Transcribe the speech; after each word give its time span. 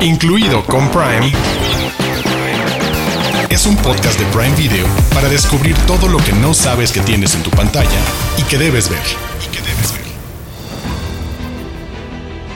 incluido 0.00 0.64
con 0.64 0.88
Prime, 0.90 1.32
es 3.50 3.66
un 3.66 3.76
podcast 3.76 4.18
de 4.18 4.24
Prime 4.26 4.54
Video 4.54 4.86
para 5.12 5.28
descubrir 5.28 5.76
todo 5.86 6.08
lo 6.08 6.18
que 6.18 6.32
no 6.32 6.54
sabes 6.54 6.92
que 6.92 7.00
tienes 7.00 7.34
en 7.34 7.42
tu 7.42 7.50
pantalla 7.50 8.00
y 8.38 8.42
que 8.42 8.58
debes 8.58 8.88
ver. 8.88 9.00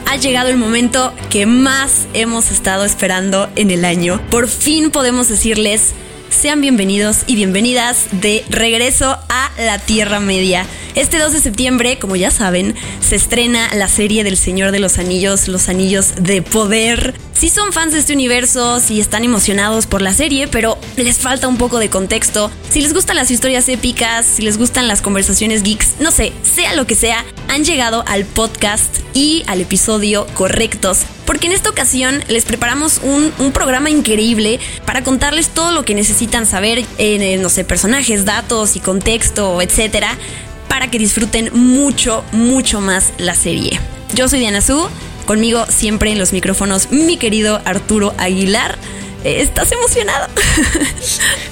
Ha 0.07 0.17
llegado 0.17 0.51
el 0.51 0.59
momento 0.59 1.13
que 1.31 1.47
más 1.47 2.07
hemos 2.13 2.51
estado 2.51 2.85
esperando 2.85 3.49
en 3.57 3.71
el 3.71 3.87
año. 3.87 4.21
Por 4.31 4.47
fin 4.47 4.91
podemos 4.91 5.29
decirles 5.29 5.95
sean 6.33 6.61
bienvenidos 6.61 7.19
y 7.27 7.37
bienvenidas 7.37 8.07
de 8.11 8.45
regreso 8.49 9.19
a 9.29 9.51
la 9.59 9.79
Tierra 9.79 10.19
Media. 10.19 10.67
Este 10.95 11.19
2 11.19 11.33
de 11.33 11.41
septiembre, 11.41 11.99
como 11.99 12.17
ya 12.17 12.31
saben, 12.31 12.75
se 13.01 13.17
estrena 13.17 13.73
la 13.75 13.89
serie 13.89 14.25
del 14.25 14.37
Señor 14.37 14.73
de 14.73 14.81
los 14.81 14.99
Anillos, 14.99 15.49
Los 15.49 15.69
Anillos 15.69 16.15
de 16.17 16.43
Poder. 16.43 17.15
Si 17.33 17.49
son 17.49 17.73
fans 17.73 17.93
de 17.93 17.99
este 17.99 18.13
universo, 18.13 18.81
si 18.81 19.01
están 19.01 19.25
emocionados 19.25 19.87
por 19.87 20.03
la 20.03 20.13
serie, 20.15 20.49
pero 20.49 20.79
les 20.97 21.19
falta 21.19 21.49
un 21.49 21.57
poco 21.57 21.79
de 21.79 21.89
contexto, 21.89 22.51
si 22.71 22.81
les 22.81 22.93
gustan 22.93 23.17
las 23.17 23.31
historias 23.31 23.69
épicas, 23.69 24.27
si 24.27 24.43
les 24.43 24.59
gustan 24.59 24.87
las 24.87 25.03
conversaciones 25.03 25.63
geeks, 25.63 25.95
no 26.01 26.11
sé, 26.11 26.33
sea 26.43 26.75
lo 26.75 26.87
que 26.87 26.95
sea, 26.95 27.25
han 27.53 27.65
llegado 27.65 28.03
al 28.07 28.25
podcast 28.25 29.01
y 29.13 29.45
al 29.47 29.61
episodio 29.61 30.27
correctos 30.33 31.01
porque 31.27 31.49
en 31.49 31.53
esta 31.53 31.69
ocasión 31.69 32.25
les 32.29 32.47
preparamos 32.47 33.01
un, 33.03 33.53
programa 33.53 33.91
increíble 33.91 34.59
para 34.87 35.03
contarles 35.05 35.51
todo 35.51 35.71
lo 35.71 35.85
que 35.85 35.95
necesitan 35.95 36.47
saber, 36.47 36.85
eh, 36.97 37.37
no 37.37 37.51
sé, 37.51 37.65
personajes, 37.65 38.25
datos 38.25 38.75
y 38.77 38.81
contexto, 38.81 39.61
etcétera, 39.61 40.17
para 40.69 40.91
que 40.91 40.99
disfruten 40.99 41.51
mucho, 41.53 42.25
mucho 42.33 42.81
más 42.81 43.13
la 43.19 43.35
serie. 43.35 43.79
Yo 44.15 44.29
soy 44.29 44.41
Diana 44.41 44.63
Su, 44.63 44.89
conmigo 45.27 45.67
siempre 45.67 46.11
en 46.11 46.19
los 46.19 46.33
micrófonos 46.33 46.91
mi 46.91 47.19
querido 47.19 47.61
Arturo 47.67 48.15
Aguilar. 48.17 48.79
¿Estás 49.25 49.71
emocionado? 49.71 50.29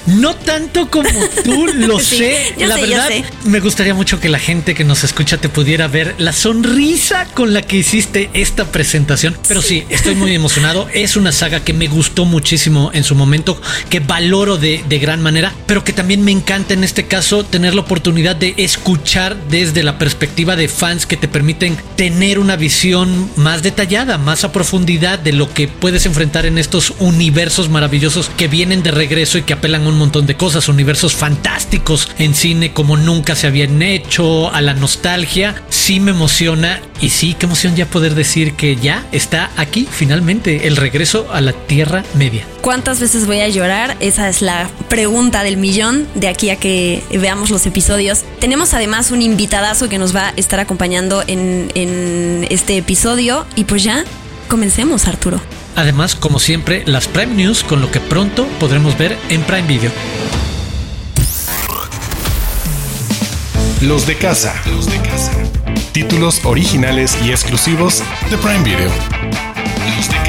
No 0.07 0.35
tanto 0.35 0.89
como 0.89 1.09
tú, 1.43 1.67
lo 1.67 1.99
sé. 2.01 2.53
la 2.57 2.75
verdad, 2.75 3.09
me 3.45 3.59
gustaría 3.59 3.93
mucho 3.93 4.19
que 4.19 4.29
la 4.29 4.39
gente 4.39 4.73
que 4.73 4.83
nos 4.83 5.03
escucha 5.03 5.37
te 5.37 5.47
pudiera 5.47 5.87
ver 5.87 6.15
la 6.17 6.33
sonrisa 6.33 7.25
con 7.33 7.53
la 7.53 7.61
que 7.61 7.77
hiciste 7.77 8.29
esta 8.33 8.65
presentación. 8.65 9.37
Pero 9.47 9.61
sí, 9.61 9.85
estoy 9.89 10.15
muy 10.15 10.35
emocionado. 10.35 10.89
Es 11.01 11.15
una 11.15 11.31
saga 11.31 11.63
que 11.63 11.73
me 11.73 11.87
gustó 11.87 12.25
muchísimo 12.25 12.91
en 12.93 13.03
su 13.03 13.15
momento, 13.15 13.59
que 13.89 14.01
valoro 14.01 14.57
de, 14.57 14.83
de 14.87 14.99
gran 14.99 15.21
manera, 15.21 15.53
pero 15.65 15.83
que 15.83 15.93
también 15.93 16.23
me 16.23 16.31
encanta 16.31 16.73
en 16.73 16.83
este 16.83 17.07
caso 17.07 17.43
tener 17.43 17.73
la 17.73 17.81
oportunidad 17.81 18.35
de 18.35 18.53
escuchar 18.57 19.35
desde 19.49 19.83
la 19.83 19.97
perspectiva 19.97 20.55
de 20.55 20.67
fans 20.67 21.05
que 21.05 21.17
te 21.17 21.27
permiten 21.27 21.77
tener 21.95 22.39
una 22.39 22.55
visión 22.55 23.31
más 23.35 23.63
detallada, 23.63 24.17
más 24.17 24.43
a 24.43 24.51
profundidad 24.51 25.17
de 25.19 25.33
lo 25.33 25.51
que 25.53 25.67
puedes 25.67 26.05
enfrentar 26.05 26.45
en 26.45 26.57
estos 26.57 26.93
universos 26.99 27.60
maravillosos 27.69 28.29
que 28.29 28.47
vienen 28.47 28.83
de 28.83 28.91
regreso 28.91 29.37
y 29.37 29.43
que 29.43 29.53
apelan 29.53 29.85
a 29.85 29.89
un 29.89 29.97
montón 29.97 30.25
de 30.25 30.35
cosas, 30.35 30.69
universos 30.69 31.13
fantásticos 31.13 32.09
en 32.17 32.33
cine 32.33 32.73
como 32.73 32.97
nunca 32.97 33.35
se 33.35 33.47
habían 33.47 33.81
hecho, 33.81 34.53
a 34.53 34.61
la 34.61 34.73
nostalgia, 34.73 35.61
sí 35.69 35.99
me 35.99 36.11
emociona 36.11 36.81
y 37.01 37.09
sí, 37.09 37.35
qué 37.37 37.45
emoción 37.45 37.75
ya 37.75 37.85
poder 37.85 38.15
decir 38.15 38.53
que 38.53 38.75
ya 38.75 39.05
está 39.11 39.49
aquí 39.57 39.87
finalmente 39.89 40.67
el 40.67 40.77
regreso 40.77 41.27
a 41.31 41.41
la 41.41 41.53
Tierra 41.53 42.03
Media. 42.15 42.45
¿Cuántas 42.61 42.99
veces 42.99 43.25
voy 43.25 43.41
a 43.41 43.49
llorar? 43.49 43.97
Esa 43.99 44.29
es 44.29 44.41
la 44.41 44.69
pregunta 44.89 45.43
del 45.43 45.57
millón 45.57 46.07
de 46.15 46.27
aquí 46.27 46.49
a 46.49 46.57
que 46.57 47.03
veamos 47.11 47.49
los 47.49 47.65
episodios. 47.65 48.23
Tenemos 48.39 48.73
además 48.73 49.11
un 49.11 49.21
invitadazo 49.21 49.89
que 49.89 49.97
nos 49.97 50.15
va 50.15 50.29
a 50.29 50.33
estar 50.35 50.59
acompañando 50.59 51.23
en, 51.25 51.71
en 51.75 52.47
este 52.49 52.77
episodio 52.77 53.45
y 53.55 53.63
pues 53.63 53.83
ya 53.83 54.05
comencemos 54.47 55.07
Arturo. 55.07 55.41
Además, 55.75 56.15
como 56.15 56.39
siempre, 56.39 56.83
las 56.85 57.07
Prime 57.07 57.33
News 57.33 57.63
con 57.63 57.81
lo 57.81 57.91
que 57.91 57.99
pronto 57.99 58.47
podremos 58.59 58.97
ver 58.97 59.17
en 59.29 59.41
Prime 59.43 59.67
Video. 59.67 59.91
Los 63.81 64.05
de 64.05 64.15
casa. 64.15 64.53
Los 64.67 64.85
de 64.85 64.97
casa. 65.01 65.31
Títulos 65.91 66.41
originales 66.43 67.17
y 67.25 67.31
exclusivos 67.31 68.03
de 68.29 68.37
Prime 68.37 68.63
Video. 68.63 68.91
Los 69.97 70.09
de 70.09 70.20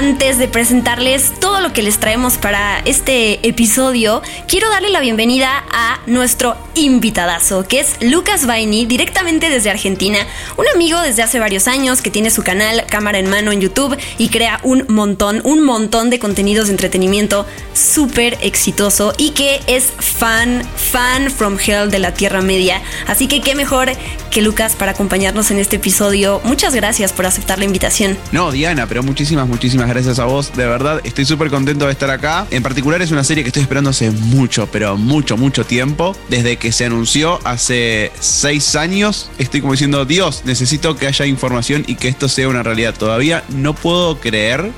antes 0.00 0.38
de 0.38 0.48
presentarles 0.48 1.30
todo 1.40 1.60
lo 1.60 1.74
que 1.74 1.82
les 1.82 1.98
traemos 1.98 2.38
para 2.38 2.78
este 2.86 3.46
episodio, 3.46 4.22
quiero 4.48 4.70
darle 4.70 4.88
la 4.88 5.00
bienvenida 5.00 5.62
a 5.70 6.00
nuestro 6.06 6.56
invitadazo, 6.74 7.68
que 7.68 7.80
es 7.80 7.96
Lucas 8.00 8.46
Vaini, 8.46 8.86
directamente 8.86 9.50
desde 9.50 9.68
Argentina, 9.68 10.20
un 10.56 10.64
amigo 10.74 10.98
desde 11.02 11.22
hace 11.22 11.38
varios 11.38 11.68
años 11.68 12.00
que 12.00 12.10
tiene 12.10 12.30
su 12.30 12.42
canal 12.42 12.86
Cámara 12.88 13.18
en 13.18 13.28
Mano 13.28 13.52
en 13.52 13.60
YouTube 13.60 13.94
y 14.16 14.30
crea 14.30 14.58
un 14.62 14.86
montón, 14.88 15.42
un 15.44 15.62
montón 15.62 16.08
de 16.08 16.18
contenidos 16.18 16.68
de 16.68 16.72
entretenimiento 16.72 17.44
súper 17.74 18.38
exitoso 18.40 19.12
y 19.18 19.32
que 19.32 19.60
es 19.66 19.84
fan, 19.98 20.62
fan 20.76 21.30
from 21.30 21.58
hell 21.58 21.90
de 21.90 21.98
la 21.98 22.14
Tierra 22.14 22.40
Media. 22.40 22.80
Así 23.06 23.26
que 23.26 23.42
qué 23.42 23.54
mejor 23.54 23.90
que 24.30 24.40
Lucas 24.40 24.76
para 24.76 24.92
acompañarnos 24.92 25.50
en 25.50 25.58
este 25.58 25.76
episodio. 25.76 26.40
Muchas 26.44 26.74
gracias 26.74 27.12
por 27.12 27.26
aceptar 27.26 27.58
la 27.58 27.66
invitación. 27.66 28.16
No, 28.32 28.50
Diana, 28.50 28.86
pero 28.86 29.02
muchísimas, 29.02 29.46
muchísimas 29.46 29.89
gracias 29.92 30.18
a 30.18 30.24
vos. 30.24 30.52
De 30.54 30.66
verdad, 30.66 31.00
estoy 31.04 31.24
súper 31.24 31.50
contento 31.50 31.86
de 31.86 31.92
estar 31.92 32.10
acá. 32.10 32.46
En 32.50 32.62
particular 32.62 33.02
es 33.02 33.10
una 33.10 33.24
serie 33.24 33.42
que 33.42 33.48
estoy 33.48 33.62
esperando 33.62 33.90
hace 33.90 34.10
mucho, 34.10 34.68
pero 34.70 34.96
mucho, 34.96 35.36
mucho 35.36 35.64
tiempo. 35.64 36.16
Desde 36.28 36.56
que 36.56 36.72
se 36.72 36.84
anunció 36.84 37.38
hace 37.44 38.12
seis 38.20 38.76
años, 38.76 39.30
estoy 39.38 39.60
como 39.60 39.72
diciendo, 39.72 40.04
Dios, 40.04 40.42
necesito 40.44 40.96
que 40.96 41.06
haya 41.06 41.26
información 41.26 41.84
y 41.86 41.96
que 41.96 42.08
esto 42.08 42.28
sea 42.28 42.48
una 42.48 42.62
realidad. 42.62 42.94
Todavía 42.96 43.44
no 43.48 43.74
puedo 43.74 44.18
creer 44.20 44.70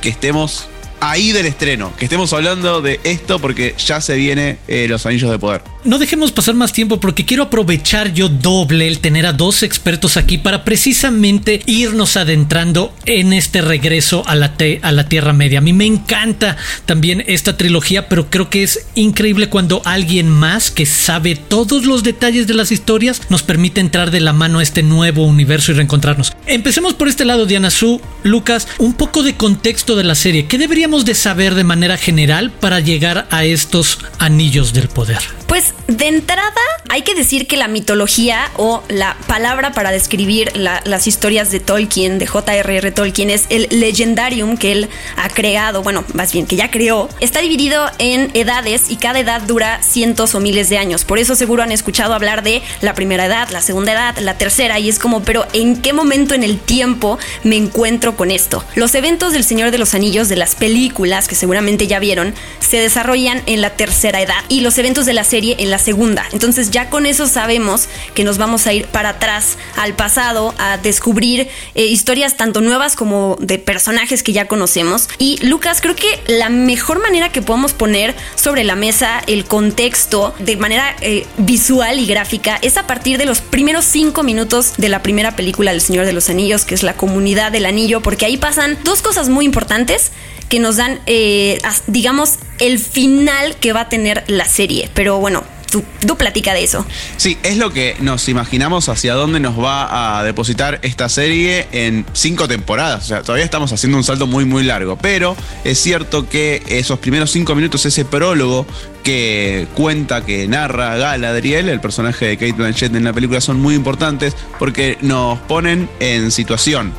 que 0.00 0.08
estemos 0.08 0.68
ahí 1.00 1.32
del 1.32 1.46
estreno, 1.46 1.92
que 1.96 2.04
estemos 2.04 2.32
hablando 2.32 2.80
de 2.80 3.00
esto 3.04 3.38
porque 3.38 3.74
ya 3.78 4.00
se 4.00 4.16
viene 4.16 4.58
eh, 4.68 4.86
Los 4.88 5.06
Anillos 5.06 5.30
de 5.30 5.38
Poder. 5.38 5.62
No 5.84 5.98
dejemos 5.98 6.32
pasar 6.32 6.56
más 6.56 6.72
tiempo 6.72 6.98
porque 6.98 7.24
quiero 7.24 7.44
aprovechar 7.44 8.12
yo 8.12 8.28
doble 8.28 8.88
el 8.88 8.98
tener 8.98 9.26
a 9.26 9.32
dos 9.32 9.62
expertos 9.62 10.16
aquí 10.16 10.36
para 10.36 10.64
precisamente 10.64 11.62
irnos 11.66 12.16
adentrando 12.16 12.92
en 13.06 13.32
este 13.32 13.62
regreso 13.62 14.24
a 14.26 14.34
la, 14.34 14.54
a 14.82 14.92
la 14.92 15.08
Tierra 15.08 15.32
Media. 15.32 15.58
A 15.60 15.62
mí 15.62 15.72
me 15.72 15.86
encanta 15.86 16.56
también 16.84 17.22
esta 17.28 17.56
trilogía, 17.56 18.08
pero 18.08 18.28
creo 18.28 18.50
que 18.50 18.64
es 18.64 18.86
increíble 18.96 19.48
cuando 19.50 19.80
alguien 19.84 20.28
más 20.28 20.72
que 20.72 20.84
sabe 20.84 21.36
todos 21.36 21.86
los 21.86 22.02
detalles 22.02 22.48
de 22.48 22.54
las 22.54 22.72
historias 22.72 23.22
nos 23.30 23.44
permite 23.44 23.80
entrar 23.80 24.10
de 24.10 24.20
la 24.20 24.32
mano 24.32 24.58
a 24.58 24.64
este 24.64 24.82
nuevo 24.82 25.24
universo 25.24 25.70
y 25.70 25.76
reencontrarnos. 25.76 26.32
Empecemos 26.46 26.94
por 26.94 27.06
este 27.06 27.24
lado, 27.24 27.46
Diana 27.46 27.70
Su, 27.70 28.00
Lucas, 28.24 28.66
un 28.78 28.94
poco 28.94 29.22
de 29.22 29.36
contexto 29.36 29.94
de 29.94 30.04
la 30.04 30.16
serie. 30.16 30.46
¿Qué 30.46 30.58
debería 30.58 30.88
de 30.88 31.14
saber 31.14 31.54
de 31.54 31.64
manera 31.64 31.96
general 31.96 32.50
para 32.50 32.80
llegar 32.80 33.28
a 33.30 33.44
estos 33.44 33.98
anillos 34.18 34.72
del 34.72 34.88
poder? 34.88 35.37
Pues 35.48 35.72
de 35.86 36.08
entrada 36.08 36.52
hay 36.90 37.00
que 37.02 37.14
decir 37.14 37.46
que 37.46 37.56
la 37.56 37.68
mitología 37.68 38.50
o 38.58 38.82
la 38.88 39.16
palabra 39.26 39.72
para 39.72 39.90
describir 39.90 40.52
las 40.54 41.06
historias 41.06 41.50
de 41.50 41.58
Tolkien, 41.58 42.18
de 42.18 42.26
J.R.R. 42.26 42.92
Tolkien, 42.92 43.30
es 43.30 43.46
el 43.48 43.66
legendarium 43.70 44.58
que 44.58 44.72
él 44.72 44.88
ha 45.16 45.30
creado, 45.30 45.82
bueno, 45.82 46.04
más 46.12 46.34
bien 46.34 46.46
que 46.46 46.56
ya 46.56 46.70
creó, 46.70 47.08
está 47.20 47.40
dividido 47.40 47.90
en 47.98 48.30
edades 48.34 48.90
y 48.90 48.96
cada 48.96 49.20
edad 49.20 49.40
dura 49.40 49.82
cientos 49.82 50.34
o 50.34 50.40
miles 50.40 50.68
de 50.68 50.76
años. 50.76 51.04
Por 51.04 51.18
eso 51.18 51.34
seguro 51.34 51.62
han 51.62 51.72
escuchado 51.72 52.12
hablar 52.12 52.42
de 52.42 52.62
la 52.82 52.94
primera 52.94 53.24
edad, 53.24 53.48
la 53.48 53.62
segunda 53.62 53.92
edad, 53.92 54.18
la 54.18 54.36
tercera 54.36 54.78
y 54.78 54.90
es 54.90 54.98
como, 54.98 55.22
pero 55.22 55.46
¿en 55.54 55.80
qué 55.80 55.94
momento 55.94 56.34
en 56.34 56.44
el 56.44 56.58
tiempo 56.58 57.18
me 57.42 57.56
encuentro 57.56 58.16
con 58.16 58.30
esto? 58.30 58.62
Los 58.74 58.94
eventos 58.94 59.32
del 59.32 59.44
Señor 59.44 59.70
de 59.70 59.78
los 59.78 59.94
Anillos 59.94 60.28
de 60.28 60.36
las 60.36 60.56
películas 60.56 61.26
que 61.26 61.34
seguramente 61.34 61.86
ya 61.86 62.00
vieron 62.00 62.34
se 62.60 62.78
desarrollan 62.78 63.42
en 63.46 63.62
la 63.62 63.70
tercera 63.70 64.20
edad 64.20 64.44
y 64.50 64.60
los 64.60 64.76
eventos 64.76 65.06
de 65.06 65.14
la 65.14 65.24
serie 65.24 65.37
en 65.38 65.70
la 65.70 65.78
segunda. 65.78 66.24
Entonces 66.32 66.70
ya 66.70 66.90
con 66.90 67.06
eso 67.06 67.26
sabemos 67.26 67.88
que 68.14 68.24
nos 68.24 68.38
vamos 68.38 68.66
a 68.66 68.72
ir 68.72 68.86
para 68.86 69.10
atrás 69.10 69.56
al 69.76 69.94
pasado 69.94 70.54
a 70.58 70.78
descubrir 70.78 71.48
eh, 71.74 71.84
historias 71.84 72.36
tanto 72.36 72.60
nuevas 72.60 72.96
como 72.96 73.36
de 73.40 73.58
personajes 73.58 74.22
que 74.22 74.32
ya 74.32 74.48
conocemos. 74.48 75.08
Y 75.18 75.38
Lucas, 75.46 75.80
creo 75.80 75.94
que 75.94 76.20
la 76.26 76.48
mejor 76.48 77.00
manera 77.00 77.30
que 77.30 77.42
podemos 77.42 77.72
poner 77.72 78.14
sobre 78.34 78.64
la 78.64 78.74
mesa 78.74 79.22
el 79.26 79.44
contexto 79.44 80.34
de 80.38 80.56
manera 80.56 80.96
eh, 81.00 81.26
visual 81.38 81.98
y 81.98 82.06
gráfica 82.06 82.58
es 82.62 82.76
a 82.76 82.86
partir 82.86 83.18
de 83.18 83.24
los 83.24 83.40
primeros 83.40 83.84
cinco 83.84 84.22
minutos 84.22 84.74
de 84.76 84.88
la 84.88 85.02
primera 85.02 85.36
película 85.36 85.70
del 85.70 85.80
Señor 85.80 86.06
de 86.06 86.12
los 86.12 86.28
Anillos, 86.28 86.64
que 86.64 86.74
es 86.74 86.82
la 86.82 86.94
comunidad 86.94 87.52
del 87.52 87.66
anillo, 87.66 88.00
porque 88.00 88.26
ahí 88.26 88.36
pasan 88.36 88.78
dos 88.84 89.02
cosas 89.02 89.28
muy 89.28 89.44
importantes 89.44 90.12
que 90.48 90.60
nos 90.60 90.76
dan, 90.76 91.00
eh, 91.06 91.58
digamos, 91.86 92.38
el 92.58 92.78
final 92.78 93.56
que 93.56 93.72
va 93.72 93.82
a 93.82 93.88
tener 93.88 94.24
la 94.26 94.44
serie. 94.44 94.90
Pero 94.94 95.18
bueno, 95.18 95.44
Tú, 95.70 95.84
tú, 96.06 96.16
platica 96.16 96.54
de 96.54 96.64
eso. 96.64 96.86
Sí, 97.18 97.36
es 97.42 97.58
lo 97.58 97.70
que 97.70 97.94
nos 98.00 98.28
imaginamos 98.30 98.88
hacia 98.88 99.12
dónde 99.12 99.38
nos 99.38 99.58
va 99.58 100.18
a 100.18 100.24
depositar 100.24 100.78
esta 100.82 101.10
serie 101.10 101.66
en 101.72 102.06
cinco 102.14 102.48
temporadas. 102.48 103.04
O 103.04 103.06
sea, 103.06 103.22
todavía 103.22 103.44
estamos 103.44 103.70
haciendo 103.70 103.98
un 103.98 104.04
salto 104.04 104.26
muy, 104.26 104.46
muy 104.46 104.64
largo. 104.64 104.96
Pero 104.96 105.36
es 105.64 105.78
cierto 105.78 106.26
que 106.26 106.62
esos 106.68 106.98
primeros 107.00 107.30
cinco 107.30 107.54
minutos, 107.54 107.84
ese 107.84 108.06
prólogo 108.06 108.66
que 109.04 109.66
cuenta, 109.74 110.24
que 110.24 110.48
narra 110.48 110.96
Galadriel, 110.96 111.68
el 111.68 111.80
personaje 111.80 112.24
de 112.26 112.36
Kate 112.38 112.52
Blanchett 112.52 112.94
en 112.94 113.04
la 113.04 113.12
película, 113.12 113.42
son 113.42 113.60
muy 113.60 113.74
importantes 113.74 114.34
porque 114.58 114.96
nos 115.02 115.38
ponen 115.40 115.90
en 116.00 116.30
situación 116.30 116.94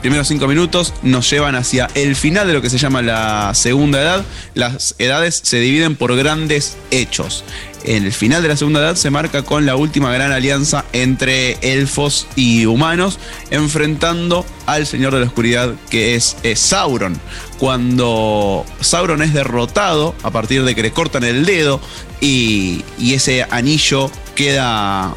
primeros 0.00 0.28
cinco 0.28 0.48
minutos 0.48 0.94
nos 1.02 1.30
llevan 1.30 1.54
hacia 1.54 1.88
el 1.94 2.16
final 2.16 2.46
de 2.46 2.54
lo 2.54 2.62
que 2.62 2.70
se 2.70 2.78
llama 2.78 3.02
la 3.02 3.52
segunda 3.54 4.00
edad. 4.00 4.24
Las 4.54 4.94
edades 4.98 5.40
se 5.42 5.60
dividen 5.60 5.96
por 5.96 6.16
grandes 6.16 6.76
hechos. 6.90 7.44
En 7.84 8.04
el 8.04 8.12
final 8.12 8.42
de 8.42 8.48
la 8.48 8.56
segunda 8.56 8.80
edad 8.80 8.94
se 8.94 9.10
marca 9.10 9.42
con 9.42 9.64
la 9.64 9.76
última 9.76 10.12
gran 10.12 10.32
alianza 10.32 10.84
entre 10.92 11.52
elfos 11.62 12.26
y 12.36 12.66
humanos, 12.66 13.18
enfrentando 13.50 14.44
al 14.66 14.86
Señor 14.86 15.14
de 15.14 15.20
la 15.20 15.26
Oscuridad 15.26 15.74
que 15.88 16.14
es, 16.14 16.36
Sauron. 16.54 17.18
Cuando 17.58 18.66
Sauron 18.80 19.22
es 19.22 19.32
derrotado 19.32 20.14
a 20.22 20.30
partir 20.30 20.64
de 20.64 20.74
que 20.74 20.82
le 20.82 20.92
cortan 20.92 21.24
el 21.24 21.46
dedo 21.46 21.80
y, 22.20 22.84
ese 22.98 23.46
anillo 23.50 24.10
queda 24.34 25.14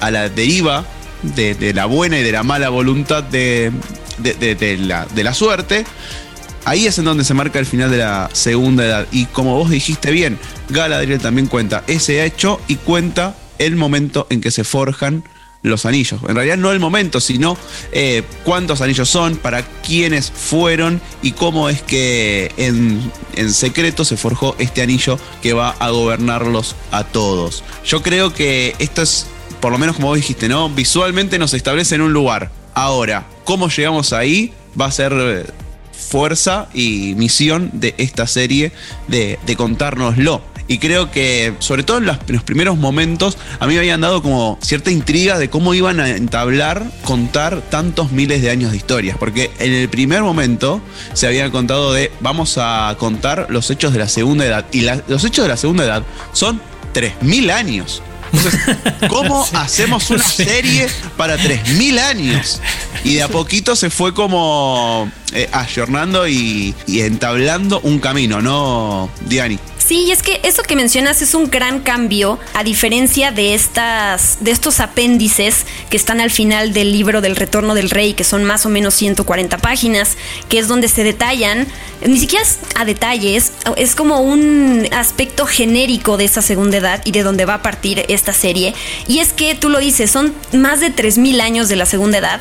a 0.00 0.10
la 0.10 0.28
deriva 0.28 0.84
de, 1.22 1.72
la 1.72 1.86
buena 1.86 2.18
y 2.18 2.22
de 2.22 2.32
la 2.32 2.42
mala 2.42 2.68
voluntad 2.68 3.22
de, 3.22 3.70
la, 4.18 5.06
de 5.06 5.24
la 5.24 5.34
suerte, 5.34 5.84
Ahí 6.64 6.86
es 6.86 6.96
en 6.98 7.04
donde 7.04 7.24
se 7.24 7.34
marca 7.34 7.58
el 7.58 7.66
final 7.66 7.90
de 7.90 7.98
la 7.98 8.30
segunda 8.32 8.84
edad. 8.84 9.08
Y 9.10 9.26
como 9.26 9.56
vos 9.56 9.68
dijiste 9.68 10.12
bien, 10.12 10.38
Galadriel 10.68 11.18
también 11.18 11.48
cuenta 11.48 11.82
ese 11.88 12.24
hecho 12.24 12.60
y 12.68 12.76
cuenta 12.76 13.36
el 13.58 13.74
momento 13.74 14.28
en 14.30 14.40
que 14.40 14.52
se 14.52 14.62
forjan 14.62 15.24
los 15.62 15.86
anillos. 15.86 16.20
En 16.28 16.34
realidad 16.34 16.56
no 16.56 16.72
el 16.72 16.80
momento, 16.80 17.20
sino 17.20 17.56
eh, 17.92 18.22
cuántos 18.44 18.80
anillos 18.80 19.08
son, 19.08 19.36
para 19.36 19.62
quiénes 19.62 20.30
fueron 20.30 21.00
y 21.20 21.32
cómo 21.32 21.68
es 21.68 21.82
que 21.82 22.52
en, 22.56 23.12
en, 23.36 23.52
secreto 23.52 24.04
se 24.04 24.16
forjó 24.16 24.56
este 24.58 24.82
anillo 24.82 25.18
que 25.40 25.52
va 25.52 25.70
a 25.70 25.90
gobernarlos 25.90 26.76
a 26.90 27.04
todos. 27.04 27.62
Yo 27.84 28.02
creo 28.02 28.32
que 28.32 28.74
esto 28.78 29.02
es, 29.02 29.26
por 29.60 29.72
lo 29.72 29.78
menos 29.78 29.96
como 29.96 30.08
vos 30.08 30.16
dijiste, 30.16 30.48
¿no? 30.48 30.68
Visualmente 30.68 31.38
nos 31.38 31.54
establece 31.54 31.94
en 31.94 32.02
un 32.02 32.12
lugar. 32.12 32.50
Ahora, 32.74 33.26
¿cómo 33.44 33.68
llegamos 33.68 34.12
ahí? 34.12 34.52
Va 34.80 34.86
a 34.86 34.90
ser 34.90 35.12
eh, 35.14 35.44
fuerza 35.92 36.68
y 36.74 37.14
misión 37.16 37.70
de 37.74 37.94
esta 37.98 38.26
serie 38.26 38.72
de, 39.08 39.38
contárnoslo. 39.56 40.42
Y 40.68 40.78
creo 40.78 41.10
que, 41.10 41.54
sobre 41.58 41.82
todo 41.82 41.98
en 41.98 42.06
los, 42.06 42.18
primeros 42.44 42.78
momentos, 42.78 43.36
a 43.60 43.66
mí 43.66 43.74
me 43.74 43.80
habían 43.80 44.00
dado 44.00 44.22
como 44.22 44.58
cierta 44.62 44.90
intriga 44.90 45.38
de 45.38 45.50
cómo 45.50 45.74
iban 45.74 46.00
a 46.00 46.08
entablar, 46.08 46.90
contar 47.04 47.60
tantos 47.62 48.12
miles 48.12 48.40
de 48.40 48.50
años 48.50 48.70
de 48.70 48.78
historias. 48.78 49.18
Porque 49.18 49.50
en 49.58 49.72
el 49.72 49.88
primer 49.88 50.22
momento 50.22 50.80
se 51.12 51.26
habían 51.26 51.50
contado 51.50 51.92
de, 51.92 52.10
vamos 52.20 52.56
a 52.58 52.94
contar 52.98 53.48
los 53.50 53.70
hechos 53.70 53.92
de 53.92 53.98
la 53.98 54.08
segunda 54.08 54.46
edad. 54.46 54.66
Y 54.72 54.86
los 55.08 55.24
hechos 55.24 55.44
de 55.44 55.48
la 55.48 55.56
segunda 55.56 55.84
edad 55.84 56.04
son 56.32 56.60
3.000 56.94 57.50
años. 57.50 58.02
Entonces, 58.32 58.60
¿cómo 59.08 59.46
hacemos 59.54 60.10
una 60.10 60.24
serie 60.24 60.88
para 61.16 61.36
3.000 61.36 61.98
años? 61.98 62.60
Y 63.04 63.14
de 63.14 63.22
a 63.22 63.28
poquito 63.28 63.76
se 63.76 63.90
fue 63.90 64.14
como 64.14 65.10
eh, 65.32 65.48
ayornando 65.52 66.26
y, 66.28 66.74
y 66.86 67.00
entablando 67.00 67.80
un 67.80 67.98
camino, 67.98 68.40
¿no, 68.40 69.10
Diani? 69.26 69.58
Sí, 69.84 70.04
y 70.04 70.12
es 70.12 70.22
que 70.22 70.40
eso 70.44 70.62
que 70.62 70.76
mencionas 70.76 71.22
es 71.22 71.34
un 71.34 71.50
gran 71.50 71.80
cambio, 71.80 72.38
a 72.54 72.62
diferencia 72.62 73.32
de 73.32 73.54
estas, 73.54 74.38
de 74.40 74.52
estos 74.52 74.78
apéndices 74.78 75.66
que 75.90 75.96
están 75.96 76.20
al 76.20 76.30
final 76.30 76.72
del 76.72 76.92
libro 76.92 77.20
del 77.20 77.34
Retorno 77.34 77.74
del 77.74 77.90
Rey, 77.90 78.14
que 78.14 78.22
son 78.22 78.44
más 78.44 78.64
o 78.64 78.68
menos 78.68 78.94
140 78.94 79.58
páginas, 79.58 80.16
que 80.48 80.60
es 80.60 80.68
donde 80.68 80.86
se 80.86 81.02
detallan, 81.02 81.66
ni 82.06 82.16
siquiera 82.18 82.44
a 82.76 82.84
detalles, 82.84 83.52
es 83.76 83.96
como 83.96 84.20
un 84.20 84.86
aspecto 84.92 85.46
genérico 85.46 86.16
de 86.16 86.26
esa 86.26 86.42
segunda 86.42 86.76
edad 86.76 87.02
y 87.04 87.10
de 87.10 87.24
donde 87.24 87.44
va 87.44 87.54
a 87.54 87.62
partir 87.62 88.04
esta 88.08 88.32
serie. 88.32 88.74
Y 89.08 89.18
es 89.18 89.32
que 89.32 89.56
tú 89.56 89.68
lo 89.68 89.80
dices, 89.80 90.12
son 90.12 90.32
más 90.52 90.78
de 90.78 90.94
3.000 90.94 91.40
años 91.40 91.68
de 91.68 91.74
la 91.74 91.86
segunda 91.86 92.18
edad, 92.18 92.40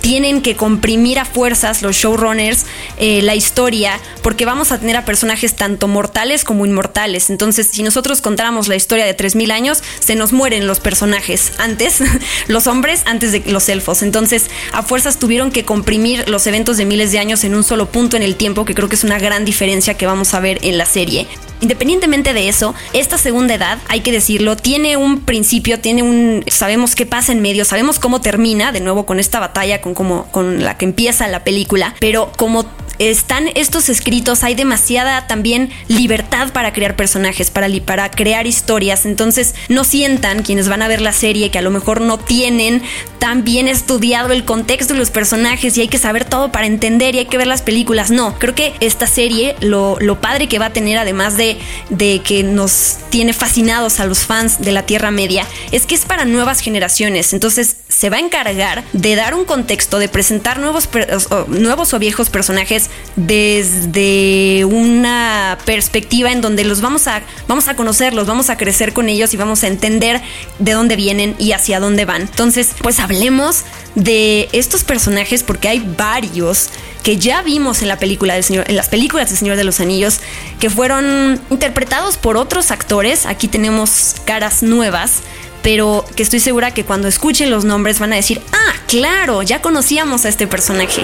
tienen 0.00 0.42
que 0.42 0.56
comprimir 0.56 1.18
a 1.18 1.24
fuerzas 1.24 1.82
los 1.82 1.96
showrunners 1.96 2.66
eh, 2.98 3.22
la 3.22 3.34
historia 3.34 3.98
porque 4.22 4.44
vamos 4.44 4.72
a 4.72 4.78
tener 4.78 4.96
a 4.96 5.04
personajes 5.04 5.54
tanto 5.54 5.88
mortales 5.88 6.44
como 6.44 6.66
inmortales. 6.66 7.30
Entonces, 7.30 7.68
si 7.68 7.82
nosotros 7.82 8.20
contáramos 8.20 8.68
la 8.68 8.76
historia 8.76 9.04
de 9.04 9.16
3.000 9.16 9.50
años, 9.52 9.82
se 9.98 10.14
nos 10.14 10.32
mueren 10.32 10.66
los 10.66 10.80
personajes 10.80 11.52
antes, 11.58 11.98
los 12.48 12.66
hombres 12.66 13.02
antes 13.06 13.32
de 13.32 13.42
los 13.46 13.68
elfos. 13.68 14.02
Entonces, 14.02 14.46
a 14.72 14.82
fuerzas 14.82 15.18
tuvieron 15.18 15.50
que 15.50 15.64
comprimir 15.64 16.28
los 16.28 16.46
eventos 16.46 16.76
de 16.76 16.84
miles 16.84 17.12
de 17.12 17.18
años 17.18 17.44
en 17.44 17.54
un 17.54 17.64
solo 17.64 17.86
punto 17.86 18.16
en 18.16 18.22
el 18.22 18.36
tiempo, 18.36 18.64
que 18.64 18.74
creo 18.74 18.88
que 18.88 18.96
es 18.96 19.04
una 19.04 19.18
gran 19.18 19.44
diferencia 19.44 19.94
que 19.94 20.06
vamos 20.06 20.34
a 20.34 20.40
ver 20.40 20.58
en 20.62 20.78
la 20.78 20.86
serie. 20.86 21.26
Independientemente 21.60 22.32
de 22.32 22.48
eso, 22.48 22.74
esta 22.92 23.18
segunda 23.18 23.54
edad, 23.54 23.78
hay 23.88 24.00
que 24.00 24.12
decirlo, 24.12 24.56
tiene 24.56 24.96
un 24.96 25.20
principio, 25.20 25.80
tiene 25.80 26.02
un... 26.02 26.44
Sabemos 26.48 26.94
qué 26.94 27.06
pasa 27.06 27.32
en 27.32 27.40
medio, 27.40 27.64
sabemos 27.64 27.98
cómo 27.98 28.20
termina, 28.20 28.72
de 28.72 28.80
nuevo 28.80 29.06
con 29.06 29.18
esta 29.18 29.40
batalla, 29.40 29.80
con, 29.80 29.94
como, 29.94 30.30
con 30.30 30.62
la 30.62 30.76
que 30.76 30.84
empieza 30.84 31.26
la 31.28 31.44
película, 31.44 31.94
pero 31.98 32.32
como 32.36 32.66
están 32.98 33.48
estos 33.54 33.88
escritos, 33.88 34.42
hay 34.42 34.54
demasiada 34.54 35.26
también 35.26 35.70
libertad 35.88 36.52
para 36.52 36.72
crear 36.72 36.96
personajes, 36.96 37.50
para, 37.50 37.68
para 37.84 38.10
crear 38.10 38.46
historias. 38.46 39.06
Entonces, 39.06 39.54
no 39.68 39.84
sientan 39.84 40.42
quienes 40.42 40.68
van 40.68 40.82
a 40.82 40.88
ver 40.88 41.00
la 41.00 41.12
serie 41.12 41.50
que 41.50 41.58
a 41.58 41.62
lo 41.62 41.70
mejor 41.70 42.00
no 42.00 42.18
tienen 42.18 42.82
tan 43.18 43.44
bien 43.44 43.68
estudiado 43.68 44.32
el 44.32 44.44
contexto 44.44 44.94
de 44.94 44.98
los 45.00 45.10
personajes 45.10 45.76
y 45.76 45.82
hay 45.82 45.88
que 45.88 45.98
saber 45.98 46.24
todo 46.24 46.52
para 46.52 46.66
entender 46.66 47.14
y 47.14 47.18
hay 47.18 47.26
que 47.26 47.38
ver 47.38 47.46
las 47.46 47.62
películas. 47.62 48.10
No, 48.10 48.38
creo 48.38 48.54
que 48.54 48.74
esta 48.80 49.06
serie, 49.06 49.56
lo, 49.60 49.96
lo 50.00 50.20
padre 50.20 50.48
que 50.48 50.58
va 50.58 50.66
a 50.66 50.72
tener, 50.72 50.98
además 50.98 51.36
de, 51.36 51.45
de 51.90 52.20
que 52.22 52.42
nos 52.42 52.96
tiene 53.10 53.32
fascinados 53.32 54.00
a 54.00 54.06
los 54.06 54.20
fans 54.20 54.60
de 54.60 54.72
la 54.72 54.84
Tierra 54.84 55.10
Media, 55.10 55.46
es 55.72 55.86
que 55.86 55.94
es 55.94 56.04
para 56.04 56.24
nuevas 56.24 56.60
generaciones. 56.60 57.32
Entonces, 57.32 57.76
se 57.88 58.10
va 58.10 58.16
a 58.16 58.20
encargar 58.20 58.84
de 58.92 59.14
dar 59.14 59.34
un 59.34 59.44
contexto, 59.44 59.98
de 59.98 60.08
presentar 60.08 60.58
nuevos, 60.58 60.88
nuevos 61.46 61.94
o 61.94 61.98
viejos 61.98 62.30
personajes 62.30 62.90
desde 63.14 64.64
una 64.64 65.56
perspectiva 65.64 66.32
en 66.32 66.40
donde 66.40 66.64
los 66.64 66.80
vamos 66.80 67.06
a, 67.06 67.22
vamos 67.46 67.68
a 67.68 67.76
conocerlos, 67.76 68.26
vamos 68.26 68.50
a 68.50 68.56
crecer 68.56 68.92
con 68.92 69.08
ellos 69.08 69.32
y 69.34 69.36
vamos 69.36 69.62
a 69.62 69.68
entender 69.68 70.20
de 70.58 70.72
dónde 70.72 70.96
vienen 70.96 71.36
y 71.38 71.52
hacia 71.52 71.78
dónde 71.78 72.04
van. 72.04 72.22
Entonces, 72.22 72.74
pues 72.82 72.98
hablemos 72.98 73.62
de 73.94 74.48
estos 74.52 74.82
personajes 74.82 75.44
porque 75.44 75.68
hay 75.68 75.78
varios 75.96 76.70
que 77.04 77.18
ya 77.18 77.42
vimos 77.42 77.82
en 77.82 77.88
la 77.88 78.00
película 78.00 78.34
del 78.34 78.42
Señor, 78.42 78.64
en 78.68 78.74
las 78.74 78.88
películas 78.88 79.28
del 79.28 79.38
Señor 79.38 79.56
de 79.56 79.62
los 79.62 79.78
Anillos, 79.78 80.18
que 80.58 80.70
fueron 80.70 81.40
interpretados 81.50 82.16
por 82.16 82.36
otros 82.36 82.72
actores. 82.72 83.26
Aquí 83.26 83.46
tenemos 83.46 84.16
caras 84.24 84.64
nuevas 84.64 85.22
pero 85.66 86.04
que 86.14 86.22
estoy 86.22 86.38
segura 86.38 86.72
que 86.72 86.84
cuando 86.84 87.08
escuchen 87.08 87.50
los 87.50 87.64
nombres 87.64 87.98
van 87.98 88.12
a 88.12 88.16
decir, 88.16 88.40
ah, 88.52 88.72
claro, 88.86 89.42
ya 89.42 89.60
conocíamos 89.60 90.24
a 90.24 90.28
este 90.28 90.46
personaje. 90.46 91.02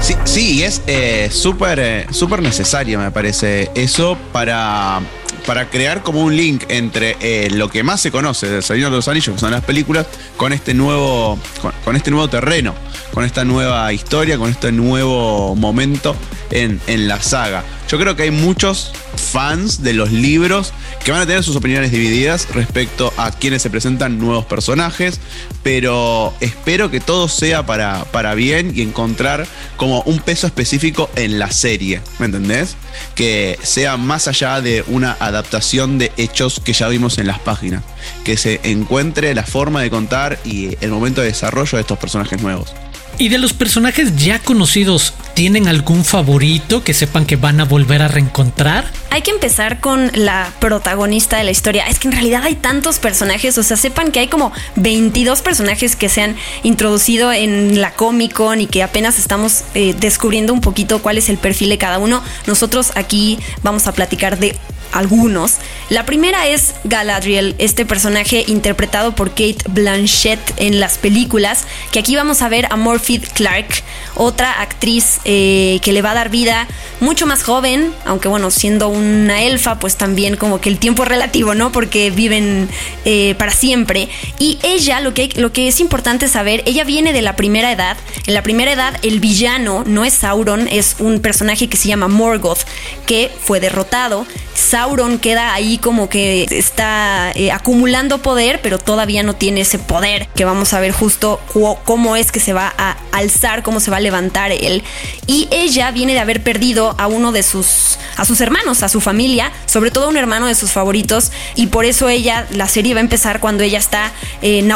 Sí, 0.00 0.16
sí, 0.24 0.64
es 0.64 0.82
eh, 0.88 1.28
súper 1.30 1.78
eh, 1.78 2.06
necesario, 2.40 2.98
me 2.98 3.12
parece, 3.12 3.70
eso 3.76 4.18
para, 4.32 5.00
para 5.40 5.70
crear 5.70 6.02
como 6.02 6.22
un 6.22 6.36
link 6.36 6.64
entre 6.68 7.16
eh, 7.20 7.50
lo 7.50 7.68
que 7.68 7.82
más 7.82 8.00
se 8.00 8.10
conoce 8.10 8.48
del 8.48 8.62
Señor 8.62 8.90
de 8.90 8.96
los 8.96 9.08
Anillos, 9.08 9.34
que 9.34 9.40
son 9.40 9.50
las 9.50 9.64
películas, 9.64 10.06
con 10.36 10.52
este 10.52 10.74
nuevo, 10.74 11.38
con, 11.84 11.96
este 11.96 12.10
nuevo 12.10 12.28
terreno, 12.28 12.74
con 13.12 13.24
esta 13.24 13.44
nueva 13.44 13.92
historia, 13.92 14.38
con 14.38 14.50
este 14.50 14.72
nuevo 14.72 15.54
momento 15.56 16.16
en, 16.50 16.80
en 16.86 17.08
la 17.08 17.22
saga. 17.22 17.64
Yo 17.88 17.98
creo 17.98 18.14
que 18.14 18.22
hay 18.22 18.30
muchos 18.30 18.92
fans 19.16 19.82
de 19.82 19.94
los 19.94 20.12
libros 20.12 20.72
que 21.04 21.10
van 21.10 21.22
a 21.22 21.26
tener 21.26 21.42
sus 21.42 21.56
opiniones 21.56 21.90
divididas 21.90 22.46
respecto 22.54 23.12
a 23.16 23.32
quienes 23.32 23.62
se 23.62 23.70
presentan 23.70 24.18
nuevos 24.18 24.44
personajes, 24.44 25.18
pero 25.62 26.32
espero 26.40 26.90
que 26.90 27.00
todo 27.00 27.26
sea 27.26 27.66
para, 27.66 28.04
para 28.12 28.34
bien 28.34 28.72
y 28.76 28.82
encontrar 28.82 29.46
como 29.76 30.02
un 30.02 30.20
peso 30.20 30.46
específico 30.46 31.10
en 31.16 31.38
la 31.38 31.50
serie, 31.50 32.00
¿me 32.18 32.26
entendés? 32.26 32.76
Que 33.14 33.58
sea 33.62 33.96
más 33.96 34.28
allá 34.28 34.60
de 34.60 34.84
una 34.86 35.12
adaptación 35.30 35.98
de 35.98 36.12
hechos 36.16 36.60
que 36.60 36.72
ya 36.72 36.88
vimos 36.88 37.18
en 37.18 37.26
las 37.26 37.38
páginas, 37.38 37.82
que 38.24 38.36
se 38.36 38.60
encuentre 38.62 39.34
la 39.34 39.44
forma 39.44 39.82
de 39.82 39.90
contar 39.90 40.38
y 40.44 40.76
el 40.80 40.90
momento 40.90 41.20
de 41.20 41.28
desarrollo 41.28 41.76
de 41.76 41.80
estos 41.80 41.98
personajes 41.98 42.40
nuevos. 42.40 42.74
Y 43.20 43.28
de 43.28 43.36
los 43.36 43.52
personajes 43.52 44.16
ya 44.16 44.38
conocidos, 44.38 45.12
¿tienen 45.34 45.68
algún 45.68 46.06
favorito 46.06 46.82
que 46.82 46.94
sepan 46.94 47.26
que 47.26 47.36
van 47.36 47.60
a 47.60 47.66
volver 47.66 48.00
a 48.00 48.08
reencontrar? 48.08 48.90
Hay 49.10 49.20
que 49.20 49.30
empezar 49.30 49.80
con 49.80 50.10
la 50.14 50.50
protagonista 50.58 51.36
de 51.36 51.44
la 51.44 51.50
historia. 51.50 51.86
Es 51.86 51.98
que 51.98 52.08
en 52.08 52.12
realidad 52.12 52.44
hay 52.44 52.54
tantos 52.54 52.98
personajes, 52.98 53.58
o 53.58 53.62
sea, 53.62 53.76
sepan 53.76 54.10
que 54.10 54.20
hay 54.20 54.28
como 54.28 54.52
22 54.76 55.42
personajes 55.42 55.96
que 55.96 56.08
se 56.08 56.22
han 56.22 56.36
introducido 56.62 57.30
en 57.30 57.82
la 57.82 57.92
Comic 57.92 58.32
Con 58.32 58.62
y 58.62 58.66
que 58.66 58.82
apenas 58.82 59.18
estamos 59.18 59.64
eh, 59.74 59.94
descubriendo 60.00 60.54
un 60.54 60.62
poquito 60.62 61.02
cuál 61.02 61.18
es 61.18 61.28
el 61.28 61.36
perfil 61.36 61.68
de 61.68 61.76
cada 61.76 61.98
uno. 61.98 62.22
Nosotros 62.46 62.92
aquí 62.94 63.38
vamos 63.62 63.86
a 63.86 63.92
platicar 63.92 64.38
de 64.38 64.56
algunos. 64.92 65.54
La 65.88 66.06
primera 66.06 66.46
es 66.46 66.74
Galadriel, 66.84 67.54
este 67.58 67.84
personaje 67.84 68.44
interpretado 68.46 69.14
por 69.14 69.30
Kate 69.30 69.58
Blanchett 69.68 70.40
en 70.56 70.80
las 70.80 70.98
películas, 70.98 71.64
que 71.90 71.98
aquí 71.98 72.16
vamos 72.16 72.42
a 72.42 72.48
ver 72.48 72.66
a 72.70 72.76
Morphy 72.76 73.18
Clark, 73.18 73.82
otra 74.14 74.60
actriz 74.60 75.20
eh, 75.24 75.80
que 75.82 75.92
le 75.92 76.02
va 76.02 76.12
a 76.12 76.14
dar 76.14 76.30
vida 76.30 76.68
mucho 77.00 77.26
más 77.26 77.42
joven, 77.42 77.92
aunque 78.04 78.28
bueno, 78.28 78.50
siendo 78.50 78.88
una 78.88 79.42
elfa, 79.42 79.78
pues 79.78 79.96
también 79.96 80.36
como 80.36 80.60
que 80.60 80.68
el 80.68 80.78
tiempo 80.78 81.02
es 81.02 81.08
relativo, 81.08 81.54
¿no? 81.54 81.72
Porque 81.72 82.10
viven 82.10 82.68
eh, 83.04 83.34
para 83.36 83.52
siempre. 83.52 84.08
Y 84.38 84.58
ella, 84.62 85.00
lo 85.00 85.14
que, 85.14 85.30
lo 85.36 85.52
que 85.52 85.68
es 85.68 85.80
importante 85.80 86.28
saber, 86.28 86.62
ella 86.66 86.84
viene 86.84 87.12
de 87.12 87.22
la 87.22 87.36
primera 87.36 87.72
edad. 87.72 87.96
En 88.26 88.34
la 88.34 88.42
primera 88.42 88.72
edad, 88.72 88.98
el 89.02 89.20
villano 89.20 89.84
no 89.86 90.04
es 90.04 90.14
Sauron, 90.14 90.68
es 90.68 90.96
un 90.98 91.20
personaje 91.20 91.68
que 91.68 91.76
se 91.76 91.88
llama 91.88 92.08
Morgoth, 92.08 92.60
que 93.06 93.30
fue 93.42 93.60
derrotado. 93.60 94.26
Sauron 94.60 95.18
queda 95.18 95.54
ahí 95.54 95.78
como 95.78 96.08
que 96.08 96.46
está 96.50 97.32
eh, 97.34 97.50
acumulando 97.50 98.18
poder, 98.18 98.60
pero 98.62 98.78
todavía 98.78 99.22
no 99.22 99.34
tiene 99.34 99.62
ese 99.62 99.78
poder 99.78 100.28
que 100.34 100.44
vamos 100.44 100.74
a 100.74 100.80
ver 100.80 100.92
justo 100.92 101.40
cómo 101.84 102.14
es 102.14 102.30
que 102.30 102.40
se 102.40 102.52
va 102.52 102.72
a 102.76 102.96
alzar, 103.12 103.62
cómo 103.62 103.80
se 103.80 103.90
va 103.90 103.96
a 103.96 104.00
levantar 104.00 104.52
él. 104.52 104.84
Y 105.26 105.48
ella 105.50 105.90
viene 105.92 106.12
de 106.12 106.20
haber 106.20 106.42
perdido 106.42 106.94
a 106.98 107.06
uno 107.06 107.32
de 107.32 107.42
sus, 107.42 107.98
a 108.16 108.24
sus 108.24 108.40
hermanos, 108.40 108.82
a 108.82 108.88
su 108.88 109.00
familia, 109.00 109.50
sobre 109.64 109.90
todo 109.90 110.04
a 110.06 110.08
un 110.08 110.16
hermano 110.16 110.46
de 110.46 110.54
sus 110.54 110.72
favoritos, 110.72 111.32
y 111.54 111.68
por 111.68 111.84
eso 111.86 112.08
ella, 112.08 112.46
la 112.50 112.68
serie 112.68 112.92
va 112.94 113.00
a 113.00 113.02
empezar 113.02 113.40
cuando 113.40 113.64
ella 113.64 113.78
está 113.78 114.12
eh, 114.42 114.68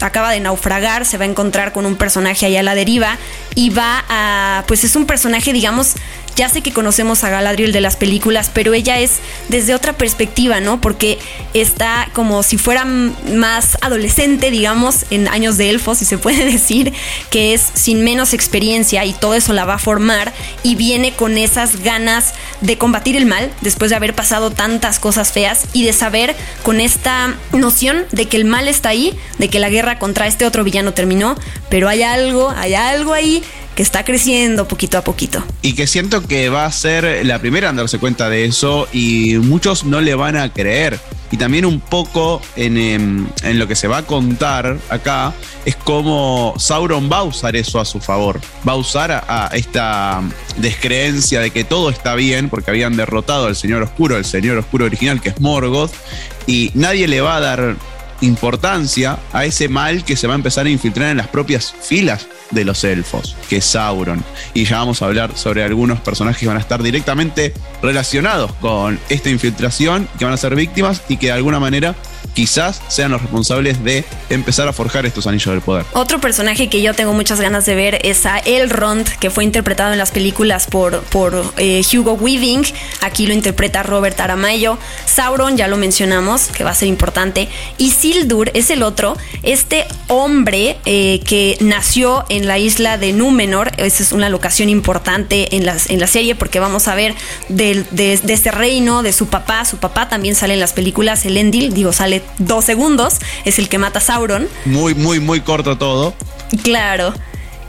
acaba 0.00 0.30
de 0.30 0.40
naufragar, 0.40 1.04
se 1.04 1.18
va 1.18 1.24
a 1.24 1.28
encontrar 1.28 1.72
con 1.72 1.84
un 1.84 1.96
personaje 1.96 2.46
allá 2.46 2.60
a 2.60 2.62
la 2.62 2.74
deriva 2.74 3.18
y 3.54 3.70
va 3.70 4.04
a, 4.08 4.64
pues 4.66 4.84
es 4.84 4.96
un 4.96 5.06
personaje, 5.06 5.52
digamos, 5.52 5.94
ya 6.36 6.48
sé 6.48 6.62
que 6.62 6.72
conocemos 6.72 7.24
a 7.24 7.30
Galadriel 7.30 7.72
de 7.72 7.80
las 7.80 7.96
películas, 7.96 8.50
pero 8.52 8.74
ella 8.74 8.98
es 8.98 9.18
desde 9.48 9.74
otra 9.74 9.92
perspectiva, 9.92 10.60
¿no? 10.60 10.80
Porque 10.80 11.18
está 11.54 12.08
como 12.12 12.42
si 12.42 12.58
fuera 12.58 12.84
más 12.84 13.76
adolescente, 13.80 14.50
digamos, 14.50 15.06
en 15.10 15.28
años 15.28 15.56
de 15.56 15.70
elfos, 15.70 15.98
si 15.98 16.04
se 16.04 16.18
puede 16.18 16.44
decir, 16.50 16.92
que 17.30 17.54
es 17.54 17.62
sin 17.74 18.04
menos 18.04 18.34
experiencia 18.34 19.04
y 19.04 19.12
todo 19.12 19.34
eso 19.34 19.52
la 19.52 19.64
va 19.64 19.74
a 19.74 19.78
formar 19.78 20.32
y 20.62 20.74
viene 20.74 21.12
con 21.12 21.38
esas 21.38 21.82
ganas 21.82 22.34
de 22.60 22.78
combatir 22.78 23.16
el 23.16 23.26
mal 23.26 23.50
después 23.60 23.90
de 23.90 23.96
haber 23.96 24.14
pasado 24.14 24.50
tantas 24.50 24.98
cosas 24.98 25.32
feas 25.32 25.66
y 25.72 25.84
de 25.84 25.92
saber 25.92 26.34
con 26.62 26.80
esta 26.80 27.34
noción 27.52 28.04
de 28.12 28.26
que 28.26 28.36
el 28.36 28.44
mal 28.44 28.68
está 28.68 28.90
ahí, 28.90 29.18
de 29.38 29.48
que 29.48 29.58
la 29.58 29.68
guerra 29.68 29.98
contra 29.98 30.26
este 30.26 30.46
otro 30.46 30.64
villano 30.64 30.92
terminó, 30.92 31.36
pero 31.68 31.88
hay 31.88 32.02
algo, 32.02 32.50
hay 32.50 32.74
algo 32.74 33.12
ahí 33.12 33.42
que 33.74 33.82
está 33.82 34.04
creciendo 34.04 34.66
poquito 34.68 34.98
a 34.98 35.04
poquito. 35.04 35.42
Y 35.62 35.74
que 35.74 35.86
siento 35.86 36.26
que 36.26 36.48
va 36.48 36.66
a 36.66 36.72
ser 36.72 37.24
la 37.24 37.38
primera 37.38 37.70
en 37.70 37.76
darse 37.76 37.98
cuenta 37.98 38.28
de 38.28 38.44
eso 38.44 38.88
y 38.92 39.36
muchos 39.38 39.84
no 39.84 40.00
le 40.00 40.14
van 40.14 40.36
a 40.36 40.52
creer. 40.52 40.98
Y 41.32 41.36
también 41.36 41.64
un 41.64 41.78
poco 41.78 42.42
en, 42.56 42.76
em, 42.76 43.28
lo 43.54 43.68
que 43.68 43.76
se 43.76 43.86
va 43.86 43.98
a 43.98 44.02
contar 44.06 44.78
acá 44.88 45.32
es 45.64 45.76
cómo 45.76 46.54
Sauron 46.58 47.10
va 47.10 47.18
a 47.18 47.22
usar 47.22 47.54
eso 47.54 47.78
a 47.78 47.84
su 47.84 48.00
favor. 48.00 48.40
Va 48.68 48.72
a 48.72 48.76
usar 48.76 49.12
a, 49.12 49.48
esta 49.52 50.22
descreencia 50.56 51.40
de 51.40 51.52
que 51.52 51.62
todo 51.62 51.90
está 51.90 52.16
bien 52.16 52.48
porque 52.48 52.70
habían 52.70 52.96
derrotado 52.96 53.46
al 53.46 53.54
Señor 53.54 53.82
Oscuro, 53.82 54.16
el 54.16 54.24
Señor 54.24 54.58
Oscuro 54.58 54.86
original 54.86 55.20
que 55.20 55.28
es 55.28 55.40
Morgoth, 55.40 55.92
y 56.46 56.72
nadie 56.74 57.06
le 57.06 57.20
va 57.20 57.36
a 57.36 57.40
dar 57.40 57.76
importancia 58.20 59.18
a 59.32 59.44
ese 59.44 59.68
mal 59.68 60.04
que 60.04 60.16
se 60.16 60.26
va 60.26 60.34
a 60.34 60.36
empezar 60.36 60.66
a 60.66 60.70
infiltrar 60.70 61.10
en 61.10 61.16
las 61.16 61.28
propias 61.28 61.74
filas 61.80 62.26
de 62.50 62.64
los 62.64 62.84
elfos, 62.84 63.36
que 63.48 63.58
es 63.58 63.64
Sauron. 63.64 64.24
Y 64.54 64.64
ya 64.64 64.78
vamos 64.78 65.02
a 65.02 65.06
hablar 65.06 65.36
sobre 65.36 65.62
algunos 65.64 66.00
personajes 66.00 66.40
que 66.40 66.46
van 66.46 66.56
a 66.56 66.60
estar 66.60 66.82
directamente 66.82 67.54
relacionados 67.82 68.52
con 68.54 68.98
esta 69.08 69.30
infiltración, 69.30 70.08
que 70.18 70.24
van 70.24 70.34
a 70.34 70.38
ser 70.38 70.54
víctimas 70.54 71.02
y 71.08 71.16
que 71.16 71.26
de 71.26 71.32
alguna 71.32 71.60
manera 71.60 71.94
quizás 72.34 72.82
sean 72.88 73.10
los 73.10 73.20
responsables 73.20 73.82
de 73.84 74.04
empezar 74.28 74.68
a 74.68 74.72
forjar 74.72 75.06
estos 75.06 75.26
anillos 75.26 75.52
del 75.52 75.60
poder. 75.60 75.84
Otro 75.92 76.20
personaje 76.20 76.68
que 76.68 76.82
yo 76.82 76.94
tengo 76.94 77.12
muchas 77.12 77.40
ganas 77.40 77.66
de 77.66 77.74
ver 77.74 77.98
es 78.04 78.26
a 78.26 78.38
Elrond, 78.38 79.08
que 79.18 79.30
fue 79.30 79.44
interpretado 79.44 79.92
en 79.92 79.98
las 79.98 80.10
películas 80.10 80.66
por, 80.66 81.00
por 81.04 81.52
eh, 81.56 81.82
Hugo 81.92 82.12
Weaving. 82.14 82.64
Aquí 83.00 83.26
lo 83.26 83.34
interpreta 83.34 83.82
Robert 83.82 84.18
Aramayo. 84.20 84.78
Sauron, 85.04 85.56
ya 85.56 85.68
lo 85.68 85.76
mencionamos, 85.76 86.48
que 86.48 86.64
va 86.64 86.70
a 86.70 86.74
ser 86.74 86.88
importante. 86.88 87.48
Y 87.78 87.90
Sildur 87.90 88.50
es 88.54 88.70
el 88.70 88.82
otro, 88.82 89.16
este 89.42 89.86
hombre 90.08 90.78
eh, 90.84 91.20
que 91.26 91.56
nació 91.60 92.24
en 92.28 92.46
la 92.46 92.58
isla 92.58 92.98
de 92.98 93.12
Númenor. 93.12 93.72
Esa 93.76 94.02
es 94.02 94.12
una 94.12 94.28
locación 94.28 94.68
importante 94.68 95.56
en, 95.56 95.66
las, 95.66 95.90
en 95.90 96.00
la 96.00 96.06
serie 96.06 96.34
porque 96.34 96.60
vamos 96.60 96.88
a 96.88 96.94
ver 96.94 97.14
de, 97.48 97.84
de, 97.90 98.18
de 98.18 98.32
este 98.32 98.50
reino, 98.50 99.02
de 99.02 99.12
su 99.12 99.26
papá. 99.26 99.64
Su 99.64 99.78
papá 99.78 100.08
también 100.08 100.34
sale 100.34 100.54
en 100.54 100.60
las 100.60 100.72
películas, 100.72 101.24
el 101.26 101.36
Endil, 101.36 101.72
digo, 101.74 101.92
sale 101.92 102.19
dos 102.38 102.64
segundos, 102.64 103.18
es 103.44 103.58
el 103.58 103.68
que 103.68 103.78
mata 103.78 103.98
a 103.98 104.02
Sauron. 104.02 104.48
Muy, 104.64 104.94
muy, 104.94 105.20
muy 105.20 105.40
corto 105.40 105.76
todo. 105.78 106.14
Claro. 106.62 107.14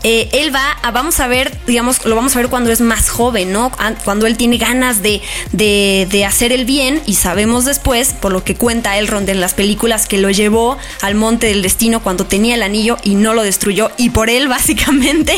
Eh, 0.03 0.29
él 0.33 0.53
va 0.53 0.71
a, 0.81 0.91
vamos 0.91 1.19
a 1.19 1.27
ver, 1.27 1.55
digamos, 1.67 2.05
lo 2.05 2.15
vamos 2.15 2.35
a 2.35 2.39
ver 2.39 2.49
cuando 2.49 2.71
es 2.71 2.81
más 2.81 3.09
joven, 3.09 3.51
¿no? 3.51 3.71
Cuando 4.03 4.25
él 4.25 4.35
tiene 4.35 4.57
ganas 4.57 5.01
de, 5.03 5.21
de, 5.51 6.25
hacer 6.25 6.51
el 6.51 6.65
bien 6.65 7.01
y 7.05 7.15
sabemos 7.15 7.65
después, 7.65 8.13
por 8.13 8.31
lo 8.31 8.43
que 8.43 8.55
cuenta 8.55 8.97
Elrond 8.97 9.29
en 9.29 9.41
las 9.41 9.53
películas, 9.53 10.07
que 10.07 10.17
lo 10.17 10.31
llevó 10.31 10.77
al 11.01 11.15
monte 11.15 11.47
del 11.47 11.61
destino 11.61 12.01
cuando 12.01 12.25
tenía 12.25 12.55
el 12.55 12.63
anillo 12.63 12.97
y 13.03 13.15
no 13.15 13.33
lo 13.33 13.43
destruyó 13.43 13.91
y 13.97 14.09
por 14.09 14.29
él 14.29 14.47
básicamente 14.47 15.33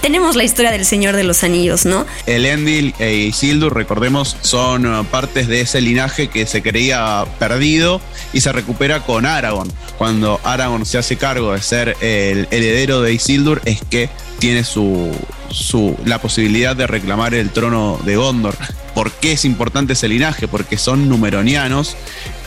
tenemos 0.00 0.36
la 0.36 0.44
historia 0.44 0.70
del 0.70 0.84
Señor 0.84 1.14
de 1.14 1.24
los 1.24 1.44
Anillos, 1.44 1.86
¿no? 1.86 2.06
El 2.26 2.46
Endil 2.46 2.94
e 2.98 3.14
Isildur, 3.14 3.74
recordemos, 3.74 4.36
son 4.40 4.86
uh, 4.86 5.04
partes 5.04 5.48
de 5.48 5.60
ese 5.60 5.80
linaje 5.80 6.28
que 6.28 6.46
se 6.46 6.62
creía 6.62 7.24
perdido 7.38 8.00
y 8.32 8.40
se 8.40 8.52
recupera 8.52 9.00
con 9.04 9.26
Aragorn. 9.26 9.72
Cuando 9.96 10.40
Aragorn 10.44 10.86
se 10.86 10.98
hace 10.98 11.16
cargo 11.16 11.52
de 11.52 11.62
ser 11.62 11.96
el 12.00 12.46
heredero 12.50 13.00
de 13.00 13.12
Isildur 13.12 13.60
es 13.64 13.80
que 13.88 14.07
tiene 14.38 14.64
su, 14.64 15.10
la 16.04 16.20
posibilidad 16.20 16.76
de 16.76 16.86
reclamar 16.86 17.34
el 17.34 17.50
trono 17.50 17.98
de 18.04 18.16
Gondor. 18.16 18.54
¿Por 18.94 19.12
qué 19.12 19.32
es 19.32 19.44
importante 19.44 19.92
ese 19.92 20.08
linaje? 20.08 20.48
Porque 20.48 20.76
son 20.76 21.08
numeronianos 21.08 21.96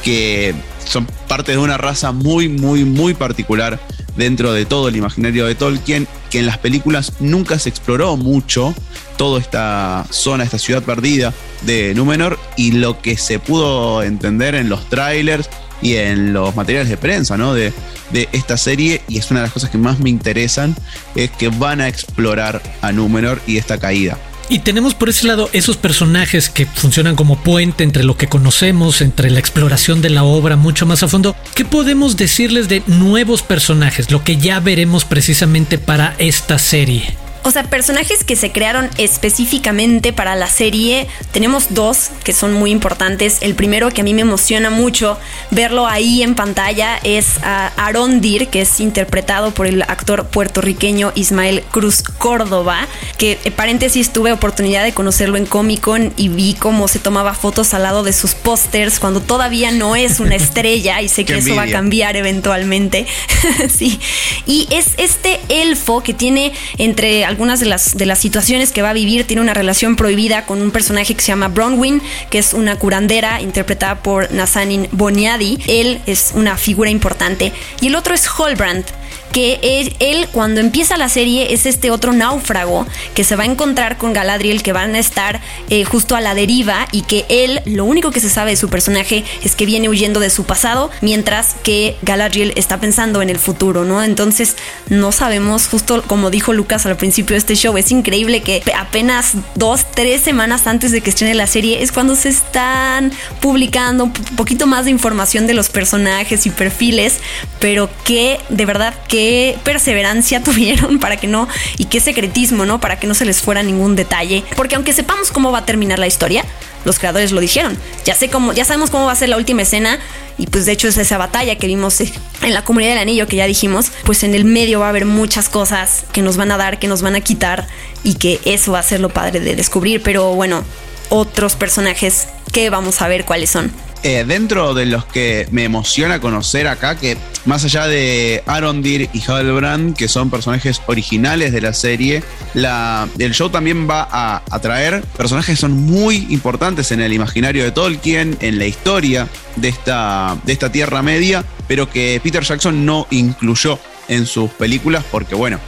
que 0.03 0.53
son 0.85 1.05
parte 1.27 1.53
de 1.53 1.57
una 1.57 1.77
raza 1.77 2.11
muy, 2.11 2.49
muy, 2.49 2.83
muy 2.83 3.13
particular 3.13 3.79
dentro 4.15 4.51
de 4.51 4.65
todo 4.65 4.89
el 4.89 4.95
imaginario 4.95 5.45
de 5.45 5.55
Tolkien, 5.55 6.07
que 6.29 6.39
en 6.39 6.45
las 6.45 6.57
películas 6.57 7.13
nunca 7.19 7.59
se 7.59 7.69
exploró 7.69 8.17
mucho 8.17 8.73
toda 9.17 9.39
esta 9.39 10.05
zona, 10.09 10.43
esta 10.43 10.57
ciudad 10.57 10.83
perdida 10.83 11.33
de 11.61 11.93
Númenor, 11.93 12.37
y 12.57 12.73
lo 12.73 13.01
que 13.01 13.17
se 13.17 13.39
pudo 13.39 14.03
entender 14.03 14.55
en 14.55 14.67
los 14.67 14.89
trailers 14.89 15.49
y 15.81 15.95
en 15.95 16.33
los 16.33 16.55
materiales 16.55 16.89
de 16.89 16.97
prensa, 16.97 17.37
¿no? 17.37 17.53
De, 17.53 17.73
de 18.11 18.29
esta 18.31 18.57
serie, 18.57 19.01
y 19.07 19.17
es 19.17 19.31
una 19.31 19.41
de 19.41 19.47
las 19.47 19.53
cosas 19.53 19.69
que 19.69 19.77
más 19.77 19.99
me 19.99 20.09
interesan, 20.09 20.75
es 21.15 21.31
que 21.31 21.49
van 21.49 21.81
a 21.81 21.87
explorar 21.87 22.61
a 22.81 22.91
Númenor 22.91 23.41
y 23.47 23.57
esta 23.57 23.79
caída. 23.79 24.17
Y 24.51 24.59
tenemos 24.59 24.95
por 24.95 25.07
ese 25.07 25.27
lado 25.27 25.49
esos 25.53 25.77
personajes 25.77 26.49
que 26.49 26.65
funcionan 26.65 27.15
como 27.15 27.41
puente 27.41 27.85
entre 27.85 28.03
lo 28.03 28.17
que 28.17 28.27
conocemos, 28.27 28.99
entre 28.99 29.29
la 29.29 29.39
exploración 29.39 30.01
de 30.01 30.09
la 30.09 30.23
obra 30.23 30.57
mucho 30.57 30.85
más 30.85 31.03
a 31.03 31.07
fondo. 31.07 31.37
¿Qué 31.55 31.63
podemos 31.63 32.17
decirles 32.17 32.67
de 32.67 32.83
nuevos 32.85 33.43
personajes? 33.43 34.11
Lo 34.11 34.25
que 34.25 34.35
ya 34.35 34.59
veremos 34.59 35.05
precisamente 35.05 35.77
para 35.77 36.15
esta 36.17 36.59
serie. 36.59 37.15
O 37.43 37.51
sea, 37.51 37.63
personajes 37.63 38.23
que 38.23 38.35
se 38.35 38.51
crearon 38.51 38.89
específicamente 38.97 40.13
para 40.13 40.35
la 40.35 40.47
serie, 40.47 41.07
tenemos 41.31 41.73
dos 41.73 42.09
que 42.23 42.33
son 42.33 42.53
muy 42.53 42.71
importantes. 42.71 43.39
El 43.41 43.55
primero 43.55 43.89
que 43.89 44.01
a 44.01 44.03
mí 44.03 44.13
me 44.13 44.21
emociona 44.21 44.69
mucho 44.69 45.17
verlo 45.49 45.87
ahí 45.87 46.21
en 46.21 46.35
pantalla 46.35 46.99
es 47.03 47.39
a 47.43 47.67
Arondir, 47.77 48.49
que 48.49 48.61
es 48.61 48.79
interpretado 48.79 49.51
por 49.51 49.65
el 49.65 49.81
actor 49.81 50.27
puertorriqueño 50.27 51.13
Ismael 51.15 51.63
Cruz 51.71 52.03
Córdoba, 52.03 52.87
que 53.17 53.39
en 53.43 53.53
paréntesis 53.53 54.11
tuve 54.13 54.31
oportunidad 54.31 54.83
de 54.83 54.93
conocerlo 54.93 55.37
en 55.37 55.45
Comic 55.45 55.81
Con 55.81 56.13
y 56.17 56.29
vi 56.29 56.53
cómo 56.53 56.87
se 56.87 56.99
tomaba 56.99 57.33
fotos 57.33 57.73
al 57.73 57.83
lado 57.83 58.03
de 58.03 58.13
sus 58.13 58.35
pósters 58.35 58.99
cuando 58.99 59.19
todavía 59.19 59.71
no 59.71 59.95
es 59.95 60.19
una 60.19 60.35
estrella 60.35 61.01
y 61.01 61.09
sé 61.09 61.25
que 61.25 61.37
eso 61.37 61.55
va 61.55 61.63
a 61.63 61.71
cambiar 61.71 62.15
eventualmente. 62.17 63.07
sí. 63.69 63.99
Y 64.45 64.67
es 64.69 64.87
este 64.97 65.39
elfo 65.49 66.01
que 66.01 66.13
tiene 66.13 66.53
entre 66.77 67.25
algunas 67.31 67.61
de 67.61 67.65
las, 67.65 67.97
de 67.97 68.05
las 68.05 68.19
situaciones 68.19 68.71
que 68.71 68.81
va 68.81 68.89
a 68.89 68.93
vivir, 68.93 69.25
tiene 69.25 69.41
una 69.41 69.53
relación 69.53 69.95
prohibida 69.95 70.45
con 70.45 70.61
un 70.61 70.69
personaje 70.69 71.15
que 71.15 71.21
se 71.21 71.29
llama 71.29 71.47
Bronwyn, 71.47 72.01
que 72.29 72.39
es 72.39 72.53
una 72.53 72.75
curandera 72.77 73.41
interpretada 73.41 74.03
por 74.03 74.31
Nazanin 74.31 74.89
Boniadi. 74.91 75.57
Él 75.67 76.01
es 76.05 76.33
una 76.35 76.57
figura 76.57 76.89
importante. 76.89 77.53
Y 77.79 77.87
el 77.87 77.95
otro 77.95 78.13
es 78.13 78.27
Holbrand, 78.29 78.85
que 79.31 79.59
él, 79.99 80.27
cuando 80.31 80.59
empieza 80.59 80.97
la 80.97 81.09
serie 81.09 81.53
es 81.53 81.65
este 81.65 81.91
otro 81.91 82.13
náufrago 82.13 82.85
que 83.13 83.23
se 83.23 83.35
va 83.35 83.43
a 83.43 83.45
encontrar 83.45 83.97
con 83.97 84.13
Galadriel 84.13 84.61
que 84.61 84.73
van 84.73 84.95
a 84.95 84.99
estar 84.99 85.41
eh, 85.69 85.85
justo 85.85 86.15
a 86.15 86.21
la 86.21 86.35
deriva 86.35 86.87
y 86.91 87.03
que 87.03 87.25
él 87.29 87.61
lo 87.65 87.85
único 87.85 88.11
que 88.11 88.19
se 88.19 88.29
sabe 88.29 88.51
de 88.51 88.57
su 88.57 88.69
personaje 88.69 89.23
es 89.43 89.55
que 89.55 89.65
viene 89.65 89.89
huyendo 89.89 90.19
de 90.19 90.29
su 90.29 90.43
pasado 90.43 90.89
mientras 91.01 91.55
que 91.63 91.95
Galadriel 92.01 92.53
está 92.55 92.79
pensando 92.79 93.21
en 93.21 93.29
el 93.29 93.37
futuro, 93.37 93.85
¿no? 93.85 94.03
Entonces 94.03 94.55
no 94.89 95.11
sabemos, 95.11 95.67
justo 95.67 96.03
como 96.03 96.29
dijo 96.29 96.53
Lucas 96.53 96.85
al 96.85 96.97
principio 96.97 97.35
de 97.35 97.39
este 97.39 97.55
show, 97.55 97.77
es 97.77 97.91
increíble 97.91 98.41
que 98.41 98.61
apenas 98.77 99.33
dos, 99.55 99.85
tres 99.91 100.21
semanas 100.21 100.67
antes 100.67 100.91
de 100.91 101.01
que 101.01 101.09
estrene 101.09 101.35
la 101.35 101.47
serie 101.47 101.81
es 101.81 101.91
cuando 101.91 102.15
se 102.15 102.29
están 102.29 103.11
publicando 103.39 104.05
un 104.05 104.13
poquito 104.13 104.67
más 104.67 104.85
de 104.85 104.91
información 104.91 105.47
de 105.47 105.53
los 105.53 105.69
personajes 105.69 106.45
y 106.45 106.49
perfiles, 106.49 107.19
pero 107.59 107.89
que 108.03 108.39
de 108.49 108.65
verdad 108.65 108.93
que 109.07 109.20
qué 109.21 109.57
perseverancia 109.63 110.41
tuvieron 110.43 110.99
para 110.99 111.17
que 111.17 111.27
no, 111.27 111.47
y 111.77 111.85
qué 111.85 111.99
secretismo, 111.99 112.65
¿no? 112.65 112.79
Para 112.81 112.99
que 112.99 113.05
no 113.05 113.13
se 113.13 113.25
les 113.25 113.41
fuera 113.41 113.61
ningún 113.61 113.95
detalle. 113.95 114.43
Porque 114.55 114.75
aunque 114.75 114.93
sepamos 114.93 115.31
cómo 115.31 115.51
va 115.51 115.59
a 115.59 115.65
terminar 115.65 115.99
la 115.99 116.07
historia, 116.07 116.43
los 116.85 116.97
creadores 116.97 117.31
lo 117.31 117.39
dijeron. 117.39 117.77
Ya 118.03 118.15
sé 118.15 118.29
cómo, 118.29 118.51
ya 118.53 118.65
sabemos 118.65 118.89
cómo 118.89 119.05
va 119.05 119.11
a 119.11 119.15
ser 119.15 119.29
la 119.29 119.37
última 119.37 119.61
escena. 119.61 119.99
Y 120.39 120.47
pues 120.47 120.65
de 120.65 120.71
hecho 120.71 120.87
es 120.87 120.97
esa 120.97 121.19
batalla 121.19 121.55
que 121.57 121.67
vimos 121.67 122.01
en 122.01 122.53
la 122.53 122.63
comunidad 122.63 122.91
del 122.91 122.99
anillo 122.99 123.27
que 123.27 123.35
ya 123.35 123.45
dijimos. 123.45 123.91
Pues 124.05 124.23
en 124.23 124.33
el 124.33 124.43
medio 124.43 124.79
va 124.79 124.87
a 124.87 124.89
haber 124.89 125.05
muchas 125.05 125.49
cosas 125.49 126.05
que 126.11 126.23
nos 126.23 126.37
van 126.37 126.51
a 126.51 126.57
dar, 126.57 126.79
que 126.79 126.87
nos 126.87 127.03
van 127.03 127.15
a 127.15 127.21
quitar. 127.21 127.67
Y 128.03 128.15
que 128.15 128.39
eso 128.45 128.71
va 128.71 128.79
a 128.79 128.83
ser 128.83 129.01
lo 129.01 129.09
padre 129.09 129.39
de 129.39 129.55
descubrir. 129.55 130.01
Pero 130.01 130.33
bueno, 130.33 130.63
otros 131.09 131.55
personajes 131.55 132.27
que 132.51 132.71
vamos 132.71 133.03
a 133.03 133.07
ver 133.07 133.25
cuáles 133.25 133.51
son. 133.51 133.71
Eh, 134.03 134.25
dentro 134.27 134.73
de 134.73 134.87
los 134.87 135.05
que 135.05 135.47
me 135.51 135.63
emociona 135.63 136.19
conocer 136.19 136.67
acá, 136.67 136.95
que 136.95 137.17
más 137.45 137.63
allá 137.65 137.85
de 137.85 138.41
Arondir 138.47 139.09
y 139.13 139.21
Halbrand, 139.21 139.95
que 139.95 140.07
son 140.07 140.31
personajes 140.31 140.81
originales 140.87 141.51
de 141.51 141.61
la 141.61 141.71
serie, 141.71 142.23
el 142.55 143.33
show 143.33 143.51
también 143.51 143.87
va 143.87 144.07
a 144.09 144.41
atraer 144.49 145.03
personajes 145.15 145.55
que 145.55 145.61
son 145.61 145.73
muy 145.73 146.25
importantes 146.31 146.91
en 146.91 146.99
el 146.99 147.13
imaginario 147.13 147.63
de 147.63 147.71
Tolkien, 147.71 148.37
en 148.41 148.57
la 148.57 148.65
historia 148.65 149.27
de 149.55 149.69
esta, 149.69 150.35
de 150.45 150.53
esta 150.53 150.71
Tierra 150.71 151.03
Media, 151.03 151.45
pero 151.67 151.87
que 151.87 152.19
Peter 152.23 152.43
Jackson 152.43 152.83
no 152.83 153.05
incluyó 153.11 153.77
en 154.07 154.25
sus 154.25 154.49
películas 154.49 155.05
porque, 155.11 155.35
bueno, 155.35 155.59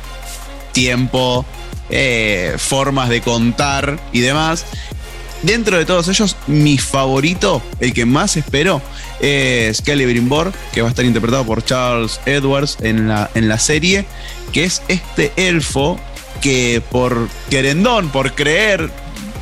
tiempo, 0.71 1.45
eh, 1.91 2.55
formas 2.57 3.09
de 3.09 3.21
contar 3.21 3.99
y 4.11 4.21
demás. 4.21 4.65
Dentro 5.43 5.77
de 5.77 5.85
todos 5.85 6.07
ellos, 6.07 6.37
mi 6.47 6.77
favorito, 6.77 7.61
el 7.81 7.93
que 7.93 8.05
más 8.05 8.37
espero, 8.37 8.81
es 9.19 9.83
Celebrimbor, 9.83 10.53
que 10.71 10.81
va 10.81 10.87
a 10.87 10.91
estar 10.91 11.03
interpretado 11.03 11.45
por 11.45 11.63
Charles 11.65 12.21
Edwards 12.25 12.77
en 12.81 13.09
la, 13.09 13.29
en 13.35 13.49
la 13.49 13.59
serie, 13.59 14.05
que 14.53 14.63
es 14.63 14.81
este 14.87 15.33
elfo 15.35 15.99
que 16.41 16.81
por 16.89 17.27
querendón, 17.49 18.07
por 18.07 18.35
creer 18.35 18.89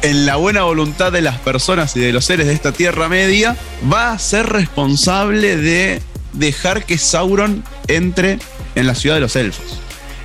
en 0.02 0.26
la 0.26 0.38
buena 0.38 0.64
voluntad 0.64 1.12
de 1.12 1.22
las 1.22 1.38
personas 1.38 1.96
y 1.96 2.00
de 2.00 2.12
los 2.12 2.26
seres 2.26 2.48
de 2.48 2.54
esta 2.54 2.72
Tierra 2.72 3.08
Media, 3.08 3.56
va 3.92 4.12
a 4.12 4.18
ser 4.18 4.48
responsable 4.48 5.56
de 5.56 6.02
dejar 6.34 6.84
que 6.84 6.98
Sauron 6.98 7.64
entre 7.88 8.40
en 8.74 8.88
la 8.88 8.96
ciudad 8.96 9.18
de 9.18 9.22
los 9.22 9.36
elfos. 9.36 9.80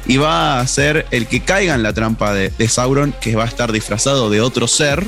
Y 0.06 0.16
va 0.16 0.58
a 0.58 0.66
ser 0.66 1.04
el 1.10 1.26
que 1.26 1.40
caiga 1.40 1.74
en 1.74 1.82
la 1.82 1.92
trampa 1.92 2.32
de 2.32 2.68
Sauron, 2.68 3.14
que 3.20 3.36
va 3.36 3.44
a 3.44 3.48
estar 3.48 3.72
disfrazado 3.72 4.30
de 4.30 4.40
otro 4.40 4.68
ser 4.68 5.04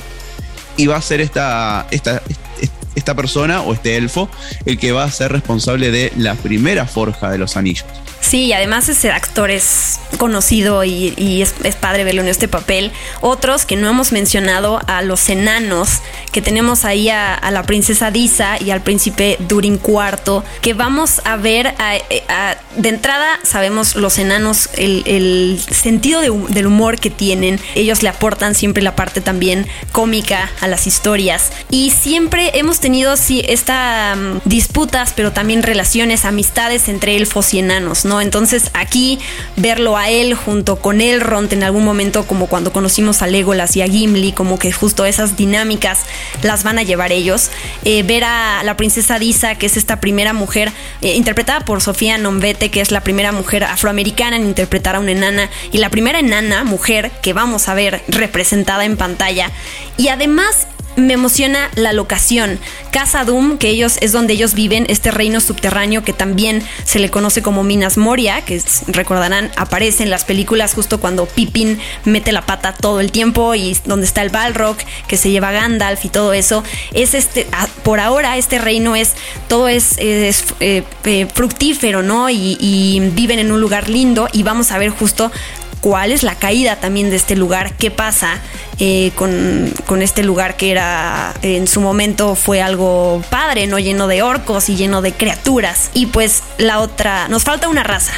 y 0.79 0.87
va 0.87 0.97
a 0.97 1.03
ser 1.03 1.21
esta, 1.21 1.87
esta, 1.91 2.23
esta 2.95 3.15
persona 3.15 3.61
o 3.61 3.75
este 3.75 3.97
elfo 3.99 4.31
el 4.65 4.79
que 4.79 4.93
va 4.93 5.05
a 5.05 5.11
ser 5.11 5.31
responsable 5.33 5.91
de 5.91 6.11
la 6.17 6.35
primera 6.35 6.87
forja 6.87 7.31
de 7.31 7.37
los 7.37 7.59
anillos. 7.59 7.85
Sí, 8.21 8.53
además 8.53 8.89
ese 8.89 9.11
actor 9.11 9.51
es 9.51 10.01
conocido 10.19 10.85
y, 10.85 11.43
es, 11.43 11.55
padre 11.77 12.05
verlo 12.05 12.23
en 12.23 12.29
este 12.29 12.49
papel. 12.49 12.93
Otros 13.21 13.65
que 13.65 13.77
no 13.77 13.89
hemos 13.89 14.13
mencionado, 14.13 14.81
a 14.87 15.03
los 15.03 15.29
enanos, 15.29 16.01
que 16.33 16.43
tenemos 16.43 16.85
ahí 16.85 17.09
a, 17.09 17.39
la 17.51 17.63
princesa 17.63 18.11
Disa 18.11 18.57
y 18.61 18.71
al 18.71 18.83
príncipe 18.83 19.37
Durin 19.49 19.81
IV, 19.83 20.43
que 20.61 20.75
vamos 20.75 21.23
a 21.25 21.37
ver, 21.37 21.75
de 22.77 22.89
entrada 22.89 23.39
sabemos 23.43 23.97
los 23.97 24.19
enanos, 24.19 24.69
el, 24.77 25.61
sentido 25.71 26.21
del 26.21 26.67
humor 26.67 26.99
que 26.99 27.11
tienen. 27.11 27.61
Ellos 27.75 28.03
le 28.03 28.09
aportan 28.09 28.55
siempre 28.55 28.83
la 28.83 28.97
parte 28.97 29.21
también 29.21 29.67
cómica 29.93 30.51
a 30.61 30.69
las 30.69 30.87
historias. 30.87 31.53
Y 31.71 31.91
siempre 31.91 32.51
hemos 32.55 32.81
tenido 32.81 33.17
sí, 33.17 33.43
estas 33.47 34.17
mm, 34.17 34.39
disputas, 34.45 35.13
pero 35.15 35.33
también 35.33 35.63
relaciones, 35.63 36.25
amistades 36.25 36.89
entre 36.89 37.17
elfos 37.17 37.55
y 37.55 37.61
enanos, 37.61 38.05
¿no? 38.09 38.21
Entonces 38.21 38.71
aquí 38.75 39.19
verlo 39.57 39.97
a 39.97 40.11
él 40.11 40.35
junto 40.35 40.77
con 40.77 41.01
Elrond 41.01 41.53
en 41.53 41.63
algún 41.63 41.85
momento, 41.85 42.27
como 42.27 42.47
cuando 42.47 42.73
conocimos 42.73 43.23
a 43.23 43.27
Legolas 43.27 43.77
y 43.77 43.83
a 43.83 43.87
Gimli, 43.87 44.33
como 44.33 44.59
que 44.59 44.73
justo 44.73 45.07
esas 45.07 45.37
dinámicas 45.37 46.01
las 46.43 46.65
van 46.65 46.79
a 46.79 46.83
llevar 46.83 47.13
ellos. 47.13 47.51
Eh, 47.85 48.03
ver 48.03 48.25
a 48.25 48.63
la 48.65 48.77
princesa 48.77 49.19
Disa, 49.19 49.55
que 49.55 49.67
es 49.67 49.77
esta 49.77 50.01
primera 50.01 50.33
mujer, 50.33 50.73
eh, 51.03 51.15
interpretada 51.15 51.61
por 51.61 51.81
Sofía 51.81 52.19
Nombete, 52.19 52.71
que 52.71 52.81
es 52.81 52.91
la 52.91 53.03
primera 53.03 53.33
mujer 53.33 53.65
afroamericana 53.65 54.37
en 54.37 54.45
interpretar 54.45 54.97
a 54.97 55.01
una 55.01 55.13
enana, 55.13 55.51
y 55.73 55.79
la 55.79 55.91
primera 55.91 56.19
enana 56.19 56.65
mujer 56.65 57.11
que 57.23 57.33
vamos 57.33 57.69
a 57.69 57.75
ver 57.75 58.03
representada 58.09 58.85
en 58.85 58.97
pantalla. 58.97 59.51
Y 59.97 60.09
además 60.09 60.67
me 60.99 61.15
emociona 61.15 61.71
la 61.75 61.93
locación. 61.93 62.59
Casa 62.91 63.25
Doom, 63.25 63.59
que 63.59 63.69
ellos 63.69 63.99
es 64.01 64.13
donde 64.13 64.35
ellos 64.35 64.55
viven, 64.55 64.87
este 64.89 65.11
reino 65.11 65.41
subterráneo 65.41 66.03
que 66.03 66.13
también 66.13 66.63
se 66.85 66.99
le 66.99 67.11
conoce 67.11 67.43
como 67.43 67.63
Minas 67.63 67.97
Moria, 67.97 68.43
que 68.43 68.61
recordarán 68.89 69.51
aparece 69.57 70.03
en 70.03 70.11
las 70.11 70.25
películas 70.25 70.75
justo 70.75 71.01
cuando 71.01 71.27
Pippin 71.27 71.79
mete 72.05 72.33
la 72.33 72.43
pata 72.43 72.75
todo 72.75 73.01
el 73.01 73.13
tiempo 73.13 73.55
y 73.55 73.77
donde 73.85 74.07
está 74.07 74.23
el 74.23 74.31
Balrog 74.31 74.77
que 75.07 75.17
se 75.17 75.31
lleva 75.31 75.53
Gandalf 75.53 76.05
y 76.05 76.09
todo 76.09 76.33
eso. 76.33 76.65
Es 76.93 77.15
este, 77.15 77.47
por 77.83 78.01
ahora 78.01 78.37
este 78.37 78.59
reino 78.59 78.97
es 78.97 79.15
todo 79.49 79.69
es, 79.69 79.97
eh, 79.99 80.33
eh, 80.61 81.27
fructífero, 81.33 82.03
¿no? 82.03 82.29
Y, 82.31 82.57
y 82.61 83.01
viven 83.15 83.39
en 83.39 83.53
un 83.53 83.61
lugar 83.61 83.89
lindo 83.89 84.29
y 84.33 84.43
vamos 84.43 84.73
a 84.73 84.79
ver 84.79 84.91
justo 84.91 85.31
cuál 85.81 86.13
es 86.13 86.23
la 86.23 86.35
caída 86.35 86.77
también 86.77 87.11
de 87.11 87.17
este 87.17 87.37
lugar, 87.37 87.75
qué 87.75 87.91
pasa 87.91 88.39
eh, 88.79 89.11
con, 89.17 90.03
este 90.03 90.23
lugar 90.23 90.57
que 90.57 90.71
era 90.71 91.35
en 91.43 91.67
su 91.67 91.81
momento 91.81 92.37
fue 92.37 92.63
algo 92.63 93.23
padre, 93.31 93.67
no 93.67 93.79
lleno 93.79 94.07
de 94.07 94.23
orcos 94.23 94.69
y 94.69 94.77
lleno 94.77 95.03
de 95.03 95.13
criaturas. 95.13 95.91
Y 95.95 96.07
pues 96.07 96.43
la 96.59 96.81
otra, 96.81 97.29
nos 97.29 97.45
falta 97.45 97.69
una 97.69 97.83
raza. 97.83 98.13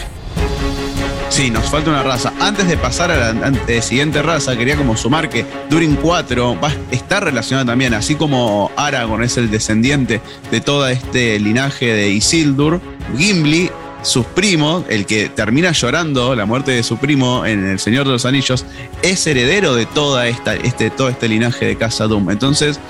Sí, 1.30 1.50
nos 1.50 1.70
falta 1.70 1.90
una 1.90 2.02
raza. 2.02 2.32
Antes 2.40 2.68
de 2.68 2.76
pasar 2.76 3.10
a 3.10 3.32
la 3.32 3.82
siguiente 3.82 4.20
raza, 4.20 4.56
quería 4.56 4.76
como 4.76 4.96
sumar 4.96 5.30
que 5.30 5.46
Durin 5.70 5.96
4 5.96 6.60
va, 6.60 6.72
está 6.90 7.20
relacionada 7.20 7.66
también, 7.66 7.94
así 7.94 8.16
como 8.16 8.70
Aragorn 8.76 9.22
es 9.22 9.36
el 9.36 9.48
descendiente 9.48 10.20
de 10.50 10.60
todo 10.60 10.88
este 10.88 11.38
linaje 11.38 11.86
de 11.86 12.10
Isildur, 12.10 12.80
Gimli 13.16 13.70
sus 14.02 14.26
primos, 14.26 14.84
el 14.88 15.06
que 15.06 15.28
termina 15.28 15.72
llorando 15.72 16.34
la 16.34 16.46
muerte 16.46 16.72
de 16.72 16.82
su 16.82 16.98
primo 16.98 17.44
en 17.44 17.64
El 17.66 17.78
Señor 17.78 18.06
de 18.06 18.12
los 18.12 18.24
Anillos, 18.24 18.64
es 19.02 19.26
heredero 19.26 19.74
de 19.74 19.86
toda 19.86 20.28
esta, 20.28 20.54
este, 20.54 20.90
todo 20.90 21.08
este 21.08 21.28
linaje 21.28 21.66
de 21.66 21.76
Casa 21.76 22.06
Doom. 22.06 22.30
Entonces, 22.30 22.80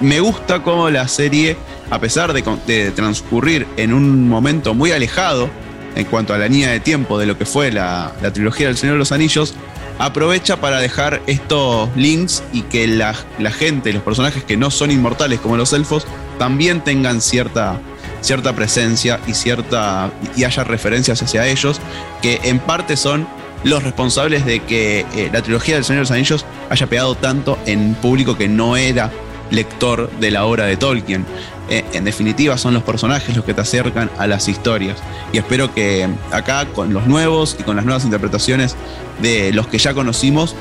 me 0.00 0.20
gusta 0.20 0.62
cómo 0.62 0.90
la 0.90 1.06
serie, 1.08 1.56
a 1.90 1.98
pesar 2.00 2.32
de, 2.32 2.90
transcurrir 2.90 3.66
en 3.76 3.92
un 3.92 4.28
momento 4.28 4.74
muy 4.74 4.92
alejado 4.92 5.48
en 5.94 6.04
cuanto 6.06 6.34
a 6.34 6.38
la 6.38 6.48
línea 6.48 6.70
de 6.70 6.80
tiempo 6.80 7.18
de 7.18 7.26
lo 7.26 7.36
que 7.36 7.44
fue 7.44 7.70
la, 7.70 8.12
trilogía 8.32 8.66
del 8.66 8.76
Señor 8.76 8.94
de 8.94 8.98
los 8.98 9.12
Anillos, 9.12 9.54
aprovecha 9.98 10.60
para 10.60 10.80
dejar 10.80 11.22
estos 11.26 11.88
links 11.96 12.42
y 12.52 12.62
que 12.62 12.86
la, 12.86 13.14
la 13.38 13.50
gente, 13.50 13.92
los 13.92 14.02
personajes 14.02 14.42
que 14.42 14.56
no 14.56 14.70
son 14.70 14.90
inmortales 14.90 15.38
como 15.40 15.56
los 15.56 15.72
elfos, 15.72 16.06
también 16.38 16.82
tengan 16.82 17.20
cierta 17.20 17.78
cierta 18.22 18.54
presencia 18.54 19.20
y 19.26 19.34
cierta 19.34 20.10
y 20.36 20.44
haya 20.44 20.64
referencias 20.64 21.22
hacia 21.22 21.46
ellos 21.46 21.80
que 22.22 22.40
en 22.44 22.58
parte 22.58 22.96
son 22.96 23.26
los 23.64 23.82
responsables 23.82 24.44
de 24.44 24.60
que 24.60 25.06
eh, 25.14 25.30
la 25.32 25.42
trilogía 25.42 25.74
del 25.74 25.84
Señor 25.84 25.98
de 25.98 26.02
los 26.02 26.10
Anillos 26.10 26.46
haya 26.70 26.86
pegado 26.86 27.14
tanto 27.14 27.58
en 27.66 27.94
público 27.94 28.36
que 28.36 28.48
no 28.48 28.76
era 28.76 29.10
lector 29.50 30.10
de 30.18 30.30
la 30.30 30.46
obra 30.46 30.64
de 30.64 30.76
Tolkien. 30.76 31.24
Eh, 31.68 31.84
en 31.92 32.04
definitiva, 32.04 32.58
son 32.58 32.74
los 32.74 32.82
personajes 32.82 33.36
los 33.36 33.44
que 33.44 33.54
te 33.54 33.60
acercan 33.60 34.10
a 34.18 34.26
las 34.26 34.48
historias. 34.48 34.98
Y 35.32 35.38
espero 35.38 35.72
que 35.72 36.08
acá, 36.32 36.66
con 36.66 36.92
los 36.92 37.06
nuevos 37.06 37.56
y 37.58 37.62
con 37.62 37.76
las 37.76 37.84
nuevas 37.84 38.04
interpretaciones 38.04 38.76
de 39.20 39.52
los 39.52 39.68
que 39.68 39.78
ya 39.78 39.94
conocimos, 39.94 40.56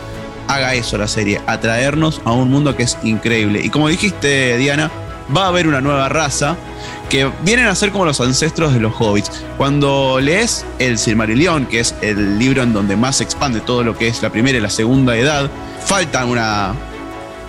haga 0.47 0.75
eso 0.75 0.97
la 0.97 1.07
serie, 1.07 1.41
atraernos 1.47 2.21
a 2.25 2.33
un 2.33 2.51
mundo 2.51 2.75
que 2.75 2.83
es 2.83 2.97
increíble. 3.03 3.61
Y 3.63 3.69
como 3.69 3.87
dijiste, 3.87 4.57
Diana, 4.57 4.91
va 5.35 5.45
a 5.45 5.47
haber 5.47 5.67
una 5.67 5.81
nueva 5.81 6.09
raza 6.09 6.55
que 7.09 7.29
vienen 7.43 7.67
a 7.67 7.75
ser 7.75 7.91
como 7.91 8.05
los 8.05 8.21
ancestros 8.21 8.73
de 8.73 8.79
los 8.79 8.93
hobbits. 8.97 9.43
Cuando 9.57 10.19
lees 10.19 10.65
el 10.79 10.97
Silmarillion, 10.97 11.65
que 11.65 11.81
es 11.81 11.95
el 12.01 12.39
libro 12.39 12.63
en 12.63 12.73
donde 12.73 12.95
más 12.95 13.17
se 13.17 13.23
expande 13.23 13.59
todo 13.59 13.83
lo 13.83 13.97
que 13.97 14.07
es 14.07 14.21
la 14.21 14.29
primera 14.29 14.57
y 14.57 14.61
la 14.61 14.69
segunda 14.69 15.15
edad, 15.17 15.49
falta 15.85 16.25
una 16.25 16.73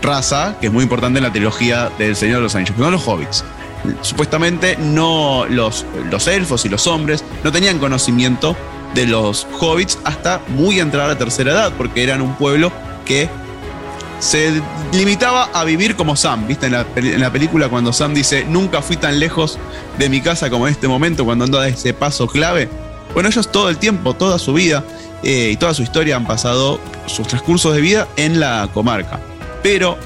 raza 0.02 0.56
que 0.60 0.66
es 0.66 0.72
muy 0.72 0.82
importante 0.82 1.18
en 1.18 1.24
la 1.24 1.32
trilogía 1.32 1.90
del 1.98 2.16
Señor 2.16 2.38
de 2.38 2.42
los 2.42 2.54
Anillos, 2.54 2.74
que 2.76 2.82
son 2.82 2.92
los 2.92 3.06
hobbits. 3.06 3.44
Supuestamente 4.00 4.76
no 4.76 5.46
los, 5.48 5.84
los 6.10 6.26
elfos 6.26 6.64
y 6.64 6.68
los 6.68 6.86
hombres 6.86 7.24
no 7.42 7.50
tenían 7.50 7.78
conocimiento 7.78 8.56
de 8.94 9.06
los 9.06 9.46
hobbits 9.58 9.98
hasta 10.04 10.40
muy 10.48 10.80
entrada 10.80 11.08
la 11.08 11.18
tercera 11.18 11.52
edad, 11.52 11.72
porque 11.76 12.02
eran 12.02 12.20
un 12.20 12.34
pueblo 12.34 12.72
que 13.04 13.28
se 14.22 14.62
limitaba 14.92 15.50
a 15.52 15.64
vivir 15.64 15.96
como 15.96 16.14
Sam, 16.14 16.46
¿viste? 16.46 16.66
En 16.66 17.20
la, 17.20 17.32
película 17.32 17.68
cuando 17.68 17.92
Sam 17.92 18.14
dice, 18.14 18.44
nunca 18.44 18.80
fui 18.80 18.96
tan 18.96 19.18
lejos 19.18 19.58
de 19.98 20.08
mi 20.08 20.20
casa 20.20 20.48
como 20.48 20.68
en 20.68 20.74
este 20.74 20.86
momento, 20.86 21.24
cuando 21.24 21.44
anda 21.44 21.66
ese 21.66 21.92
paso 21.92 22.28
clave. 22.28 22.68
Bueno, 23.14 23.28
ellos 23.28 23.50
todo 23.50 23.68
el 23.68 23.78
tiempo, 23.78 24.14
toda 24.14 24.38
su 24.38 24.52
vida 24.52 24.84
eh, 25.24 25.50
y 25.52 25.56
toda 25.56 25.74
su 25.74 25.82
historia 25.82 26.14
han 26.14 26.24
pasado 26.24 26.78
sus 27.06 27.26
transcursos 27.26 27.74
de 27.74 27.80
vida 27.80 28.06
en 28.16 28.38
la 28.38 28.68
comarca. 28.72 29.18
Pero 29.60 29.98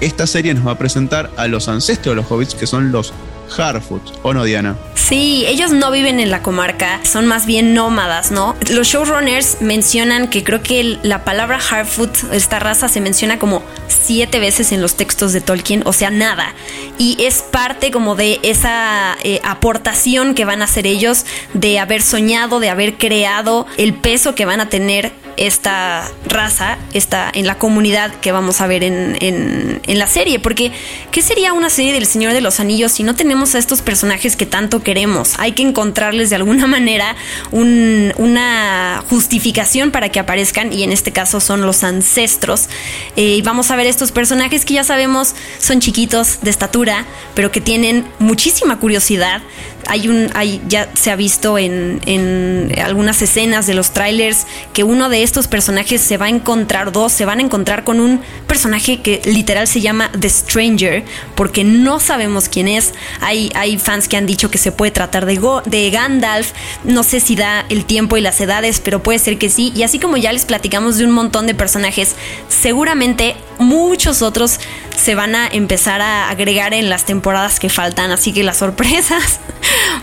esta 0.00 0.28
serie 0.28 0.54
nos 0.54 0.64
va 0.64 0.72
a 0.72 0.78
presentar 0.78 1.28
a 1.36 1.48
los 1.48 1.66
ancestros 1.66 2.14
de 2.14 2.22
los 2.22 2.30
hobbits, 2.30 2.54
que 2.54 2.68
son 2.68 2.92
los 2.92 3.12
Harfoot, 3.56 4.02
¿o 4.22 4.34
no, 4.34 4.44
Diana? 4.44 4.76
Sí, 4.94 5.44
ellos 5.46 5.72
no 5.72 5.90
viven 5.90 6.20
en 6.20 6.30
la 6.30 6.42
comarca, 6.42 7.00
son 7.02 7.26
más 7.26 7.46
bien 7.46 7.72
nómadas, 7.72 8.30
¿no? 8.30 8.56
Los 8.70 8.88
showrunners 8.88 9.62
mencionan 9.62 10.28
que 10.28 10.44
creo 10.44 10.62
que 10.62 10.98
la 11.02 11.24
palabra 11.24 11.58
Harfoot, 11.58 12.32
esta 12.32 12.58
raza, 12.58 12.88
se 12.88 13.00
menciona 13.00 13.38
como 13.38 13.62
siete 13.88 14.38
veces 14.38 14.70
en 14.72 14.82
los 14.82 14.96
textos 14.96 15.32
de 15.32 15.40
Tolkien, 15.40 15.82
o 15.86 15.92
sea, 15.92 16.10
nada. 16.10 16.54
Y 16.98 17.16
es 17.24 17.42
parte 17.42 17.90
como 17.90 18.16
de 18.16 18.38
esa 18.42 19.16
eh, 19.22 19.40
aportación 19.44 20.34
que 20.34 20.44
van 20.44 20.60
a 20.60 20.66
hacer 20.66 20.86
ellos, 20.86 21.24
de 21.54 21.78
haber 21.78 22.02
soñado, 22.02 22.60
de 22.60 22.68
haber 22.68 22.98
creado 22.98 23.66
el 23.78 23.94
peso 23.94 24.34
que 24.34 24.44
van 24.44 24.60
a 24.60 24.68
tener 24.68 25.12
esta 25.38 26.10
raza 26.26 26.78
está 26.92 27.30
en 27.32 27.46
la 27.46 27.58
comunidad 27.58 28.12
que 28.16 28.32
vamos 28.32 28.60
a 28.60 28.66
ver 28.66 28.84
en, 28.84 29.16
en, 29.20 29.98
la 29.98 30.06
serie. 30.06 30.38
Porque, 30.38 30.70
¿qué 31.10 31.22
sería 31.22 31.52
una 31.52 31.70
serie 31.70 31.92
del 31.92 32.06
Señor 32.06 32.32
de 32.32 32.40
los 32.40 32.60
Anillos 32.60 32.92
si 32.92 33.02
no 33.02 33.14
tenemos 33.14 33.54
a 33.54 33.58
estos 33.58 33.82
personajes 33.82 34.36
que 34.36 34.46
tanto 34.46 34.82
queremos? 34.82 35.38
Hay 35.38 35.52
que 35.52 35.62
encontrarles 35.62 36.30
de 36.30 36.36
alguna 36.36 36.66
manera 36.78 37.16
una 37.50 39.02
justificación 39.08 39.90
para 39.90 40.10
que 40.10 40.20
aparezcan, 40.20 40.72
y 40.72 40.82
en 40.82 40.92
este 40.92 41.12
caso 41.12 41.40
son 41.40 41.62
los 41.62 41.84
ancestros. 41.84 42.68
Eh, 43.16 43.36
y 43.36 43.42
vamos 43.42 43.70
a 43.70 43.76
ver 43.76 43.86
estos 43.86 44.12
personajes 44.12 44.64
que 44.64 44.74
ya 44.74 44.84
sabemos 44.84 45.34
son 45.58 45.80
chiquitos 45.80 46.40
de 46.42 46.50
estatura, 46.50 47.06
pero 47.34 47.50
que 47.50 47.60
tienen 47.60 48.06
muchísima 48.18 48.78
curiosidad 48.78 49.42
hay 49.88 50.08
un, 50.08 50.30
hay, 50.34 50.60
ya 50.68 50.88
se 50.94 51.10
ha 51.10 51.16
visto 51.16 51.58
en, 51.58 52.00
en 52.06 52.72
algunas 52.80 53.20
escenas 53.22 53.66
de 53.66 53.74
los 53.74 53.92
trailers 53.92 54.46
que 54.72 54.84
uno 54.84 55.08
de 55.08 55.22
estos 55.22 55.48
personajes 55.48 56.00
se 56.00 56.16
va 56.16 56.26
a 56.26 56.28
encontrar, 56.28 56.92
dos 56.92 57.12
se 57.12 57.24
van 57.24 57.38
a 57.38 57.42
encontrar 57.42 57.84
con 57.84 58.00
un 58.00 58.20
personaje 58.46 59.00
que 59.00 59.20
literal 59.24 59.66
se 59.66 59.80
llama 59.80 60.10
The 60.18 60.28
Stranger, 60.28 61.04
porque 61.34 61.64
no 61.64 62.00
sabemos 62.00 62.48
quién 62.48 62.68
es. 62.68 62.92
Hay, 63.20 63.50
hay 63.54 63.78
fans 63.78 64.08
que 64.08 64.16
han 64.16 64.26
dicho 64.26 64.50
que 64.50 64.58
se 64.58 64.72
puede 64.72 64.90
tratar 64.90 65.26
de, 65.26 65.40
de 65.64 65.90
Gandalf, 65.90 66.52
no 66.84 67.02
sé 67.02 67.20
si 67.20 67.34
da 67.34 67.64
el 67.68 67.84
tiempo 67.84 68.16
y 68.16 68.20
las 68.20 68.40
edades, 68.40 68.80
pero 68.80 69.02
puede 69.02 69.18
ser 69.18 69.38
que 69.38 69.48
sí. 69.48 69.72
Y 69.74 69.82
así 69.82 69.98
como 69.98 70.16
ya 70.16 70.32
les 70.32 70.44
platicamos 70.44 70.98
de 70.98 71.04
un 71.04 71.10
montón 71.12 71.46
de 71.46 71.54
personajes, 71.54 72.14
seguramente 72.48 73.36
muchos 73.58 74.22
otros 74.22 74.60
se 74.96 75.14
van 75.14 75.34
a 75.34 75.46
empezar 75.48 76.00
a 76.00 76.28
agregar 76.28 76.74
en 76.74 76.88
las 76.88 77.04
temporadas 77.04 77.60
que 77.60 77.68
faltan, 77.68 78.10
así 78.10 78.32
que 78.32 78.42
las 78.42 78.58
sorpresas 78.58 79.40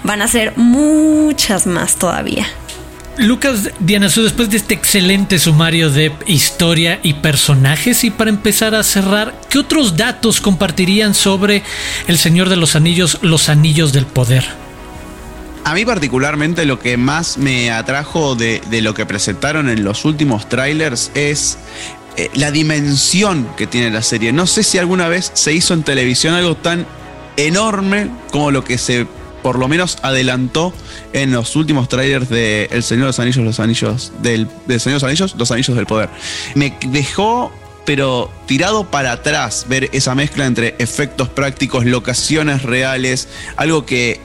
van 0.06 0.22
a 0.22 0.28
ser 0.28 0.54
muchas 0.56 1.68
más 1.68 1.96
todavía. 1.96 2.48
Lucas 3.18 3.70
Dianasu, 3.80 4.24
después 4.24 4.50
de 4.50 4.58
este 4.58 4.74
excelente 4.74 5.40
sumario 5.40 5.90
de 5.90 6.12
historia 6.28 7.00
y 7.02 7.14
personajes, 7.14 8.04
y 8.04 8.12
para 8.12 8.30
empezar 8.30 8.76
a 8.76 8.84
cerrar, 8.84 9.40
¿qué 9.50 9.60
otros 9.60 9.96
datos 9.96 10.42
compartirían 10.42 11.14
sobre 11.14 11.64
El 12.08 12.18
Señor 12.18 12.50
de 12.50 12.58
los 12.58 12.76
Anillos, 12.76 13.20
los 13.22 13.48
Anillos 13.48 13.94
del 13.94 14.06
Poder? 14.06 14.46
A 15.64 15.74
mí 15.74 15.86
particularmente 15.86 16.66
lo 16.66 16.78
que 16.78 16.98
más 16.98 17.38
me 17.38 17.72
atrajo 17.72 18.36
de, 18.36 18.62
lo 18.82 18.94
que 18.94 19.06
presentaron 19.06 19.70
en 19.70 19.84
los 19.84 20.06
últimos 20.06 20.48
trailers 20.48 21.10
es 21.16 21.58
eh, 22.18 22.30
la 22.36 22.52
dimensión 22.52 23.48
que 23.56 23.66
tiene 23.66 23.90
la 23.90 24.04
serie. 24.04 24.34
No 24.34 24.46
sé 24.46 24.62
si 24.62 24.78
alguna 24.78 25.08
vez 25.08 25.32
se 25.34 25.54
hizo 25.54 25.74
en 25.74 25.84
televisión 25.84 26.36
algo 26.36 26.56
tan 26.56 26.86
enorme 27.38 28.10
como 28.32 28.52
lo 28.52 28.64
que 28.64 28.78
se 28.78 29.08
por 29.46 29.60
lo 29.60 29.68
menos 29.68 30.00
adelantó 30.02 30.74
en 31.14 31.32
los 31.32 31.56
últimos 31.56 31.88
trailers 31.88 32.30
de 32.30 32.68
El 32.72 32.82
Señor 32.82 33.04
de 33.04 33.08
los 33.10 33.20
Anillos, 33.20 33.46
los 33.46 33.60
Anillos 33.60 34.12
del, 34.24 34.48
Señor 34.66 34.84
de 34.84 34.92
los 34.94 35.04
Anillos, 35.04 35.36
los 35.38 35.52
Anillos 35.52 35.78
del 35.78 35.86
Poder. 35.86 36.10
Me 36.56 36.76
dejó 36.88 37.52
pero 37.86 38.32
tirado 38.48 38.90
para 38.90 39.12
atrás 39.12 39.68
ver 39.70 39.92
esa 39.94 40.16
mezcla 40.16 40.48
entre 40.48 40.74
efectos 40.80 41.30
prácticos, 41.30 41.86
locaciones 41.86 42.64
reales, 42.64 43.28
algo 43.56 43.86
que 43.86 44.20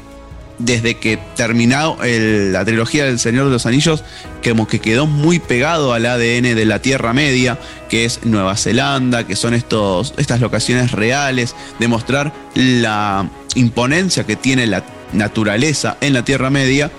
desde 0.59 0.97
que 0.97 1.19
terminó 1.37 1.99
la 2.01 2.65
trilogía 2.65 3.05
del 3.05 3.19
Señor 3.19 3.45
de 3.45 3.51
los 3.51 3.67
Anillos, 3.67 4.03
como 4.43 4.67
que 4.67 4.79
quedó 4.79 5.07
muy 5.07 5.39
pegado 5.39 5.93
al 5.93 6.07
ADN 6.07 6.55
de 6.55 6.65
la 6.65 6.81
Tierra 6.81 7.13
Media, 7.13 7.59
que 7.91 8.07
es 8.07 8.21
Nueva 8.25 8.57
Zelanda, 8.57 9.27
que 9.27 9.37
son 9.37 9.53
estos, 9.53 10.15
estas 10.17 10.41
locaciones 10.41 10.93
reales, 10.93 11.55
demostrar 11.79 12.33
la 12.55 13.29
imponencia 13.55 14.25
que 14.25 14.37
tiene 14.37 14.67
la 14.67 14.83
naturaleza 15.13 15.97
en 16.01 16.13
la 16.13 16.25
Tierra 16.25 16.51
Media. 16.51 16.91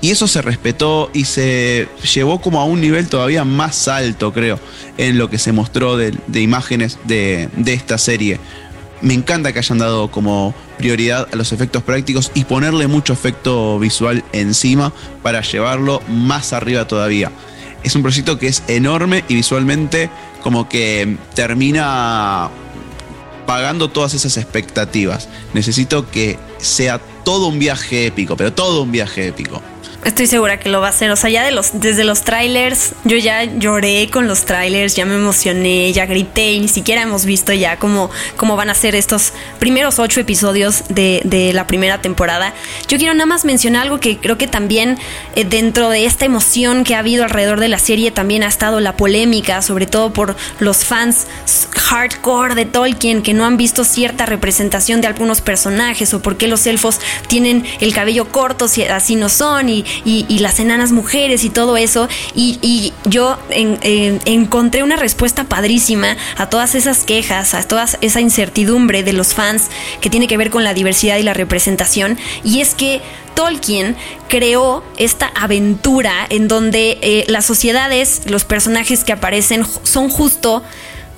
Y 0.00 0.10
eso 0.10 0.28
se 0.28 0.42
respetó 0.42 1.10
y 1.14 1.24
se 1.24 1.88
llevó 2.14 2.40
como 2.40 2.60
a 2.60 2.64
un 2.64 2.80
nivel 2.80 3.08
todavía 3.08 3.44
más 3.44 3.88
alto, 3.88 4.32
creo, 4.32 4.60
en 4.98 5.18
lo 5.18 5.30
que 5.30 5.38
se 5.38 5.52
mostró 5.52 5.96
de, 5.96 6.14
imágenes 6.40 6.98
de, 7.04 7.48
de 7.56 7.72
esta 7.72 7.96
serie. 7.96 8.38
Me 9.00 9.14
encanta 9.14 9.52
que 9.52 9.58
hayan 9.58 9.78
dado 9.78 10.10
como 10.10 10.54
prioridad 10.78 11.28
a 11.32 11.36
los 11.36 11.52
efectos 11.52 11.82
prácticos 11.82 12.30
y 12.34 12.44
ponerle 12.44 12.86
mucho 12.86 13.12
efecto 13.12 13.78
visual 13.78 14.22
encima 14.32 14.92
para 15.22 15.40
llevarlo 15.40 16.02
más 16.08 16.52
arriba 16.52 16.86
todavía. 16.86 17.32
Es 17.82 17.94
un 17.94 18.02
proyecto 18.02 18.38
que 18.38 18.48
es 18.48 18.62
enorme 18.68 19.24
y 19.28 19.34
visualmente 19.34 20.10
como 20.42 20.68
que 20.68 21.16
termina 21.34 22.50
pagando 23.46 23.88
todas 23.88 24.14
esas 24.14 24.36
expectativas. 24.36 25.28
Necesito 25.54 26.10
que 26.10 26.38
sea 26.58 26.98
todo 27.24 27.46
un 27.46 27.58
viaje 27.58 28.06
épico, 28.06 28.36
pero 28.36 28.52
todo 28.52 28.82
un 28.82 28.92
viaje 28.92 29.28
épico. 29.28 29.62
Estoy 30.06 30.28
segura 30.28 30.60
que 30.60 30.68
lo 30.68 30.80
va 30.80 30.86
a 30.86 30.90
hacer. 30.90 31.10
O 31.10 31.16
sea, 31.16 31.30
ya 31.30 31.42
de 31.42 31.50
los, 31.50 31.80
desde 31.80 32.04
los 32.04 32.22
trailers, 32.22 32.92
yo 33.02 33.16
ya 33.16 33.42
lloré 33.42 34.08
con 34.08 34.28
los 34.28 34.44
trailers, 34.44 34.94
ya 34.94 35.04
me 35.04 35.16
emocioné, 35.16 35.92
ya 35.92 36.06
grité 36.06 36.52
y 36.52 36.60
ni 36.60 36.68
siquiera 36.68 37.02
hemos 37.02 37.24
visto 37.24 37.52
ya 37.52 37.76
cómo, 37.80 38.08
cómo 38.36 38.54
van 38.54 38.70
a 38.70 38.74
ser 38.74 38.94
estos 38.94 39.32
primeros 39.58 39.98
ocho 39.98 40.20
episodios 40.20 40.84
de, 40.90 41.22
de 41.24 41.52
la 41.52 41.66
primera 41.66 42.00
temporada. 42.02 42.54
Yo 42.86 42.98
quiero 42.98 43.14
nada 43.14 43.26
más 43.26 43.44
mencionar 43.44 43.82
algo 43.82 43.98
que 43.98 44.18
creo 44.18 44.38
que 44.38 44.46
también 44.46 44.96
eh, 45.34 45.44
dentro 45.44 45.90
de 45.90 46.04
esta 46.04 46.24
emoción 46.24 46.84
que 46.84 46.94
ha 46.94 47.00
habido 47.00 47.24
alrededor 47.24 47.58
de 47.58 47.66
la 47.66 47.80
serie 47.80 48.12
también 48.12 48.44
ha 48.44 48.48
estado 48.48 48.78
la 48.78 48.96
polémica, 48.96 49.60
sobre 49.60 49.86
todo 49.86 50.12
por 50.12 50.36
los 50.60 50.84
fans 50.84 51.26
hardcore 51.76 52.54
de 52.54 52.64
Tolkien 52.64 53.22
que 53.22 53.34
no 53.34 53.44
han 53.44 53.56
visto 53.56 53.82
cierta 53.82 54.24
representación 54.24 55.00
de 55.00 55.08
algunos 55.08 55.40
personajes 55.40 56.14
o 56.14 56.22
por 56.22 56.36
qué 56.36 56.46
los 56.46 56.64
elfos 56.66 57.00
tienen 57.26 57.64
el 57.80 57.92
cabello 57.92 58.28
corto 58.28 58.68
si 58.68 58.84
así 58.84 59.16
no 59.16 59.28
son 59.28 59.68
y, 59.68 59.84
y, 60.04 60.38
las 60.38 60.60
enanas 60.60 60.92
mujeres 60.92 61.44
y 61.44 61.50
todo 61.50 61.76
eso. 61.76 62.08
Y, 62.34 62.92
yo 63.04 63.38
encontré 63.50 64.82
una 64.82 64.96
respuesta 64.96 65.44
padrísima 65.44 66.16
a 66.36 66.48
todas 66.48 66.74
esas 66.74 67.04
quejas, 67.04 67.54
a 67.54 67.62
toda 67.62 67.86
esa 68.00 68.20
incertidumbre 68.20 69.02
de 69.02 69.12
los 69.12 69.34
fans 69.34 69.68
que 70.00 70.10
tiene 70.10 70.28
que 70.28 70.36
ver 70.36 70.50
con 70.50 70.64
la 70.64 70.74
diversidad 70.74 71.16
y 71.16 71.22
la 71.22 71.34
representación. 71.34 72.18
Y 72.44 72.60
es 72.60 72.74
que 72.74 73.00
Tolkien 73.34 73.96
creó 74.28 74.82
esta 74.96 75.26
aventura 75.34 76.26
en 76.30 76.48
donde 76.48 76.98
eh, 77.02 77.24
las 77.28 77.44
sociedades, 77.44 78.22
los 78.26 78.44
personajes 78.44 79.04
que 79.04 79.12
aparecen 79.12 79.64
son 79.82 80.08
justo 80.08 80.62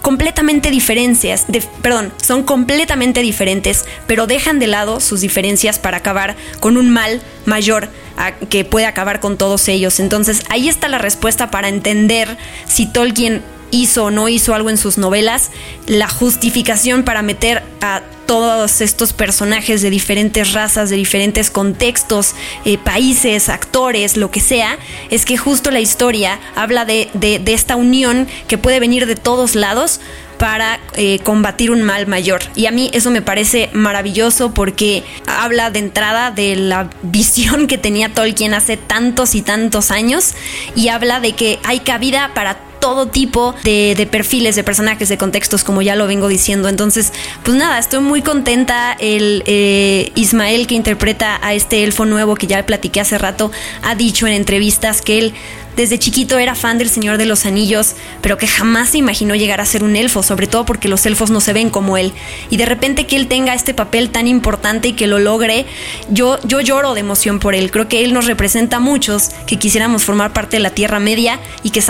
completamente 0.03 0.71
diferencias, 0.71 1.47
perdón, 1.83 2.13
son 2.23 2.43
completamente 2.43 3.21
diferentes, 3.21 3.85
pero 4.07 4.27
dejan 4.27 4.59
de 4.59 4.67
lado 4.67 5.01
sus 5.01 5.21
diferencias 5.21 5.79
para 5.79 5.99
acabar 5.99 6.37
con 6.61 6.77
un 6.77 6.91
mal 6.91 7.21
mayor 7.47 7.89
que 8.49 8.65
puede 8.65 8.87
acabar 8.87 9.21
con 9.21 9.37
todos 9.37 9.69
ellos. 9.69 10.01
Entonces 10.01 10.43
ahí 10.49 10.69
está 10.69 10.89
la 10.89 10.99
respuesta 10.99 11.51
para 11.51 11.69
entender 11.69 12.37
si 12.67 12.87
Tolkien 12.87 13.43
hizo 13.71 14.07
o 14.07 14.11
no 14.11 14.29
hizo 14.29 14.55
algo 14.55 14.71
en 14.71 14.79
sus 14.79 14.99
novelas, 14.99 15.51
la 15.87 16.09
justificación 16.09 17.03
para 17.03 17.23
meter 17.23 17.63
a 17.81 18.03
todos 18.29 18.83
estos 18.83 19.15
personajes 19.15 19.81
de 19.81 19.89
diferentes 19.89 20.53
razas, 20.53 20.91
de 20.91 20.97
diferentes 20.97 21.51
contextos, 21.51 22.35
eh, 22.67 22.77
países, 22.77 23.49
actores, 23.49 24.19
lo 24.19 24.31
que 24.31 24.41
sea, 24.41 24.79
es 25.09 25.25
que 25.25 25.39
justo 25.39 25.71
la 25.71 25.81
historia 25.81 26.39
habla 26.55 26.85
de, 26.85 27.09
esta 27.47 27.75
unión 27.75 28.29
que 28.47 28.59
puede 28.59 28.81
venir 28.81 29.07
de 29.07 29.17
todos 29.17 29.55
lados 29.55 30.01
para 30.37 30.79
eh, 30.95 31.21
combatir 31.21 31.71
un 31.71 31.83
mal 31.83 32.07
mayor. 32.07 32.43
Y 32.55 32.67
a 32.67 32.71
mí 32.71 32.91
eso 32.93 33.11
me 33.11 33.23
parece 33.23 33.71
maravilloso 33.73 34.53
porque 34.53 35.05
habla 35.27 35.71
de 35.71 35.79
entrada 35.79 36.31
de 36.31 36.55
la 36.55 36.91
visión 37.03 37.67
que 37.67 37.79
tenía 37.79 38.11
Tolkien 38.11 38.53
hace 38.53 38.77
tantos 38.77 39.35
y 39.35 39.41
tantos 39.41 39.91
años 39.91 40.35
y 40.77 40.89
habla 40.89 41.21
de 41.21 41.33
que 41.33 41.59
hay 41.65 41.81
cabida 41.81 42.33
para 42.35 42.68
todo 42.81 43.07
tipo 43.07 43.55
de, 43.65 44.09
perfiles, 44.11 44.57
de 44.57 44.65
personajes, 44.65 45.09
de 45.09 45.19
contextos, 45.19 45.65
como 45.65 45.83
ya 45.83 45.97
lo 45.97 46.07
vengo 46.07 46.29
diciendo. 46.29 46.69
Entonces, 46.69 47.13
pues 47.43 47.57
nada, 47.57 47.79
estoy 47.79 48.01
muy 48.01 48.23
contenta. 48.23 48.97
El 48.99 49.43
eh, 49.47 50.13
Ismael 50.15 50.67
que 50.67 50.75
interpreta 50.75 51.39
a 51.43 51.55
este 51.55 51.85
elfo 51.85 52.05
nuevo 52.05 52.35
que 52.35 52.47
ya 52.47 52.65
platiqué 52.65 53.01
hace 53.01 53.19
rato 53.19 53.51
ha 53.83 53.95
dicho 53.95 54.27
en 54.27 54.33
entrevistas 54.33 55.03
que 55.03 55.19
él 55.19 55.35
desde 55.79 55.97
chiquito 55.97 56.39
era 56.39 56.57
fan 56.57 56.77
del 56.77 56.91
Señor 56.91 57.19
de 57.19 57.25
los 57.25 57.47
Anillos, 57.47 57.95
pero 58.21 58.37
que 58.37 58.49
jamás 58.49 58.91
se 58.91 58.99
imaginó 58.99 59.37
llegar 59.37 59.61
a 59.61 59.65
ser 59.65 59.85
un 59.85 59.95
elfo, 59.95 60.25
sobre 60.25 60.49
todo 60.49 60.65
porque 60.65 60.89
los 60.89 61.07
elfos 61.07 61.31
no 61.31 61.41
se 61.41 61.53
ven 61.53 61.71
como 61.71 61.97
él. 61.97 62.13
Y 62.51 62.57
de 62.57 62.67
repente 62.67 63.07
que 63.07 63.15
él 63.15 63.29
tenga 63.29 63.55
este 63.55 63.75
papel 63.75 64.11
tan 64.11 64.27
importante 64.27 64.89
y 64.89 64.95
que 64.95 65.07
lo 65.07 65.21
logre, 65.21 65.67
yo, 66.11 66.41
yo 66.43 66.61
lloro 66.61 66.95
de 66.95 67.01
emoción 67.01 67.39
por 67.39 67.55
él. 67.55 67.71
Creo 67.71 67.87
que 67.87 68.03
él 68.03 68.13
nos 68.13 68.27
representa 68.27 68.79
a 68.79 68.81
muchos 68.81 69.29
que 69.47 69.57
quisiéramos 69.57 70.03
formar 70.05 70.33
parte 70.33 70.57
de 70.57 70.65
la 70.65 70.71
Tierra 70.71 70.99
Media 70.99 71.39
y 71.63 71.71
que, 71.71 71.81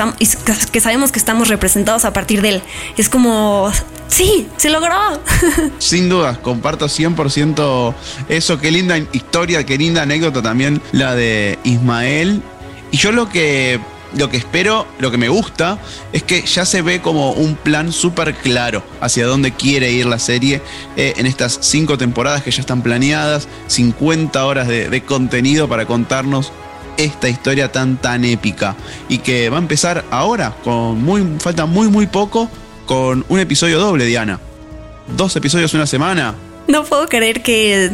que 0.71 0.81
sabemos 0.83 1.11
que 1.11 1.19
estamos 1.19 1.49
representados 1.49 2.05
a 2.05 2.13
partir 2.13 2.43
de 2.43 2.51
él. 2.51 2.63
Es 2.99 3.09
como 3.09 3.73
Sí, 4.09 4.49
se 4.57 4.69
logró. 4.69 4.95
Sin 5.79 6.09
duda, 6.09 6.41
comparto 6.43 6.87
100% 6.87 7.95
eso. 8.29 8.59
Qué 8.59 8.71
linda 8.71 8.99
historia, 9.13 9.65
qué 9.65 9.79
linda 9.79 10.03
anécdota 10.03 10.43
también 10.43 10.83
la 10.93 11.15
de 11.15 11.59
Ismael. 11.65 12.43
Y 12.91 12.97
yo 12.97 13.13
lo 13.13 13.29
que, 13.29 13.81
lo 14.17 14.31
que 14.31 14.37
espero, 14.37 14.87
lo 14.99 15.11
que 15.11 15.19
me 15.19 15.29
gusta, 15.29 15.79
es 16.13 16.23
que 16.23 16.43
ya 16.43 16.65
se 16.65 16.83
ve 16.83 17.01
como 17.01 17.33
un 17.33 17.57
plan 17.57 17.93
súper 17.93 18.35
claro 18.35 18.83
hacia 19.01 19.27
dónde 19.27 19.53
quiere 19.53 19.93
ir 19.93 20.07
la 20.07 20.19
serie 20.19 20.63
eh, 20.97 21.15
en 21.17 21.27
estas 21.27 21.59
cinco 21.63 21.99
temporadas 21.99 22.43
que 22.43 22.51
ya 22.51 22.61
están 22.61 22.83
planeadas, 22.83 23.49
50 23.67 24.45
horas 24.45 24.69
de, 24.69 24.89
de 24.89 25.03
contenido 25.03 25.69
para 25.69 25.87
contarnos 25.87 26.53
esta 26.97 27.29
historia 27.29 27.71
tan 27.71 27.97
tan 27.97 28.25
épica 28.25 28.75
y 29.09 29.19
que 29.19 29.51
va 29.51 29.59
a 29.59 29.61
empezar 29.61 30.05
ahora 30.11 30.57
con 30.65 31.01
muy 31.01 31.25
falta 31.39 31.65
muy 31.65 31.87
muy 31.89 32.09
poco 32.09 32.51
con 32.87 33.25
un 33.29 33.39
episodio 33.39 33.79
doble, 33.79 34.07
Diana. 34.07 34.41
Dos 35.17 35.37
episodios 35.37 35.75
una 35.75 35.87
semana. 35.87 36.35
No 36.69 36.85
puedo 36.85 37.09
creer 37.09 37.41
que, 37.41 37.91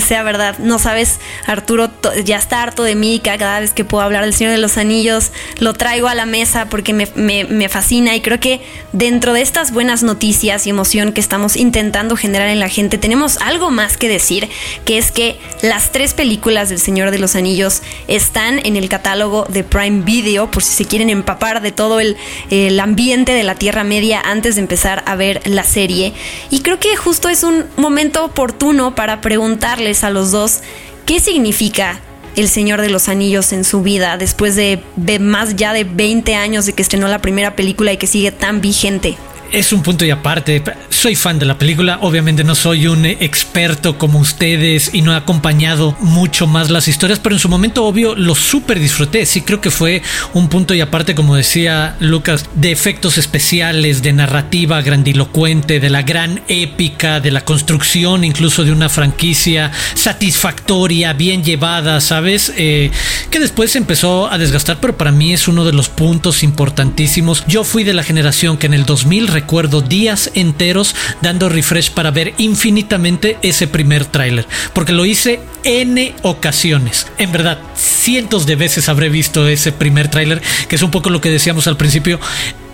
sea 0.00 0.22
verdad. 0.22 0.58
No 0.60 0.78
sabes, 0.78 1.20
Arturo 1.46 1.90
ya 2.24 2.38
está 2.38 2.62
harto 2.62 2.82
de 2.82 2.94
mí. 2.94 3.20
Cada 3.22 3.60
vez 3.60 3.74
que 3.74 3.84
puedo 3.84 4.02
hablar 4.02 4.24
del 4.24 4.32
Señor 4.32 4.54
de 4.54 4.58
los 4.58 4.78
Anillos, 4.78 5.30
lo 5.58 5.74
traigo 5.74 6.08
a 6.08 6.14
la 6.14 6.24
mesa 6.24 6.70
porque 6.70 6.94
me, 6.94 7.68
fascina. 7.68 8.16
Y 8.16 8.22
creo 8.22 8.40
que 8.40 8.62
dentro 8.92 9.34
de 9.34 9.42
estas 9.42 9.72
buenas 9.72 10.02
noticias 10.02 10.66
y 10.66 10.70
emoción 10.70 11.12
que 11.12 11.20
estamos 11.20 11.54
intentando 11.54 12.16
generar 12.16 12.48
en 12.48 12.60
la 12.60 12.70
gente, 12.70 12.96
tenemos 12.96 13.36
algo 13.42 13.70
más 13.70 13.98
que 13.98 14.08
decir, 14.08 14.48
que 14.86 14.96
es 14.96 15.12
que 15.12 15.38
las 15.60 15.92
tres 15.92 16.14
películas 16.14 16.70
del 16.70 16.78
Señor 16.78 17.10
de 17.10 17.18
los 17.18 17.36
Anillos 17.36 17.82
están 18.06 18.58
en 18.64 18.76
el 18.76 18.88
catálogo 18.88 19.44
de 19.50 19.64
Prime 19.64 20.02
Video, 20.02 20.50
por 20.50 20.62
si 20.62 20.72
se 20.72 20.86
quieren 20.86 21.10
empapar 21.10 21.60
de 21.60 21.72
todo 21.72 22.00
el, 22.00 22.16
el 22.48 22.80
ambiente 22.80 23.32
de 23.32 23.42
la 23.42 23.54
Tierra 23.54 23.84
Media 23.84 24.22
antes 24.24 24.54
de 24.54 24.62
empezar 24.62 25.02
a 25.04 25.14
ver 25.14 25.42
la 25.44 25.64
serie. 25.64 26.14
Y 26.48 26.60
creo 26.62 26.80
que 26.80 26.96
justo 26.96 27.28
es 27.28 27.42
un 27.42 27.66
momento 27.76 27.97
oportuno 28.06 28.94
para 28.94 29.20
preguntarles 29.20 30.04
a 30.04 30.10
los 30.10 30.30
dos 30.30 30.60
qué 31.04 31.20
significa 31.20 32.00
el 32.36 32.48
Señor 32.48 32.80
de 32.80 32.90
los 32.90 33.08
Anillos 33.08 33.52
en 33.52 33.64
su 33.64 33.82
vida 33.82 34.16
después 34.16 34.54
de, 34.54 34.80
de 34.94 35.18
más 35.18 35.56
ya 35.56 35.72
de 35.72 35.82
20 35.82 36.34
años 36.36 36.66
de 36.66 36.72
que 36.72 36.82
estrenó 36.82 37.08
la 37.08 37.20
primera 37.20 37.56
película 37.56 37.92
y 37.92 37.96
que 37.96 38.06
sigue 38.06 38.30
tan 38.30 38.60
vigente 38.60 39.16
es 39.52 39.72
un 39.72 39.82
punto 39.82 40.04
y 40.04 40.10
aparte. 40.10 40.62
Soy 40.90 41.14
fan 41.14 41.38
de 41.38 41.46
la 41.46 41.58
película, 41.58 41.98
obviamente 42.02 42.42
no 42.42 42.54
soy 42.54 42.88
un 42.88 43.06
experto 43.06 43.98
como 43.98 44.18
ustedes 44.18 44.90
y 44.92 45.02
no 45.02 45.12
he 45.12 45.16
acompañado 45.16 45.96
mucho 46.00 46.46
más 46.46 46.70
las 46.70 46.88
historias, 46.88 47.20
pero 47.20 47.36
en 47.36 47.38
su 47.38 47.48
momento 47.48 47.84
obvio 47.84 48.14
lo 48.16 48.34
súper 48.34 48.80
disfruté. 48.80 49.24
Sí 49.26 49.42
creo 49.42 49.60
que 49.60 49.70
fue 49.70 50.02
un 50.34 50.48
punto 50.48 50.74
y 50.74 50.80
aparte, 50.80 51.14
como 51.14 51.36
decía 51.36 51.96
Lucas, 52.00 52.46
de 52.54 52.72
efectos 52.72 53.16
especiales, 53.16 54.02
de 54.02 54.12
narrativa 54.12 54.82
grandilocuente, 54.82 55.78
de 55.78 55.90
la 55.90 56.02
gran 56.02 56.42
épica, 56.48 57.20
de 57.20 57.30
la 57.30 57.42
construcción 57.42 58.24
incluso 58.24 58.64
de 58.64 58.72
una 58.72 58.88
franquicia 58.88 59.70
satisfactoria, 59.94 61.12
bien 61.12 61.44
llevada, 61.44 62.00
¿sabes? 62.00 62.52
Eh, 62.56 62.90
que 63.30 63.38
después 63.38 63.76
empezó 63.76 64.30
a 64.30 64.38
desgastar, 64.38 64.78
pero 64.80 64.96
para 64.96 65.12
mí 65.12 65.32
es 65.32 65.48
uno 65.48 65.64
de 65.64 65.72
los 65.72 65.88
puntos 65.88 66.42
importantísimos. 66.42 67.44
Yo 67.46 67.64
fui 67.64 67.84
de 67.84 67.94
la 67.94 68.02
generación 68.02 68.58
que 68.58 68.66
en 68.66 68.74
el 68.74 68.84
2000 68.84 69.28
recuerdo 69.38 69.82
días 69.82 70.32
enteros 70.34 70.96
dando 71.22 71.48
refresh 71.48 71.92
para 71.92 72.10
ver 72.10 72.34
infinitamente 72.38 73.38
ese 73.42 73.68
primer 73.68 74.04
tráiler, 74.04 74.48
porque 74.72 74.92
lo 74.92 75.06
hice 75.06 75.38
N 75.62 76.12
ocasiones. 76.22 77.06
En 77.18 77.30
verdad, 77.30 77.58
cientos 77.76 78.46
de 78.46 78.56
veces 78.56 78.88
habré 78.88 79.08
visto 79.08 79.46
ese 79.46 79.70
primer 79.70 80.08
tráiler, 80.08 80.42
que 80.68 80.74
es 80.74 80.82
un 80.82 80.90
poco 80.90 81.10
lo 81.10 81.20
que 81.20 81.30
decíamos 81.30 81.68
al 81.68 81.76
principio 81.76 82.18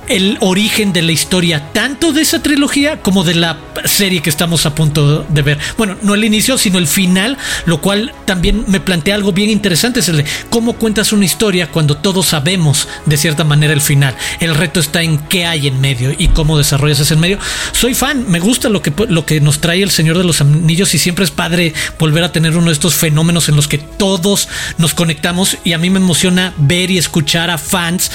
el 0.08 0.38
origen 0.40 0.92
de 0.92 1.02
la 1.02 1.12
historia, 1.12 1.72
tanto 1.72 2.12
de 2.12 2.22
esa 2.22 2.42
trilogía 2.42 3.00
como 3.00 3.24
de 3.24 3.34
la 3.34 3.58
serie 3.84 4.22
que 4.22 4.30
estamos 4.30 4.66
a 4.66 4.74
punto 4.74 5.24
de 5.28 5.42
ver. 5.42 5.58
Bueno, 5.76 5.96
no 6.02 6.14
el 6.14 6.24
inicio, 6.24 6.58
sino 6.58 6.78
el 6.78 6.86
final, 6.86 7.38
lo 7.66 7.80
cual 7.80 8.12
también 8.24 8.64
me 8.68 8.80
plantea 8.80 9.14
algo 9.14 9.32
bien 9.32 9.50
interesante, 9.50 10.00
es 10.00 10.08
el 10.08 10.18
de 10.18 10.24
cómo 10.50 10.74
cuentas 10.74 11.12
una 11.12 11.24
historia 11.24 11.70
cuando 11.70 11.96
todos 11.96 12.26
sabemos 12.26 12.88
de 13.06 13.16
cierta 13.16 13.44
manera 13.44 13.72
el 13.72 13.80
final. 13.80 14.14
El 14.40 14.54
reto 14.54 14.80
está 14.80 15.02
en 15.02 15.18
qué 15.18 15.46
hay 15.46 15.66
en 15.66 15.80
medio 15.80 16.14
y 16.16 16.28
cómo 16.28 16.58
desarrollas 16.58 17.00
ese 17.00 17.14
en 17.14 17.20
medio. 17.20 17.38
Soy 17.72 17.94
fan, 17.94 18.24
me 18.28 18.40
gusta 18.40 18.68
lo 18.68 18.82
que, 18.82 18.92
lo 19.08 19.26
que 19.26 19.40
nos 19.40 19.60
trae 19.60 19.82
el 19.82 19.90
Señor 19.90 20.18
de 20.18 20.24
los 20.24 20.40
Anillos 20.40 20.94
y 20.94 20.98
siempre 20.98 21.24
es 21.24 21.30
padre 21.30 21.72
volver 21.98 22.24
a 22.24 22.32
tener 22.32 22.56
uno 22.56 22.66
de 22.66 22.72
estos 22.72 22.94
fenómenos 22.94 23.48
en 23.48 23.56
los 23.56 23.68
que 23.68 23.78
todos 23.78 24.48
nos 24.78 24.94
conectamos 24.94 25.58
y 25.64 25.72
a 25.72 25.78
mí 25.78 25.90
me 25.90 25.98
emociona 25.98 26.54
ver 26.56 26.90
y 26.90 26.98
escuchar 26.98 27.50
a 27.50 27.58
fans 27.58 28.10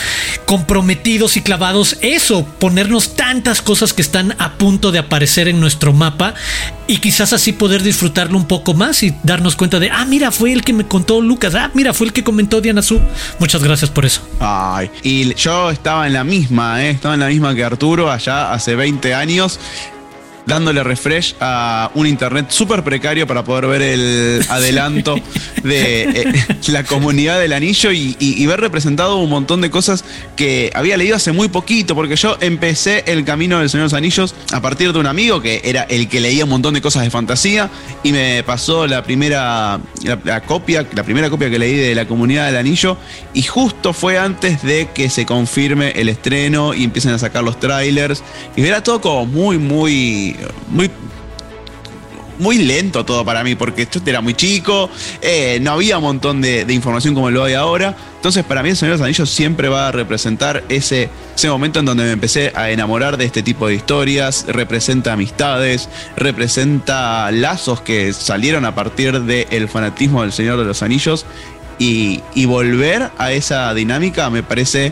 comprometidos 0.46 1.38
y 1.38 1.42
clavados 1.42 1.79
eso, 2.02 2.46
ponernos 2.60 3.16
tantas 3.16 3.62
cosas 3.62 3.94
que 3.94 4.02
están 4.02 4.36
a 4.40 4.54
punto 4.54 4.92
de 4.92 5.00
aparecer 5.00 5.48
en 5.48 5.60
nuestro 5.60 5.94
mapa 5.94 6.34
y 6.88 6.98
quizás 6.98 7.34
así 7.34 7.54
poder 7.54 7.84
disfrutarlo 7.84 8.38
un 8.38 8.46
poco 8.46 8.74
más 8.74 9.02
y 9.04 9.16
darnos 9.24 9.56
cuenta 9.56 9.80
de, 9.80 9.90
ah, 9.90 10.06
mira, 10.06 10.32
fue 10.32 10.52
el 10.52 10.64
que 10.64 10.74
me 10.74 10.86
contó 10.86 11.22
Lucas, 11.22 11.56
ah, 11.56 11.72
mira, 11.74 11.94
fue 11.94 12.08
el 12.08 12.14
que 12.14 12.24
comentó 12.24 12.62
Diana 12.62 12.82
Su. 12.82 13.00
Muchas 13.40 13.64
gracias 13.64 13.90
por 13.90 14.06
eso. 14.06 14.22
Ay, 14.40 14.90
y 15.04 15.34
yo 15.36 15.70
estaba 15.72 16.08
en 16.08 16.14
la 16.14 16.24
misma, 16.24 16.84
¿eh? 16.84 16.92
estaba 16.92 17.14
en 17.14 17.22
la 17.22 17.28
misma 17.28 17.56
que 17.56 17.64
Arturo 17.64 18.12
allá 18.12 18.52
hace 18.52 18.76
20 18.76 19.14
años 19.14 19.60
dándole 20.46 20.84
refresh 20.84 21.36
a 21.40 21.92
un 21.96 22.08
internet 22.08 22.48
súper 22.50 22.84
precario 22.84 23.28
para 23.28 23.44
poder 23.44 23.68
ver 23.68 23.82
el 23.82 24.46
adelanto 24.50 25.16
de 25.64 26.04
eh, 26.04 26.46
la 26.68 26.84
comunidad 26.84 27.40
del 27.40 27.54
anillo 27.54 27.92
y, 27.92 28.46
ver 28.50 28.62
representado 28.62 29.18
un 29.18 29.30
montón 29.30 29.62
de 29.62 29.70
cosas 29.70 30.04
que 30.36 30.72
había 30.74 30.98
leído 30.98 31.16
hace 31.16 31.32
muy 31.32 31.50
poquito, 31.50 31.94
porque 31.94 32.16
yo 32.16 32.36
empecé 32.42 33.04
el 33.06 33.24
camino 33.24 33.60
del 33.60 33.70
Señor 33.70 33.84
de 33.84 33.86
los 33.86 33.94
Anillos 33.94 34.34
a 34.52 34.60
partir 34.60 34.92
de 34.92 34.98
un 34.98 35.06
amigo 35.06 35.40
que 35.40 35.62
era 35.64 35.84
el 35.84 36.08
que 36.08 36.20
leía 36.20 36.46
un 36.46 36.50
montón 36.50 36.74
de 36.74 36.82
cosas 36.82 37.04
de 37.04 37.12
fantasía 37.12 37.70
y 38.02 38.12
me 38.12 38.42
pasó 38.44 38.88
la 38.88 39.04
primera 39.04 39.80
la, 40.04 40.42
copia, 40.42 40.88
la 40.94 41.04
primera 41.04 41.30
copia 41.30 41.52
que 41.52 41.60
leí 41.60 41.76
de 41.76 41.94
la 41.94 42.08
comunidad 42.08 42.48
del 42.48 42.58
anillo 42.58 42.98
y 43.36 43.44
justo 43.44 43.94
fue 43.94 44.18
antes 44.18 44.64
de 44.64 44.90
que 44.94 45.12
se 45.12 45.28
confirme 45.28 45.92
el 45.92 46.10
estreno 46.10 46.74
y 46.74 46.84
empiecen 46.84 47.14
a 47.14 47.20
sacar 47.20 47.44
los 47.44 47.60
trailers. 47.60 48.24
Y 48.56 48.64
era 48.64 48.82
todo 48.82 49.02
como 49.02 49.26
muy 49.26 49.58
muy 49.58 50.29
muy 50.70 50.90
muy 52.40 52.58
lento 52.58 53.06
todo 53.06 53.24
para 53.24 53.44
mí, 53.44 53.56
porque 53.56 53.84
esto 53.84 54.00
era 54.06 54.22
muy 54.22 54.34
chico, 54.34 54.90
eh, 55.22 55.60
no 55.62 55.74
había 55.74 55.98
un 55.98 56.06
montón 56.06 56.42
de, 56.42 56.66
información 56.70 57.14
como 57.14 57.30
lo 57.30 57.44
hay 57.44 57.54
ahora. 57.54 57.96
Entonces, 58.16 58.44
para 58.44 58.64
mí, 58.64 58.70
El 58.70 58.78
Señor 58.78 58.94
de 58.94 58.98
los 59.00 59.06
Anillos 59.06 59.30
siempre 59.30 59.70
va 59.70 59.90
a 59.90 59.92
representar 59.92 60.64
ese, 60.70 61.10
ese 61.36 61.50
momento 61.50 61.80
en 61.80 61.86
donde 61.86 62.04
me 62.04 62.12
empecé 62.12 62.52
a 62.56 62.70
enamorar 62.70 63.18
de 63.18 63.26
este 63.26 63.44
tipo 63.44 63.68
de 63.68 63.76
historias. 63.76 64.46
Representa 64.48 65.14
amistades, 65.14 65.90
representa 66.16 67.30
lazos 67.32 67.82
que 67.82 68.12
salieron 68.14 68.66
a 68.66 68.76
partir 68.76 69.22
del 69.22 69.70
fanatismo 69.70 70.22
del 70.22 70.34
Señor 70.34 70.58
de 70.58 70.66
los 70.66 70.82
Anillos. 70.82 71.26
Y 71.78 72.46
volver 72.46 73.10
a 73.18 73.32
esa 73.32 73.74
dinámica 73.74 74.30
me 74.30 74.44
parece 74.44 74.92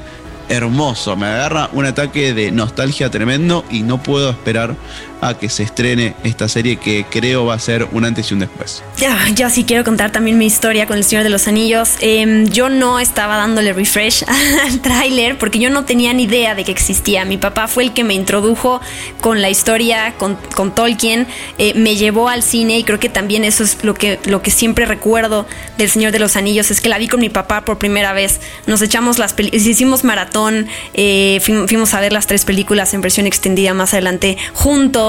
hermoso. 0.50 1.16
Me 1.16 1.28
agarra 1.28 1.70
un 1.74 1.86
ataque 1.86 2.34
de 2.34 2.52
nostalgia 2.52 3.10
tremendo 3.10 3.66
y 3.70 3.82
no 3.82 4.02
puedo 4.02 4.30
esperar 4.30 4.76
a 5.22 5.38
que 5.38 5.50
se 5.50 5.64
estrene 5.64 6.16
esta 6.24 6.48
serie 6.48 6.78
que 6.78 7.06
creo 7.10 7.46
va 7.46 7.56
a 7.56 7.60
ser 7.60 7.88
un 7.92 8.06
antes 8.06 8.30
y 8.30 8.34
un 8.34 8.42
después. 8.42 8.84
Ya, 8.98 9.18
yo 9.34 9.50
sí 9.50 9.64
quiero 9.64 9.84
contar 9.84 10.12
también 10.12 10.38
mi 10.38 10.46
historia 10.46 10.86
con 10.86 10.98
El 10.98 11.04
Señor 11.04 11.24
de 11.24 11.30
los 11.30 11.48
Anillos. 11.48 11.96
Em, 12.02 12.48
yo 12.48 12.70
no 12.70 13.00
estaba 13.00 13.38
dándole 13.38 13.74
refresh 13.74 14.24
al 14.64 14.80
tráiler 14.82 15.38
porque 15.38 15.60
yo 15.60 15.70
no 15.70 15.86
tenía 15.86 16.14
ni 16.14 16.24
idea 16.24 16.56
de 16.56 16.64
que 16.64 16.72
existía. 16.72 17.26
Mi 17.26 17.38
papá 17.38 17.68
fue 17.68 17.84
el 17.84 17.94
que 17.94 18.04
me 18.04 18.14
introdujo 18.14 18.82
con 19.22 19.42
la 19.42 19.50
historia, 19.50 20.14
con, 20.18 20.38
Tolkien, 20.76 21.28
eh, 21.58 21.74
me 21.76 21.96
llevó 21.96 22.30
al 22.30 22.44
cine 22.44 22.78
y 22.78 22.84
creo 22.84 23.00
que 23.00 23.10
también 23.10 23.44
eso 23.44 23.64
es 23.64 23.84
lo 23.84 23.94
que, 23.94 24.20
lo 24.26 24.42
que 24.42 24.52
siempre 24.52 24.86
recuerdo 24.86 25.48
del 25.78 25.90
Señor 25.90 26.12
de 26.12 26.20
los 26.20 26.36
Anillos, 26.36 26.72
es 26.72 26.82
que 26.82 26.90
la 26.90 26.98
vi 26.98 27.08
con 27.08 27.20
mi 27.20 27.30
papá 27.30 27.66
por 27.66 27.78
primera 27.78 28.14
vez. 28.14 28.40
Nos 28.66 28.82
echamos 28.82 29.18
las 29.18 29.34
películas, 29.34 29.66
hicimos 29.66 30.04
maratón, 30.04 30.68
eh, 30.94 31.40
fuimos 31.42 31.94
a 31.94 32.02
ver 32.02 32.14
las 32.14 32.28
tres 32.28 32.46
películas 32.46 32.94
en 32.94 33.02
versión 33.02 33.26
extendida 33.26 33.74
más 33.74 33.94
adelante 33.94 34.38
juntos 34.54 35.07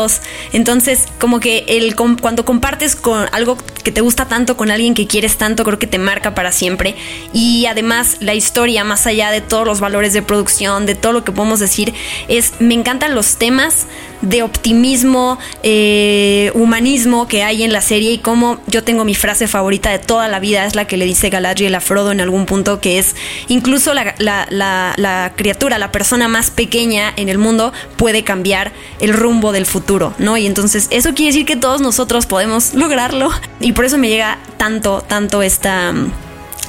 Entonces, 0.53 1.07
como 1.19 1.41
que 1.41 1.65
el, 1.69 1.97
cuando 1.97 2.45
compartes 2.45 2.97
con 2.97 3.27
algo 3.33 3.57
que 3.83 3.93
te 3.93 4.01
gusta 4.01 4.27
tanto, 4.27 4.57
con 4.57 4.71
alguien 4.71 4.95
que 4.95 5.07
quieres 5.07 5.37
tanto, 5.37 5.65
creo 5.65 5.79
que 5.79 5.87
te 5.87 5.99
marca 5.99 6.35
para 6.35 6.53
siempre. 6.53 6.95
Y 7.33 7.67
además, 7.67 8.19
la 8.21 8.35
historia, 8.35 8.85
más 8.85 9.07
allá 9.07 9.31
de 9.31 9.41
todos 9.41 9.67
los 9.67 9.81
valores 9.81 10.13
de 10.13 10.23
producción, 10.23 10.87
de 10.87 10.95
todo 10.95 11.13
lo 11.13 11.25
que 11.25 11.33
podemos 11.33 11.61
decir, 11.61 11.95
es, 12.29 12.53
me 12.61 12.75
encantan 12.75 13.15
los 13.15 13.37
temas 13.37 13.87
de 14.23 14.43
optimismo, 14.43 15.39
eh, 15.63 16.51
humanismo 16.55 17.29
que 17.29 17.43
hay 17.43 17.63
en 17.63 17.73
la 17.73 17.81
serie 17.81 18.13
y 18.13 18.19
como 18.19 18.59
yo 18.67 18.83
tengo 18.85 19.05
mi 19.05 19.15
frase 19.15 19.49
favorita 19.49 19.91
de 19.91 19.99
toda 19.99 20.29
la 20.29 20.41
vida, 20.41 20.67
es 20.67 20.75
la 20.75 20.87
que 20.87 20.97
le 20.97 21.05
dice 21.05 21.31
Galadriel 21.31 21.75
a 21.75 21.81
Frodo 21.81 22.13
en 22.13 22.21
algún 22.21 22.47
punto, 22.47 22.81
que 22.81 22.99
es, 22.99 23.15
incluso 23.49 23.95
la, 23.95 24.15
la, 24.19 25.33
criatura, 25.37 25.79
la 25.79 25.93
persona 25.93 26.29
más 26.29 26.51
pequeña 26.51 27.13
en 27.17 27.29
el 27.29 27.39
mundo 27.39 27.73
puede 27.97 28.25
cambiar 28.25 28.73
el 29.01 29.13
rumbo 29.13 29.53
del 29.53 29.67
futuro, 29.67 30.15
¿no? 30.19 30.37
Y 30.37 30.47
entonces 30.47 30.89
eso 30.91 31.15
quiere 31.15 31.33
decir 31.33 31.47
que 31.47 31.57
todos 31.57 31.81
nosotros 31.81 32.27
podemos 32.27 32.75
lograrlo 32.75 33.31
y 33.61 33.73
por 33.73 33.85
eso 33.85 33.99
me 33.99 34.09
llega 34.09 34.39
tanto, 34.57 35.03
tanto 35.07 35.43
esta 35.43 35.93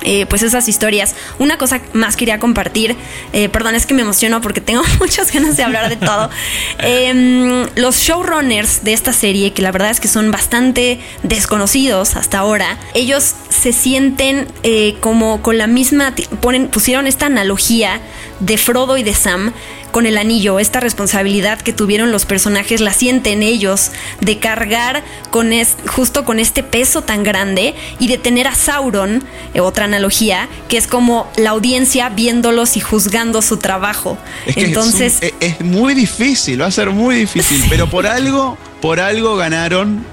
eh, 0.04 0.26
pues 0.28 0.44
esas 0.44 0.68
historias. 0.68 1.16
Una 1.40 1.58
cosa 1.58 1.82
más 1.94 2.16
quería 2.16 2.40
compartir, 2.40 2.96
eh, 3.34 3.50
perdón, 3.50 3.76
es 3.76 3.86
que 3.86 3.94
me 3.94 4.02
emociono 4.02 4.42
porque 4.42 4.62
tengo 4.62 4.82
muchas 5.00 5.32
ganas 5.32 5.58
de 5.58 5.64
hablar 5.64 5.90
de 5.90 5.96
todo. 5.96 6.30
Em, 6.80 7.68
los 7.76 7.98
showrunners 7.98 8.84
de 8.84 8.94
esta 8.94 9.14
serie, 9.14 9.54
que 9.54 9.62
la 9.62 9.72
verdad 9.72 9.92
es 9.92 10.00
que 10.00 10.08
son 10.08 10.32
bastante 10.32 11.00
desconocidos 11.24 12.16
hasta 12.16 12.40
ahora, 12.40 12.78
ellos 12.94 13.36
se 13.50 13.74
sienten 13.74 14.48
eh, 14.64 14.96
como 15.00 15.42
con 15.42 15.58
la 15.58 15.68
misma, 15.68 16.14
ponen, 16.42 16.70
pusieron 16.70 17.08
esta 17.08 17.26
analogía 17.26 18.02
de 18.40 18.58
Frodo 18.58 18.98
y 18.98 19.04
de 19.04 19.14
Sam 19.14 19.54
con 19.92 20.06
el 20.06 20.18
anillo, 20.18 20.60
esta 20.60 20.80
responsabilidad 20.80 21.60
que 21.60 21.74
tuvieron 21.74 22.12
los 22.12 22.26
personajes 22.26 22.82
la 22.82 22.94
sienten 22.94 23.44
ellos 23.44 23.92
de 24.22 24.40
cargar 24.40 25.04
con 25.32 25.50
justo 25.88 26.26
con 26.26 26.40
este 26.40 26.64
peso 26.64 27.02
tan 27.02 27.24
grande 27.24 27.74
y 28.00 28.08
de 28.08 28.18
tener 28.18 28.48
a 28.48 28.56
Sauron, 28.56 29.24
eh, 29.54 29.60
otra 29.60 29.86
analogía, 29.86 30.48
que 30.68 30.78
es 30.78 30.88
como 30.88 31.30
la 31.36 31.52
audiencia 31.52 32.10
viéndolos 32.10 32.78
y 32.78 32.80
juzgando 32.80 33.42
su 33.42 33.58
trabajo. 33.58 34.18
Entonces 34.46 35.20
es, 35.40 35.62
muy 35.62 35.94
difícil, 35.94 36.62
va 36.62 36.68
a 36.68 36.72
ser 36.72 36.92
muy 36.92 37.16
difícil, 37.16 37.64
pero 37.70 37.90
por 37.90 38.08
algo, 38.08 38.58
por 38.82 39.00
algo 39.00 39.36
ganaron 39.36 40.06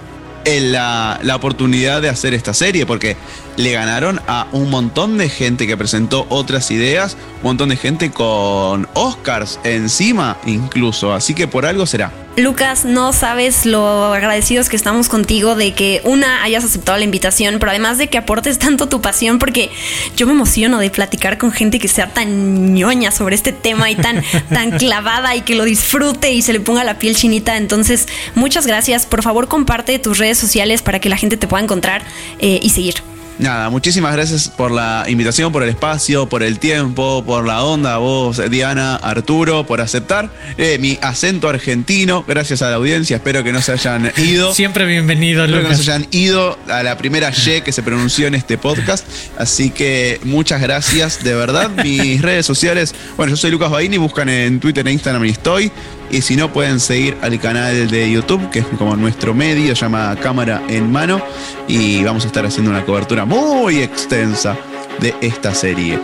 la, 0.46 1.18
la, 1.22 1.36
oportunidad 1.36 2.00
de 2.02 2.08
hacer 2.08 2.34
esta 2.34 2.54
serie, 2.54 2.86
porque 2.86 3.16
le 3.56 3.72
ganaron 3.72 4.20
a 4.26 4.46
un 4.52 4.70
montón 4.70 5.18
de 5.18 5.28
gente 5.28 5.66
que 5.66 5.76
presentó 5.76 6.26
otras 6.28 6.70
ideas, 6.70 7.16
un 7.38 7.48
montón 7.50 7.70
de 7.70 7.76
gente 7.76 8.10
con 8.10 8.88
Oscars 8.94 9.58
encima 9.64 10.36
incluso, 10.46 11.12
así 11.12 11.34
que 11.34 11.48
por 11.48 11.66
algo 11.66 11.86
será. 11.86 12.25
Lucas, 12.36 12.84
no 12.84 13.14
sabes 13.14 13.64
lo 13.64 14.12
agradecidos 14.12 14.68
que 14.68 14.76
estamos 14.76 15.08
contigo 15.08 15.54
de 15.54 15.72
que 15.72 16.02
una 16.04 16.42
hayas 16.42 16.64
aceptado 16.64 16.98
la 16.98 17.04
invitación, 17.04 17.56
pero 17.58 17.70
además 17.70 17.96
de 17.96 18.08
que 18.08 18.18
aportes 18.18 18.58
tanto 18.58 18.90
tu 18.90 19.00
pasión, 19.00 19.38
porque 19.38 19.70
yo 20.18 20.26
me 20.26 20.34
emociono 20.34 20.78
de 20.78 20.90
platicar 20.90 21.38
con 21.38 21.50
gente 21.50 21.78
que 21.78 21.88
sea 21.88 22.08
tan 22.12 22.74
ñoña 22.74 23.10
sobre 23.10 23.36
este 23.36 23.52
tema 23.52 23.90
y 23.90 23.96
tan, 23.96 24.22
tan 24.50 24.72
clavada 24.72 25.34
y 25.34 25.40
que 25.40 25.54
lo 25.54 25.64
disfrute 25.64 26.30
y 26.30 26.42
se 26.42 26.52
le 26.52 26.60
ponga 26.60 26.84
la 26.84 26.98
piel 26.98 27.16
chinita. 27.16 27.56
Entonces, 27.56 28.06
muchas 28.34 28.66
gracias. 28.66 29.06
Por 29.06 29.22
favor, 29.22 29.48
comparte 29.48 29.98
tus 29.98 30.18
redes 30.18 30.36
sociales 30.36 30.82
para 30.82 31.00
que 31.00 31.08
la 31.08 31.16
gente 31.16 31.38
te 31.38 31.46
pueda 31.46 31.64
encontrar 31.64 32.02
eh, 32.38 32.60
y 32.62 32.68
seguir. 32.68 33.15
Nada, 33.38 33.68
muchísimas 33.68 34.14
gracias 34.14 34.48
por 34.48 34.70
la 34.70 35.04
invitación, 35.08 35.52
por 35.52 35.62
el 35.62 35.68
espacio, 35.68 36.26
por 36.26 36.42
el 36.42 36.58
tiempo, 36.58 37.22
por 37.26 37.46
la 37.46 37.64
onda, 37.64 37.98
vos, 37.98 38.40
Diana, 38.50 38.96
Arturo, 38.96 39.66
por 39.66 39.82
aceptar 39.82 40.30
eh, 40.56 40.78
mi 40.80 40.98
acento 41.02 41.50
argentino. 41.50 42.24
Gracias 42.26 42.62
a 42.62 42.70
la 42.70 42.76
audiencia, 42.76 43.16
espero 43.16 43.44
que 43.44 43.52
no 43.52 43.60
se 43.60 43.72
hayan 43.72 44.10
ido. 44.16 44.54
Siempre 44.54 44.86
bienvenido, 44.86 45.44
Espero 45.44 45.62
que 45.62 45.68
no 45.68 45.74
se 45.74 45.82
hayan 45.82 46.06
ido 46.12 46.58
a 46.68 46.82
la 46.82 46.96
primera 46.96 47.30
Y 47.30 47.60
que 47.60 47.72
se 47.72 47.82
pronunció 47.82 48.26
en 48.26 48.34
este 48.34 48.56
podcast. 48.56 49.06
Así 49.36 49.70
que 49.70 50.18
muchas 50.24 50.62
gracias, 50.62 51.22
de 51.22 51.34
verdad. 51.34 51.70
Mis 51.84 52.22
redes 52.22 52.46
sociales, 52.46 52.94
bueno, 53.18 53.30
yo 53.30 53.36
soy 53.36 53.50
Lucas 53.50 53.70
Baini, 53.70 53.98
buscan 53.98 54.30
en 54.30 54.60
Twitter 54.60 54.86
e 54.88 54.92
Instagram 54.92 55.24
y 55.26 55.30
estoy. 55.30 55.70
Y 56.10 56.22
si 56.22 56.36
no, 56.36 56.52
pueden 56.52 56.80
seguir 56.80 57.16
al 57.22 57.38
canal 57.40 57.88
de 57.88 58.10
YouTube, 58.10 58.48
que 58.50 58.60
es 58.60 58.66
como 58.78 58.96
nuestro 58.96 59.34
medio, 59.34 59.74
llama 59.74 60.16
Cámara 60.22 60.62
en 60.68 60.90
Mano. 60.90 61.20
Y 61.68 62.02
vamos 62.04 62.24
a 62.24 62.26
estar 62.28 62.46
haciendo 62.46 62.70
una 62.70 62.84
cobertura 62.84 63.24
muy 63.24 63.82
extensa 63.82 64.56
de 65.00 65.14
esta 65.20 65.54
serie. 65.54 65.98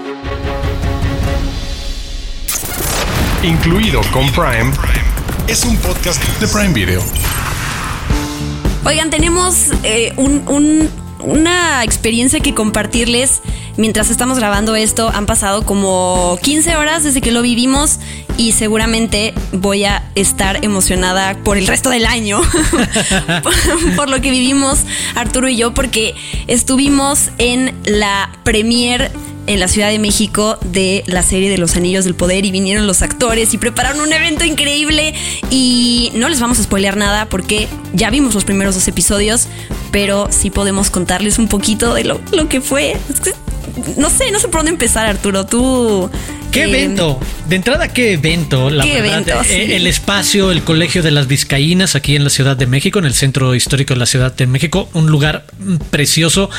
Incluido 3.43 4.01
con 4.13 4.31
Prime, 4.33 4.73
es 5.49 5.65
un 5.65 5.77
podcast 5.79 6.23
de 6.41 6.47
Prime 6.47 6.73
Video. 6.73 7.03
Oigan, 8.85 9.11
tenemos 9.11 9.69
eh, 9.85 10.13
una 11.23 11.83
experiencia 11.85 12.41
que 12.41 12.55
compartirles 12.55 13.41
mientras 13.77 14.11
estamos 14.11 14.39
grabando 14.39 14.75
esto. 14.77 15.11
Han 15.15 15.27
pasado 15.27 15.65
como 15.65 16.39
15 16.43 16.77
horas 16.77 17.05
desde 17.05 17.21
que 17.21 17.31
lo 17.31 17.43
vivimos 17.43 17.99
y 18.37 18.53
seguramente 18.53 19.35
voy 19.53 19.85
a 19.85 20.11
estar 20.15 20.65
emocionada 20.65 21.37
por 21.45 21.59
el 21.59 21.67
resto 21.67 21.91
del 21.91 22.07
año, 22.07 22.41
por, 23.97 24.09
lo 24.09 24.21
que 24.21 24.31
vivimos 24.31 24.81
Arturo 25.15 25.49
y 25.49 25.57
yo, 25.57 25.75
porque 25.75 26.15
estuvimos 26.47 27.31
en 27.39 27.75
la 27.85 28.31
premier 28.43 29.11
en 29.47 29.61
la 29.61 29.69
Ciudad 29.69 29.91
de 29.91 29.99
México 29.99 30.59
de 30.65 31.03
la 31.07 31.23
serie 31.23 31.51
de 31.51 31.59
los 31.59 31.77
Anillos 31.77 32.05
del 32.05 32.15
Poder 32.15 32.45
y 32.45 32.51
vinieron 32.51 32.87
los 32.87 33.03
actores 33.03 33.55
y 33.55 33.59
prepararon 33.59 34.01
un 34.01 34.13
evento 34.13 34.45
increíble 34.45 35.15
y 35.51 36.13
no 36.15 36.29
les 36.29 36.41
vamos 36.41 36.59
a 36.59 36.63
spoilear 36.63 36.97
nada 36.97 37.27
porque 37.27 37.69
ya 37.93 38.11
vimos 38.11 38.35
los 38.35 38.45
primeros 38.45 38.75
dos 38.75 38.87
episodios, 38.89 39.49
pero 39.91 40.29
sí 40.31 40.51
podemos 40.51 40.91
contarles 40.91 41.39
un 41.39 41.49
poquito 41.49 41.95
de 41.95 42.05
lo, 42.05 42.21
lo 42.33 42.49
que 42.49 42.61
fue. 42.61 42.97
No 43.97 44.11
sé, 44.11 44.31
no 44.31 44.39
sé 44.39 44.49
por 44.49 44.61
dónde 44.61 44.73
empezar 44.73 45.07
Arturo, 45.07 45.47
tú 45.47 46.11
¿Qué 46.53 46.65
evento? 46.65 47.19
De 47.49 47.57
entrada, 47.57 47.89
¿qué 47.89 48.13
evento? 48.13 48.69
La 48.69 48.85
¿Qué 48.85 48.99
evento? 48.99 49.33
Eh, 49.49 49.77
el 49.77 49.87
espacio, 49.87 50.53
el 50.53 50.63
Colegio 50.63 51.03
de 51.03 51.11
las 51.11 51.27
Vizcaínas, 51.27 51.97
aquí 51.97 52.15
en 52.15 52.25
la 52.25 52.31
Ciudad 52.31 52.59
de 52.59 52.67
México, 52.67 52.99
en 52.99 53.07
el 53.07 53.15
centro 53.15 53.55
histórico 53.55 53.95
de 53.95 54.01
la 54.01 54.05
Ciudad 54.05 54.35
de 54.35 54.47
México. 54.47 54.91
Un 54.93 55.07
lugar 55.07 55.47
precioso, 55.91 56.51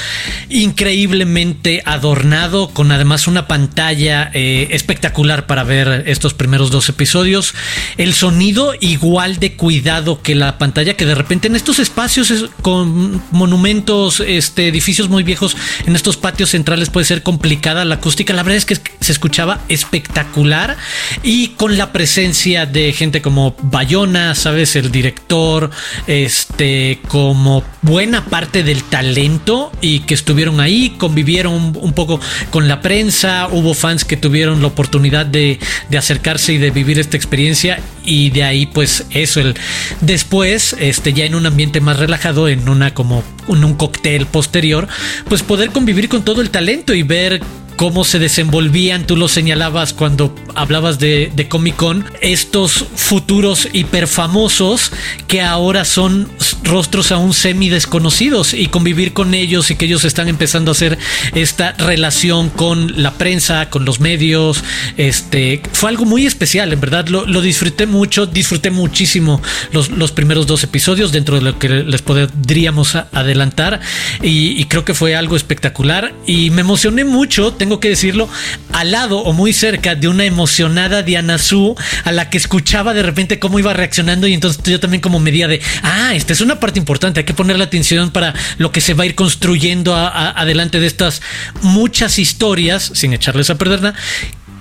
increíblemente 0.50 1.84
adornado, 1.86 2.70
con 2.70 2.92
además 2.92 3.28
una 3.28 3.48
pantalla 3.48 4.32
eh, 4.34 4.70
espectacular 4.72 5.46
para 5.46 5.64
ver 5.64 6.06
estos 6.08 6.34
primeros 6.34 6.72
dos 6.72 6.90
episodios. 6.90 7.54
El 7.98 8.16
sonido 8.16 8.74
igual 8.80 9.38
de 9.38 9.56
cuidado 9.56 10.24
que 10.24 10.34
la 10.34 10.58
pantalla, 10.58 10.96
que 10.96 11.06
de 11.06 11.14
repente 11.14 11.48
en 11.48 11.56
estos 11.56 11.78
espacios 11.78 12.34
con 12.64 13.22
monumentos, 13.30 14.22
este, 14.26 14.70
edificios 14.70 15.08
muy 15.10 15.22
viejos, 15.22 15.56
en 15.86 15.96
estos 15.96 16.18
patios 16.18 16.50
centrales 16.50 16.90
puede 16.90 17.06
ser 17.06 17.22
complicada 17.22 17.86
la 17.86 17.96
acústica. 17.96 18.34
La 18.34 18.42
verdad 18.42 18.58
es 18.58 18.66
que 18.66 18.78
se 19.00 19.12
escuchaba 19.12 19.62
espectacular 19.84 20.78
y 21.24 21.50
con 21.50 21.78
la 21.78 21.92
presencia 21.92 22.66
de 22.66 22.94
gente 22.94 23.22
como 23.22 23.56
Bayona, 23.62 24.34
sabes, 24.36 24.76
el 24.76 24.92
director, 24.92 25.70
este, 26.08 27.00
como 27.08 27.64
buena 27.82 28.26
parte 28.26 28.64
del 28.64 28.84
talento 28.84 29.72
y 29.82 30.02
que 30.02 30.14
estuvieron 30.14 30.60
ahí, 30.60 30.96
convivieron 30.98 31.76
un, 31.76 31.94
poco 31.94 32.20
con 32.50 32.68
la 32.68 32.82
prensa, 32.82 33.48
hubo 33.52 33.74
fans 33.74 34.06
que 34.06 34.18
tuvieron 34.18 34.62
la 34.62 34.68
oportunidad 34.68 35.26
de, 35.26 35.60
de, 35.90 35.98
acercarse 35.98 36.54
y 36.54 36.58
de 36.58 36.72
vivir 36.72 37.00
esta 37.00 37.18
experiencia 37.18 37.80
y 38.06 38.30
de 38.32 38.44
ahí 38.44 38.66
pues 38.66 39.06
eso, 39.12 39.42
el 39.42 39.56
después, 40.02 40.76
este, 40.80 41.14
ya 41.14 41.26
en 41.26 41.36
un 41.36 41.46
ambiente 41.46 41.82
más 41.82 42.00
relajado, 42.00 42.48
en 42.48 42.68
una 42.70 42.94
como 42.94 43.24
en 43.48 43.64
un 43.64 43.76
cóctel 43.76 44.26
posterior, 44.26 44.88
pues 45.28 45.44
poder 45.44 45.72
convivir 45.72 46.10
con 46.10 46.24
todo 46.24 46.42
el 46.42 46.50
talento 46.50 46.94
y 46.94 47.04
ver 47.04 47.42
cómo 47.76 48.04
se 48.04 48.20
desenvolvían, 48.20 49.06
tú 49.06 49.16
lo 49.16 49.28
señalabas 49.28 49.94
cuando 49.94 50.34
hablabas 50.56 51.00
de, 51.00 51.32
Comic 51.50 51.76
Con, 51.76 52.06
estos 52.22 52.86
futuros 52.96 53.68
hiperfamosos 53.74 54.92
que 55.28 55.42
ahora 55.42 55.86
son 55.86 56.30
rostros 56.64 57.12
aún 57.12 57.34
semi 57.34 57.70
desconocidos 57.70 58.54
y 58.54 58.68
convivir 58.68 59.14
con 59.14 59.34
ellos 59.34 59.72
y 59.72 59.76
que 59.76 59.86
ellos 59.86 60.06
están 60.06 60.30
empezando 60.30 60.72
a 60.72 60.74
hacer 60.74 60.98
esta 61.36 61.74
relación 61.74 62.50
con 62.50 63.02
la 63.02 63.12
prensa, 63.12 63.70
con 63.70 63.86
los 63.86 64.00
medios, 64.00 64.64
este, 64.98 65.62
fue 65.74 65.90
algo 65.90 66.06
muy 66.06 66.26
especial, 66.26 66.72
en 66.72 66.80
verdad 66.80 67.08
lo, 67.08 67.42
disfruté 67.42 67.86
mucho, 67.86 68.26
disfruté 68.26 68.72
muchísimo 68.72 69.42
los, 69.72 69.90
los, 69.90 70.12
primeros 70.12 70.48
dos 70.48 70.64
episodios 70.64 71.12
dentro 71.12 71.36
de 71.36 71.42
lo 71.42 71.60
que 71.60 71.70
les 71.70 72.02
podríamos 72.02 72.96
adelantar 72.96 73.82
y 74.22 74.64
creo 74.66 74.86
que 74.86 74.94
fue 74.94 75.16
algo 75.16 75.36
espectacular 75.36 76.14
y 76.26 76.50
me 76.52 76.62
emocioné 76.62 77.04
mucho 77.04 77.54
tengo 77.64 77.80
que 77.80 77.88
decirlo, 77.88 78.28
al 78.74 78.92
lado 78.92 79.20
o 79.20 79.32
muy 79.32 79.54
cerca 79.54 79.96
de 79.96 80.10
una 80.10 80.26
emocionada 80.26 81.02
Diana 81.02 81.38
Su, 81.38 81.78
a 82.04 82.12
la 82.12 82.30
que 82.30 82.38
escuchaba 82.38 82.94
de 82.94 83.04
repente 83.04 83.40
cómo 83.40 83.58
iba 83.58 83.72
reaccionando 83.72 84.28
y 84.28 84.34
entonces 84.34 84.62
yo 84.66 84.82
también 84.82 85.00
como 85.00 85.18
medía 85.18 85.48
de, 85.48 85.62
ah, 85.82 86.14
esta 86.14 86.34
es 86.34 86.42
una 86.42 86.60
parte 86.60 86.78
importante, 86.78 87.22
hay 87.22 87.26
que 87.26 87.34
ponerle 87.34 87.64
atención 87.64 88.12
para 88.12 88.34
lo 88.58 88.74
que 88.74 88.82
se 88.82 88.96
va 88.96 89.04
a 89.04 89.06
ir 89.06 89.16
construyendo 89.16 89.96
adelante 89.96 90.82
de 90.82 90.88
estas 90.88 91.22
muchas 91.62 92.20
historias, 92.20 92.92
sin 92.96 93.14
echarles 93.14 93.50
a 93.50 93.56
perder 93.56 93.82
nada 93.82 93.96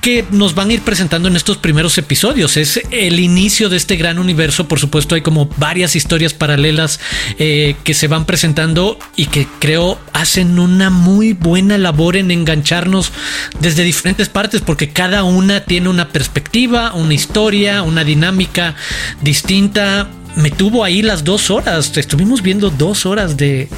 que 0.02 0.26
nos 0.32 0.56
van 0.56 0.68
a 0.68 0.72
ir 0.72 0.82
presentando 0.82 1.28
en 1.28 1.36
estos 1.36 1.58
primeros 1.58 1.96
episodios. 1.96 2.56
Es 2.56 2.82
el 2.90 3.20
inicio 3.20 3.68
de 3.68 3.76
este 3.76 3.94
gran 3.94 4.18
universo. 4.18 4.66
Por 4.66 4.80
supuesto, 4.80 5.14
hay 5.14 5.22
como 5.22 5.46
varias 5.58 5.94
historias 5.94 6.34
paralelas 6.34 6.98
eh, 7.38 7.76
que 7.84 7.94
se 7.94 8.08
van 8.08 8.26
presentando 8.26 8.98
y 9.14 9.26
que 9.26 9.46
creo 9.60 10.00
hacen 10.12 10.58
una 10.58 10.90
muy 10.90 11.34
buena 11.34 11.78
labor 11.78 12.16
en 12.16 12.32
engancharnos 12.32 13.12
desde 13.60 13.84
diferentes 13.84 14.28
partes, 14.28 14.60
porque 14.60 14.90
cada 14.90 15.22
una 15.22 15.60
tiene 15.60 15.88
una 15.88 16.08
perspectiva, 16.08 16.92
una 16.94 17.14
historia, 17.14 17.82
una 17.82 18.02
dinámica 18.02 18.74
distinta. 19.22 20.10
Me 20.34 20.50
tuvo 20.50 20.82
ahí 20.82 21.02
las 21.02 21.22
dos 21.22 21.48
horas. 21.48 21.96
Estuvimos 21.96 22.42
viendo 22.42 22.70
dos 22.70 23.06
horas 23.06 23.36
de. 23.36 23.68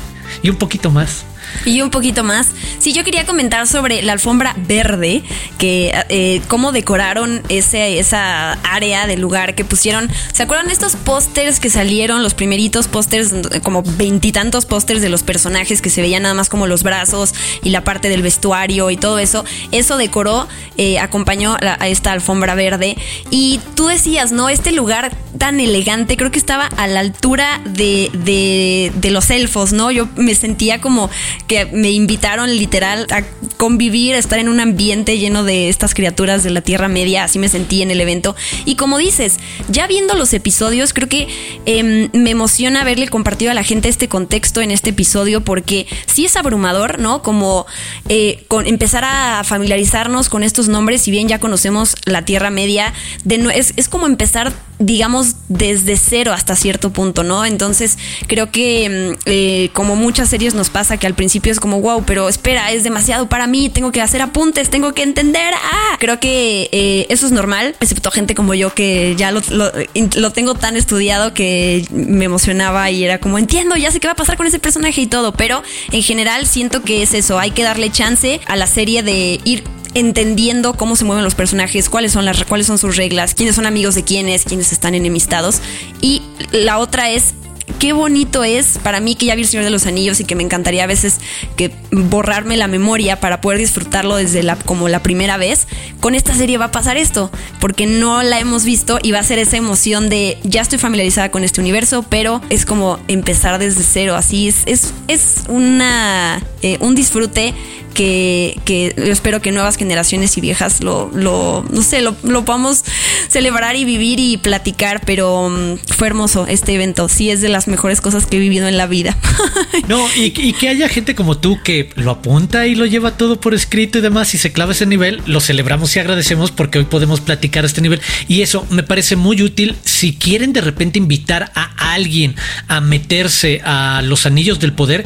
y 0.43 0.49
un 0.49 0.57
poquito 0.57 0.91
más 0.91 1.27
y 1.65 1.81
un 1.81 1.91
poquito 1.91 2.25
más. 2.25 2.49
Sí, 2.79 2.93
yo 2.93 3.05
quería 3.05 3.25
comentar 3.25 3.67
sobre 3.67 4.03
la 4.03 4.13
alfombra 4.13 4.55
verde, 4.57 5.23
que 5.59 5.93
eh, 6.09 6.43
cómo 6.49 6.73
decoraron 6.73 7.43
ese, 7.49 7.99
esa 7.99 8.53
área 8.65 9.07
del 9.07 9.21
lugar 9.21 9.55
que 9.55 9.65
pusieron. 9.65 10.11
¿Se 10.33 10.43
acuerdan 10.43 10.71
estos 10.71 10.97
pósters 10.97 11.61
que 11.61 11.71
salieron, 11.71 12.23
los 12.23 12.35
primeritos 12.35 12.89
pósters, 12.89 13.33
como 13.63 13.83
veintitantos 13.83 14.67
pósters 14.67 15.01
de 15.01 15.09
los 15.09 15.23
personajes 15.23 15.81
que 15.81 15.91
se 15.91 16.01
veían 16.01 16.23
nada 16.23 16.35
más 16.35 16.49
como 16.49 16.67
los 16.67 16.83
brazos 16.83 17.35
y 17.63 17.71
la 17.71 17.85
parte 17.85 18.09
del 18.09 18.23
vestuario 18.23 18.91
y 18.91 18.97
todo 18.97 19.19
eso? 19.19 19.45
Eso 19.71 19.97
decoró, 19.97 20.49
eh, 20.77 20.99
acompañó 20.99 21.57
a, 21.61 21.89
esta 21.89 22.13
alfombra 22.13 22.55
verde. 22.55 22.97
Y 23.31 23.61
tú 23.75 23.87
decías, 23.87 24.33
¿no? 24.33 24.49
Este 24.49 24.73
lugar 24.73 25.17
tan 25.39 25.61
elegante, 25.61 26.17
creo 26.17 26.31
que 26.31 26.39
estaba 26.39 26.67
a 26.67 26.87
la 26.87 27.01
altura 27.01 27.61
de, 27.65 28.11
de, 28.13 28.93
de 28.95 29.11
los 29.11 29.31
elfos, 29.31 29.73
¿no? 29.73 29.91
Yo 29.91 30.09
me 30.17 30.35
sentía 30.35 30.81
como 30.81 31.11
que 31.47 31.67
me 31.67 31.91
invitaron 31.91 32.57
literal 32.57 33.07
a 33.11 33.23
convivir, 33.57 34.15
a 34.15 34.19
estar 34.19 34.39
en 34.39 34.49
un 34.49 34.61
ambiente 34.61 35.19
lleno 35.19 35.45
de 35.45 35.69
estas 35.69 35.95
criaturas 35.95 36.43
de 36.43 36.51
la 36.51 36.61
Tierra 36.61 36.89
Media, 36.89 37.25
así 37.25 37.39
me 37.39 37.49
sentí 37.49 37.83
en 37.83 37.91
el 37.91 38.01
evento. 38.01 38.35
Y 38.65 38.77
como 38.77 38.99
dices, 38.99 39.37
ya 39.69 39.87
viendo 39.87 40.15
los 40.15 40.33
episodios, 40.33 40.93
creo 40.93 41.09
que 41.09 41.29
em, 41.67 42.09
me 42.13 42.31
emociona 42.31 42.83
haberle 42.83 43.09
compartido 43.09 43.51
a 43.51 43.55
la 43.55 43.65
gente 43.65 43.89
este 43.89 44.09
contexto 44.09 44.61
en 44.61 44.71
este 44.71 44.91
episodio 44.91 45.43
porque 45.43 45.87
sí 46.07 46.25
es 46.25 46.37
abrumador, 46.37 46.99
¿no? 46.99 47.23
Como 47.23 47.67
eh, 48.09 48.45
con 48.49 48.67
empezar 48.67 49.05
a 49.05 49.45
familiarizarnos 49.45 50.29
con 50.29 50.43
estos 50.43 50.69
nombres, 50.69 51.03
si 51.03 51.11
bien 51.11 51.29
ya 51.29 51.39
conocemos 51.39 51.97
la 52.05 52.25
Tierra 52.25 52.51
Media, 52.51 52.93
de 53.25 53.35
es, 53.55 53.75
es 53.77 53.89
como 53.89 54.07
empezar 54.07 54.53
digamos, 54.85 55.37
desde 55.49 55.97
cero 55.97 56.33
hasta 56.33 56.57
cierto 56.57 56.91
punto, 56.91 57.23
¿no? 57.23 57.45
Entonces, 57.45 57.99
creo 58.27 58.51
que 58.51 59.15
mm, 59.17 59.21
eh, 59.27 59.71
como 59.73 59.97
muchas 59.97 60.29
series 60.29 60.55
nos 60.55 60.71
pasa 60.71 60.97
que 60.97 61.07
al 61.07 61.15
principio 61.15 61.53
es 61.53 61.61
como, 61.61 61.81
wow, 61.81 62.05
pero 62.05 62.29
espera, 62.29 62.71
es 62.73 62.85
demasiado 62.85 63.29
para 63.29 63.47
mí, 63.47 63.71
tengo 63.71 63.93
que 63.93 64.01
hacer 64.01 64.21
apuntes, 64.23 64.71
tengo 64.71 64.93
que 64.93 65.03
entender, 65.03 65.55
ah, 65.55 65.97
creo 65.99 66.21
que 66.21 66.69
eh, 66.73 67.07
eso 67.09 67.27
es 67.27 67.33
normal, 67.33 67.75
excepto 67.81 68.11
gente 68.11 68.35
como 68.35 68.55
yo 68.55 68.75
que 68.75 69.15
ya 69.17 69.31
lo, 69.31 69.41
lo, 69.51 70.33
tengo 70.33 70.55
tan 70.55 70.77
estudiado 70.77 71.33
que 71.33 71.87
me 71.91 72.25
emocionaba 72.25 72.91
y 72.91 73.05
era 73.05 73.19
como, 73.19 73.39
entiendo, 73.39 73.77
ya 73.77 73.91
sé 73.91 74.01
qué 74.01 74.09
va 74.09 74.13
a 74.13 74.17
pasar 74.17 74.37
con 74.37 74.47
ese 74.47 74.59
personaje 74.59 75.01
y 75.01 75.07
todo, 75.07 75.33
pero 75.33 75.63
en 75.93 76.03
general 76.03 76.47
siento 76.47 76.83
que 76.83 77.03
es 77.03 77.15
eso, 77.15 77.39
hay 77.39 77.53
que 77.53 77.63
darle 77.63 77.91
chance 77.91 78.41
a 78.47 78.57
la 78.57 78.67
serie 78.67 79.03
de 79.03 79.41
ir 79.45 79.65
entendiendo 79.95 80.75
cómo 80.75 80.97
se 80.97 81.05
mueven 81.05 81.25
los 81.25 81.35
personajes, 81.35 81.89
cuáles 81.89 82.13
son 82.13 82.25
las 82.25 82.45
cuáles 82.45 82.67
son 82.67 82.79
sus 82.79 82.97
reglas, 82.97 83.35
quiénes 83.35 83.55
son 83.55 83.67
amigos 83.67 83.95
de 83.95 84.05
quiénes, 84.05 84.45
quiénes 84.45 84.73
están 84.73 84.95
enemistados. 84.95 85.61
Y 86.01 86.23
la 86.53 86.79
otra 86.79 87.11
es 87.11 87.35
qué 87.79 87.93
bonito 87.93 88.45
es 88.45 88.79
para 88.83 89.01
mí 89.01 89.15
que 89.15 89.27
ya 89.27 89.35
vi 89.35 89.43
el 89.43 89.49
Señor 89.49 89.65
de 89.65 89.71
los 89.71 89.87
Anillos 89.87 90.21
y 90.21 90.25
que 90.25 90.35
me 90.35 90.43
encantaría 90.43 90.85
a 90.85 90.87
veces 90.87 91.19
que 91.57 91.71
borrarme 91.91 92.57
la 92.57 92.69
memoria 92.69 93.21
para 93.21 93.41
poder 93.41 93.59
disfrutarlo 93.59 94.17
desde 94.17 94.43
la 94.43 94.57
como 94.57 94.89
la 94.89 95.03
primera 95.03 95.37
vez. 95.37 95.67
Con 96.01 96.15
esta 96.15 96.35
serie 96.35 96.59
va 96.59 96.67
a 96.67 96.71
pasar 96.71 96.97
esto, 96.97 97.31
porque 97.61 97.87
no 97.87 98.23
la 98.23 98.39
hemos 98.39 98.65
visto 98.65 98.99
y 99.03 99.13
va 99.13 99.21
a 99.21 99.25
ser 99.25 99.39
esa 99.39 99.57
emoción 99.57 100.09
de 100.09 100.39
ya 100.45 100.63
estoy 100.63 100.79
familiarizada 100.79 101.31
con 101.31 101.45
este 101.45 101.61
universo, 101.61 102.05
pero 102.09 102.41
es 102.51 102.67
como 102.67 102.99
empezar 103.09 103.59
desde 103.59 103.83
cero. 103.83 104.15
Así 104.15 104.49
es, 104.49 104.63
es, 104.67 104.93
es 105.09 105.45
una 105.49 106.43
eh, 106.63 106.79
un 106.81 106.95
disfrute 106.95 107.55
que, 107.95 108.93
yo 108.97 109.13
espero 109.13 109.41
que 109.41 109.53
nuevas 109.53 109.77
generaciones 109.77 110.37
y 110.37 110.41
viejas 110.41 110.83
lo, 110.83 111.11
no 111.13 111.83
sé, 111.83 112.03
lo, 112.03 112.17
lo 112.23 112.45
podamos 112.45 112.85
celebrar 113.29 113.77
y 113.77 113.85
vivir 113.85 114.21
y 114.21 114.37
platicar, 114.37 115.03
pero 115.07 115.47
um, 115.47 115.79
fue 115.97 116.09
hermoso 116.09 116.47
este 116.47 116.75
evento. 116.75 117.09
Sí, 117.09 117.31
es 117.31 117.41
de 117.41 117.49
las 117.49 117.69
mejores 117.69 118.01
cosas 118.01 118.27
que 118.27 118.37
he 118.37 118.41
vivido 118.41 118.69
en 118.69 118.77
la 118.77 118.87
vida. 118.87 119.17
no, 119.89 120.07
y, 120.17 120.31
que 120.31 120.69
haya 120.69 120.89
gente 120.89 121.15
como 121.15 121.39
tú 121.39 121.59
que 121.63 121.91
lo 121.97 122.11
apunta 122.11 122.67
y 122.67 122.75
lo 122.75 122.87
lleva 122.87 123.17
todo 123.17 123.41
por 123.41 123.55
escrito 123.55 123.99
y 123.99 124.03
demás 124.03 124.35
y 124.35 124.39
se 124.39 124.53
clava 124.53 124.73
ese 124.73 124.87
nivel, 124.87 125.23
lo 125.27 125.41
celebramos 125.41 125.95
y 125.97 125.99
agradecemos 126.01 126.51
porque 126.51 126.79
hoy 126.79 126.85
podemos 126.85 127.21
platicar 127.21 127.65
a 127.65 127.67
este 127.67 127.81
nivel. 127.81 128.01
Y 128.29 128.43
eso 128.43 128.67
me 128.71 128.83
parece 128.83 129.17
muy 129.17 129.43
útil 129.43 129.77
si 129.85 130.15
quieren 130.15 130.53
de 130.53 130.61
repente 130.61 130.99
invitar 130.99 131.53
a 131.55 131.93
alguien 131.95 132.35
a 132.69 132.81
meterse 132.81 133.61
a 133.65 134.03
los 134.03 134.27
anillos 134.27 134.61
del 134.61 134.73
poder 134.73 135.05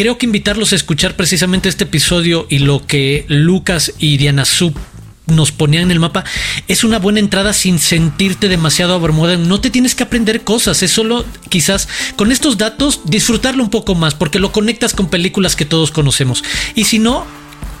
creo 0.00 0.16
que 0.16 0.24
invitarlos 0.24 0.72
a 0.72 0.76
escuchar 0.76 1.14
precisamente 1.14 1.68
este 1.68 1.84
episodio 1.84 2.46
y 2.48 2.60
lo 2.60 2.86
que 2.86 3.26
Lucas 3.28 3.92
y 3.98 4.16
Diana 4.16 4.46
Sub 4.46 4.72
nos 5.26 5.52
ponían 5.52 5.82
en 5.82 5.90
el 5.90 6.00
mapa, 6.00 6.24
es 6.68 6.84
una 6.84 6.98
buena 6.98 7.18
entrada 7.20 7.52
sin 7.52 7.78
sentirte 7.78 8.48
demasiado 8.48 8.94
abrumada. 8.94 9.36
No 9.36 9.60
te 9.60 9.68
tienes 9.68 9.94
que 9.94 10.02
aprender 10.02 10.40
cosas, 10.40 10.82
es 10.82 10.90
solo 10.90 11.26
quizás 11.50 11.86
con 12.16 12.32
estos 12.32 12.56
datos 12.56 13.02
disfrutarlo 13.04 13.62
un 13.62 13.68
poco 13.68 13.94
más, 13.94 14.14
porque 14.14 14.38
lo 14.38 14.52
conectas 14.52 14.94
con 14.94 15.10
películas 15.10 15.54
que 15.54 15.66
todos 15.66 15.90
conocemos. 15.90 16.44
Y 16.74 16.84
si 16.84 16.98
no, 16.98 17.26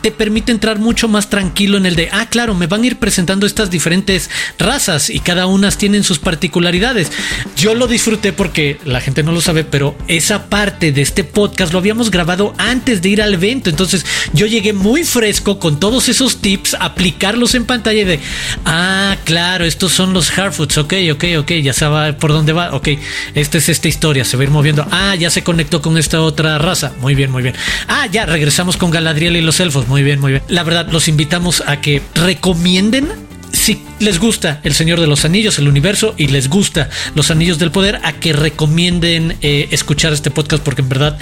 te 0.02 0.10
permite 0.10 0.52
entrar 0.52 0.78
mucho 0.78 1.08
más 1.08 1.30
tranquilo 1.30 1.76
en 1.78 1.86
el 1.86 1.96
de, 1.96 2.08
ah, 2.12 2.26
claro, 2.28 2.54
me 2.54 2.66
van 2.66 2.82
a 2.82 2.86
ir 2.86 2.96
presentando 2.98 3.46
estas 3.46 3.70
diferentes 3.70 4.30
razas 4.58 5.10
y 5.10 5.20
cada 5.20 5.46
una 5.46 5.70
tienen 5.70 6.04
sus 6.04 6.18
particularidades. 6.18 7.10
Yo 7.56 7.74
lo 7.74 7.86
disfruté 7.86 8.32
porque 8.32 8.78
la 8.84 9.00
gente 9.00 9.22
no 9.22 9.32
lo 9.32 9.40
sabe, 9.40 9.64
pero 9.64 9.96
esa 10.08 10.48
parte 10.48 10.92
de 10.92 11.02
este 11.02 11.24
podcast 11.24 11.72
lo 11.72 11.78
habíamos 11.78 12.10
grabado 12.10 12.54
antes 12.58 13.02
de 13.02 13.08
ir 13.08 13.22
al 13.22 13.34
evento. 13.34 13.70
Entonces 13.70 14.04
yo 14.32 14.46
llegué 14.46 14.72
muy 14.72 15.04
fresco 15.04 15.58
con 15.58 15.78
todos 15.80 16.08
esos 16.08 16.38
tips, 16.38 16.76
aplicarlos 16.78 17.54
en 17.54 17.64
pantalla 17.64 18.04
de, 18.04 18.20
ah, 18.64 19.16
claro, 19.24 19.64
estos 19.64 19.92
son 19.92 20.12
los 20.12 20.30
Hardfoods, 20.30 20.78
ok, 20.78 20.94
ok, 21.12 21.24
ok, 21.38 21.52
ya 21.62 21.72
sabe 21.72 22.12
por 22.14 22.32
dónde 22.32 22.52
va, 22.52 22.74
ok, 22.74 22.88
esta 23.34 23.58
es 23.58 23.68
esta 23.68 23.88
historia, 23.88 24.24
se 24.24 24.36
va 24.36 24.42
a 24.42 24.44
ir 24.44 24.50
moviendo, 24.50 24.86
ah, 24.90 25.14
ya 25.14 25.30
se 25.30 25.42
conectó 25.42 25.82
con 25.82 25.98
esta 25.98 26.20
otra 26.20 26.58
raza, 26.58 26.92
muy 27.00 27.14
bien, 27.14 27.30
muy 27.30 27.42
bien, 27.42 27.54
ah, 27.88 28.06
ya 28.06 28.26
regresamos 28.26 28.76
con 28.76 28.90
Galadriel 28.90 29.36
y 29.36 29.40
los 29.40 29.60
elfos, 29.60 29.86
muy 29.90 30.04
bien, 30.04 30.20
muy 30.20 30.30
bien. 30.30 30.42
La 30.46 30.62
verdad, 30.62 30.88
los 30.90 31.08
invitamos 31.08 31.64
a 31.66 31.80
que 31.80 32.00
recomienden 32.14 33.08
si 33.52 33.84
les 34.00 34.18
gusta 34.18 34.60
El 34.64 34.74
Señor 34.74 34.98
de 34.98 35.06
los 35.06 35.26
Anillos, 35.26 35.58
el 35.58 35.68
universo, 35.68 36.14
y 36.16 36.28
les 36.28 36.48
gusta 36.48 36.88
Los 37.14 37.30
Anillos 37.30 37.58
del 37.58 37.70
Poder, 37.70 38.00
a 38.02 38.14
que 38.14 38.32
recomienden 38.32 39.36
eh, 39.42 39.68
escuchar 39.70 40.14
este 40.14 40.30
podcast, 40.30 40.62
porque 40.62 40.80
en 40.80 40.88
verdad 40.88 41.18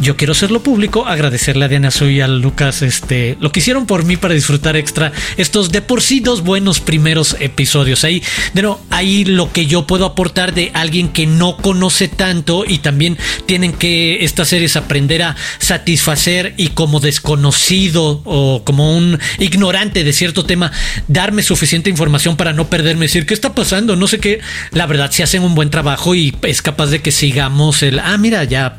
yo 0.00 0.16
quiero 0.16 0.32
hacerlo 0.32 0.62
público, 0.62 1.06
agradecerle 1.06 1.64
a 1.64 1.68
Diana 1.68 1.90
Soy 1.90 2.18
y 2.18 2.20
a 2.20 2.28
Lucas 2.28 2.82
este, 2.82 3.38
lo 3.40 3.50
que 3.50 3.60
hicieron 3.60 3.86
por 3.86 4.04
mí 4.04 4.18
para 4.18 4.34
disfrutar 4.34 4.76
extra 4.76 5.12
estos 5.38 5.72
de 5.72 5.80
por 5.80 6.02
sí 6.02 6.20
dos 6.20 6.42
buenos 6.42 6.80
primeros 6.80 7.36
episodios. 7.40 8.04
Ahí, 8.04 8.22
de 8.52 8.62
no, 8.62 8.80
ahí 8.90 9.24
lo 9.24 9.50
que 9.50 9.64
yo 9.64 9.86
puedo 9.86 10.04
aportar 10.04 10.52
de 10.52 10.70
alguien 10.74 11.08
que 11.08 11.26
no 11.26 11.56
conoce 11.56 12.08
tanto 12.08 12.64
y 12.66 12.78
también 12.78 13.16
tienen 13.46 13.72
que 13.72 14.24
estas 14.24 14.48
series 14.48 14.76
aprender 14.76 15.22
a 15.22 15.36
satisfacer 15.58 16.52
y 16.58 16.68
como 16.68 17.00
desconocido 17.00 18.20
o 18.24 18.62
como 18.62 18.94
un 18.94 19.18
ignorante 19.38 20.04
de 20.04 20.12
cierto 20.12 20.44
tema, 20.44 20.70
darme 21.08 21.42
suficiente 21.42 21.88
información 21.88 22.09
para 22.36 22.52
no 22.52 22.68
perderme, 22.68 23.06
decir, 23.06 23.26
¿qué 23.26 23.34
está 23.34 23.54
pasando? 23.54 23.96
No 23.96 24.06
sé 24.06 24.18
qué. 24.18 24.40
La 24.72 24.86
verdad, 24.86 25.10
si 25.12 25.22
hacen 25.22 25.42
un 25.42 25.54
buen 25.54 25.70
trabajo 25.70 26.14
y 26.14 26.34
es 26.42 26.62
capaz 26.62 26.86
de 26.86 27.00
que 27.00 27.12
sigamos 27.12 27.82
el, 27.82 27.98
ah, 27.98 28.16
mira, 28.18 28.44
ya 28.44 28.78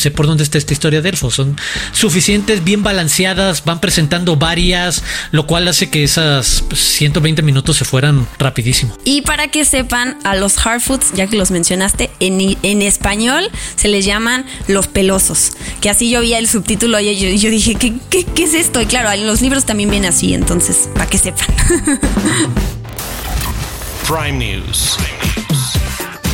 sé 0.00 0.10
por 0.10 0.26
dónde 0.26 0.42
está 0.42 0.58
esta 0.58 0.72
historia 0.72 1.02
de 1.02 1.10
elfos. 1.10 1.34
Son 1.34 1.56
suficientes, 1.92 2.64
bien 2.64 2.82
balanceadas, 2.82 3.64
van 3.64 3.80
presentando 3.80 4.36
varias, 4.36 5.02
lo 5.30 5.46
cual 5.46 5.68
hace 5.68 5.90
que 5.90 6.02
esas 6.02 6.64
120 6.72 7.42
minutos 7.42 7.76
se 7.76 7.84
fueran 7.84 8.26
rapidísimo. 8.38 8.96
Y 9.04 9.22
para 9.22 9.48
que 9.48 9.64
sepan, 9.64 10.18
a 10.24 10.34
los 10.36 10.64
hard 10.64 10.80
foods, 10.80 11.12
ya 11.14 11.26
que 11.26 11.36
los 11.36 11.50
mencionaste, 11.50 12.10
en, 12.20 12.56
en 12.62 12.82
español 12.82 13.48
se 13.76 13.88
les 13.88 14.04
llaman 14.04 14.46
los 14.66 14.88
pelosos. 14.88 15.52
Que 15.80 15.90
así 15.90 16.10
yo 16.10 16.20
vi 16.20 16.34
el 16.34 16.48
subtítulo 16.48 16.98
y 17.00 17.16
yo, 17.18 17.28
yo 17.28 17.50
dije, 17.50 17.74
¿qué, 17.74 17.94
¿qué, 18.08 18.24
qué, 18.24 18.44
es 18.44 18.54
esto? 18.54 18.80
Y 18.80 18.86
claro, 18.86 19.10
en 19.12 19.26
los 19.26 19.40
libros 19.42 19.64
también 19.66 19.90
viene 19.90 20.08
así, 20.08 20.34
entonces, 20.34 20.88
para 20.94 21.06
que 21.06 21.18
sepan. 21.18 21.46
Prime 24.08 24.32
News. 24.32 24.96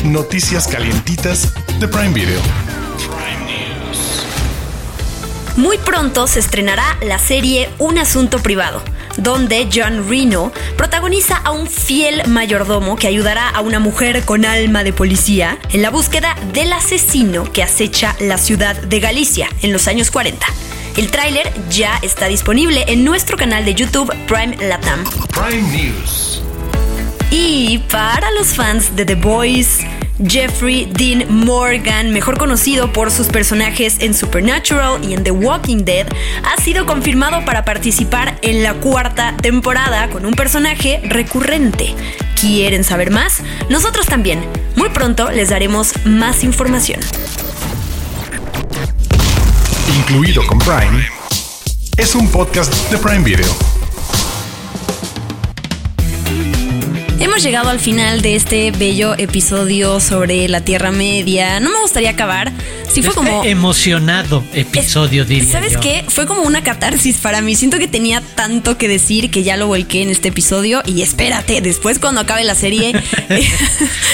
Noticias 0.03 0.67
calientitas 0.67 1.53
de 1.79 1.87
Prime 1.87 2.13
Video. 2.13 2.86
Muy 5.57 5.79
pronto 5.79 6.27
se 6.27 6.39
estrenará 6.39 6.99
la 7.01 7.17
serie 7.17 7.67
Un 7.79 7.97
Asunto 7.97 8.37
Privado, 8.37 8.79
donde 9.17 9.67
John 9.73 10.07
Reno 10.07 10.51
protagoniza 10.77 11.35
a 11.37 11.49
un 11.49 11.65
fiel 11.65 12.21
mayordomo 12.27 12.95
que 12.95 13.07
ayudará 13.07 13.49
a 13.49 13.61
una 13.61 13.79
mujer 13.79 14.23
con 14.23 14.45
alma 14.45 14.83
de 14.83 14.93
policía 14.93 15.57
en 15.73 15.81
la 15.81 15.89
búsqueda 15.89 16.35
del 16.53 16.71
asesino 16.73 17.51
que 17.51 17.63
acecha 17.63 18.15
la 18.19 18.37
ciudad 18.37 18.75
de 18.75 18.99
Galicia 18.99 19.49
en 19.63 19.73
los 19.73 19.87
años 19.87 20.11
40. 20.11 20.45
El 20.95 21.09
tráiler 21.09 21.51
ya 21.71 21.97
está 22.03 22.27
disponible 22.27 22.85
en 22.87 23.03
nuestro 23.03 23.35
canal 23.35 23.65
de 23.65 23.73
YouTube 23.73 24.13
Prime 24.27 24.57
Latam. 24.57 25.05
Prime 25.33 25.75
News. 25.75 26.43
Y 27.29 27.79
para 27.89 28.31
los 28.31 28.47
fans 28.47 28.95
de 28.95 29.05
The 29.05 29.15
Boys, 29.15 29.79
Jeffrey 30.25 30.89
Dean 30.91 31.25
Morgan, 31.29 32.11
mejor 32.11 32.37
conocido 32.37 32.91
por 32.93 33.11
sus 33.11 33.27
personajes 33.27 33.97
en 33.99 34.13
Supernatural 34.13 35.03
y 35.03 35.13
en 35.13 35.23
The 35.23 35.31
Walking 35.31 35.83
Dead, 35.83 36.07
ha 36.43 36.61
sido 36.61 36.85
confirmado 36.85 37.43
para 37.45 37.65
participar 37.65 38.39
en 38.41 38.63
la 38.63 38.75
cuarta 38.75 39.35
temporada 39.37 40.09
con 40.09 40.25
un 40.25 40.33
personaje 40.33 41.01
recurrente. 41.03 41.93
¿Quieren 42.39 42.83
saber 42.83 43.11
más? 43.11 43.41
Nosotros 43.69 44.05
también. 44.05 44.43
Muy 44.75 44.89
pronto 44.89 45.29
les 45.31 45.49
daremos 45.49 45.93
más 46.05 46.43
información. 46.43 46.99
Incluido 49.97 50.45
con 50.47 50.59
Prime, 50.59 51.05
es 51.97 52.15
un 52.15 52.29
podcast 52.31 52.73
de 52.89 52.97
Prime 52.97 53.23
Video. 53.23 53.76
Hemos 57.19 57.41
llegado 57.43 57.69
al 57.69 57.79
final 57.79 58.21
de 58.21 58.35
este 58.35 58.71
bello 58.71 59.15
episodio 59.17 59.99
sobre 59.99 60.47
la 60.47 60.61
Tierra 60.61 60.91
Media. 60.91 61.59
No 61.59 61.71
me 61.71 61.79
gustaría 61.81 62.11
acabar. 62.11 62.51
Sí 62.91 63.01
fue 63.01 63.09
Este 63.09 63.15
como 63.15 63.43
emocionado 63.43 64.43
episodio, 64.53 65.25
diría 65.25 65.51
¿Sabes 65.51 65.73
yo. 65.73 65.79
qué? 65.81 66.05
Fue 66.07 66.25
como 66.25 66.43
una 66.43 66.63
catarsis 66.63 67.17
para 67.17 67.41
mí. 67.41 67.55
Siento 67.55 67.79
que 67.79 67.87
tenía 67.87 68.21
tanto 68.35 68.77
que 68.77 68.87
decir 68.87 69.29
que 69.31 69.43
ya 69.43 69.57
lo 69.57 69.67
volqué 69.67 70.03
en 70.03 70.09
este 70.09 70.29
episodio. 70.29 70.81
Y 70.85 71.01
espérate, 71.01 71.59
después 71.61 71.99
cuando 71.99 72.21
acabe 72.21 72.43
la 72.43 72.55
serie. 72.55 72.93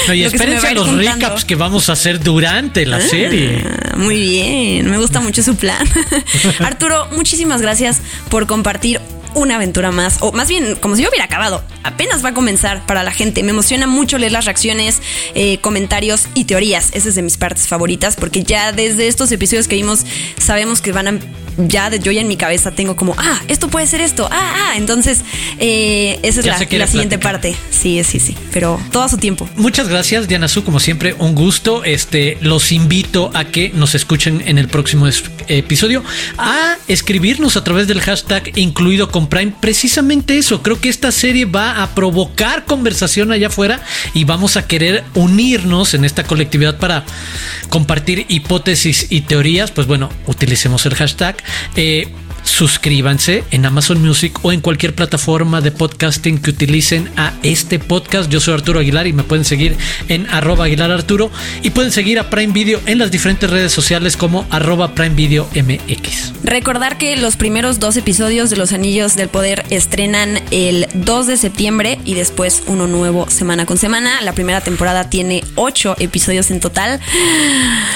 No, 0.06 0.14
y 0.14 0.26
espérense 0.26 0.68
a 0.68 0.74
los 0.74 0.86
juntando. 0.90 1.28
recaps 1.28 1.46
que 1.46 1.56
vamos 1.56 1.88
a 1.88 1.94
hacer 1.94 2.20
durante 2.20 2.86
la 2.86 3.00
serie. 3.00 3.64
Ah, 3.66 3.96
Muy 3.96 4.20
bien, 4.20 4.90
me 4.92 4.98
gusta 4.98 5.22
mucho 5.22 5.42
su 5.42 5.56
plan. 5.56 5.88
Arturo, 6.60 7.08
muchísimas 7.16 7.62
gracias 7.62 8.02
por 8.30 8.46
compartir 8.46 9.00
una 9.36 9.56
aventura 9.56 9.92
más, 9.92 10.18
o 10.22 10.32
más 10.32 10.48
bien 10.48 10.76
como 10.76 10.96
si 10.96 11.04
yo 11.04 11.10
hubiera 11.10 11.26
acabado. 11.26 11.64
Apenas 11.84 12.24
va 12.24 12.30
a 12.30 12.34
comenzar 12.34 12.86
para 12.86 13.04
la 13.04 13.12
gente. 13.12 13.44
Me 13.44 13.52
emociona 13.52 13.88
mucho 13.88 14.18
leer 14.18 14.32
las 14.32 14.46
reacciones, 14.46 15.02
eh, 15.36 15.58
comentarios 15.60 16.28
y 16.34 16.46
teorías. 16.46 16.90
Esa 16.94 17.10
es 17.10 17.16
de 17.16 17.22
mis 17.22 17.38
partes 17.38 17.68
favoritas 17.68 18.16
porque 18.16 18.44
ya 18.44 18.72
desde 18.72 19.08
estos 19.08 19.32
episodios 19.32 19.68
que 19.68 19.76
vimos 19.76 20.06
sabemos 20.38 20.82
que 20.82 20.92
van 20.92 21.08
a... 21.08 21.20
Ya 21.56 21.92
de- 21.92 22.00
yo 22.00 22.12
ya 22.12 22.22
en 22.22 22.28
mi 22.28 22.36
cabeza 22.36 22.72
tengo 22.72 22.96
como, 22.96 23.14
ah, 23.16 23.40
esto 23.48 23.68
puede 23.68 23.86
ser 23.86 24.02
esto, 24.02 24.28
ah, 24.32 24.54
ah. 24.56 24.74
Entonces, 24.76 25.22
eh, 25.60 26.20
esa 26.24 26.40
es 26.40 26.46
la, 26.48 26.88
siguiente 26.88 27.20
parte. 27.20 27.56
Sí, 27.70 28.04
sí, 28.04 28.20
sí, 28.20 28.36
pero 28.52 28.80
todo 28.92 29.04
a 29.04 29.10
su 29.10 29.18
tiempo. 29.18 29.48
Muchas 29.56 29.88
gracias, 29.88 30.28
Diana 30.28 30.48
Su, 30.48 30.64
como 30.64 30.80
siempre, 30.80 31.14
un 31.20 31.36
gusto. 31.36 31.84
Este, 31.84 32.40
los 32.42 32.72
invito 32.72 33.30
a 33.36 33.46
que 33.46 33.70
nos 33.70 33.94
escuchen 33.94 34.42
en 34.48 34.58
el 34.58 34.68
próximo 34.68 35.08
episodio, 35.48 36.04
a 36.40 36.78
escribirnos 36.88 37.56
a 37.56 37.64
través 37.64 37.88
del 37.88 38.02
hashtag 38.02 38.58
incluido 38.58 39.12
Prime. 39.28 39.54
Precisamente 39.60 40.38
eso, 40.38 40.62
creo 40.62 40.80
que 40.80 40.90
esta 40.90 41.12
serie 41.12 41.46
va 41.46 41.84
a 41.84 41.96
provocar 41.96 42.66
conversación 42.66 43.32
allá 43.32 43.48
afuera 43.48 43.82
y 44.14 44.24
vamos 44.24 44.58
a 44.58 44.68
querer 44.68 45.04
unirnos 45.14 45.94
en 45.94 46.06
esta 46.06 46.24
colectividad 46.24 46.78
para 46.78 47.06
compartir 47.70 48.26
hipótesis 48.30 49.08
y 49.10 49.22
teorías. 49.22 49.72
Pues 49.72 49.88
bueno, 49.88 50.10
utilicemos 50.28 50.86
el 50.86 50.96
hashtag. 50.96 51.38
Eh, 51.76 52.08
suscríbanse 52.44 53.44
en 53.52 53.66
Amazon 53.66 54.02
Music 54.02 54.40
o 54.44 54.52
en 54.52 54.62
cualquier 54.62 54.94
plataforma 54.94 55.62
de 55.62 55.72
podcasting 55.72 56.38
que 56.40 56.52
utilicen 56.52 57.10
a 57.18 57.34
este 57.44 57.80
podcast. 57.80 58.30
Yo 58.30 58.40
soy 58.40 58.54
Arturo 58.54 58.80
Aguilar 58.80 59.08
y 59.08 59.14
me 59.14 59.24
pueden 59.24 59.46
seguir 59.46 59.76
en 60.10 60.30
arroba 60.30 60.66
Aguilar 60.66 60.92
Arturo 60.92 61.32
y 61.62 61.70
pueden 61.72 61.92
seguir 61.92 62.20
a 62.20 62.30
Prime 62.30 62.54
Video 62.54 62.80
en 62.86 63.00
las 63.00 63.12
diferentes 63.12 63.50
redes 63.50 63.72
sociales 63.72 64.18
como 64.18 64.46
arroba 64.50 64.94
Prime 64.96 65.16
Video 65.16 65.48
MX. 65.56 66.34
Recordar 66.44 66.98
que 66.98 67.16
los 67.18 67.38
primeros 67.38 67.80
dos 67.80 67.98
episodios 67.98 68.50
de 68.50 68.58
Los 68.58 68.74
Anillos 68.74 69.16
del 69.16 69.30
Poder 69.30 69.66
estrenan 69.70 70.40
el 70.52 70.88
2 70.94 71.28
de 71.28 71.38
septiembre 71.38 72.00
y 72.06 72.14
después 72.16 72.64
uno 72.68 72.88
nuevo 72.88 73.30
semana 73.30 73.66
con 73.66 73.78
semana. 73.78 74.22
La 74.22 74.34
primera 74.34 74.62
temporada 74.62 75.10
tiene 75.10 75.44
ocho 75.56 75.96
episodios 76.00 76.52
en 76.52 76.60
total. 76.60 77.00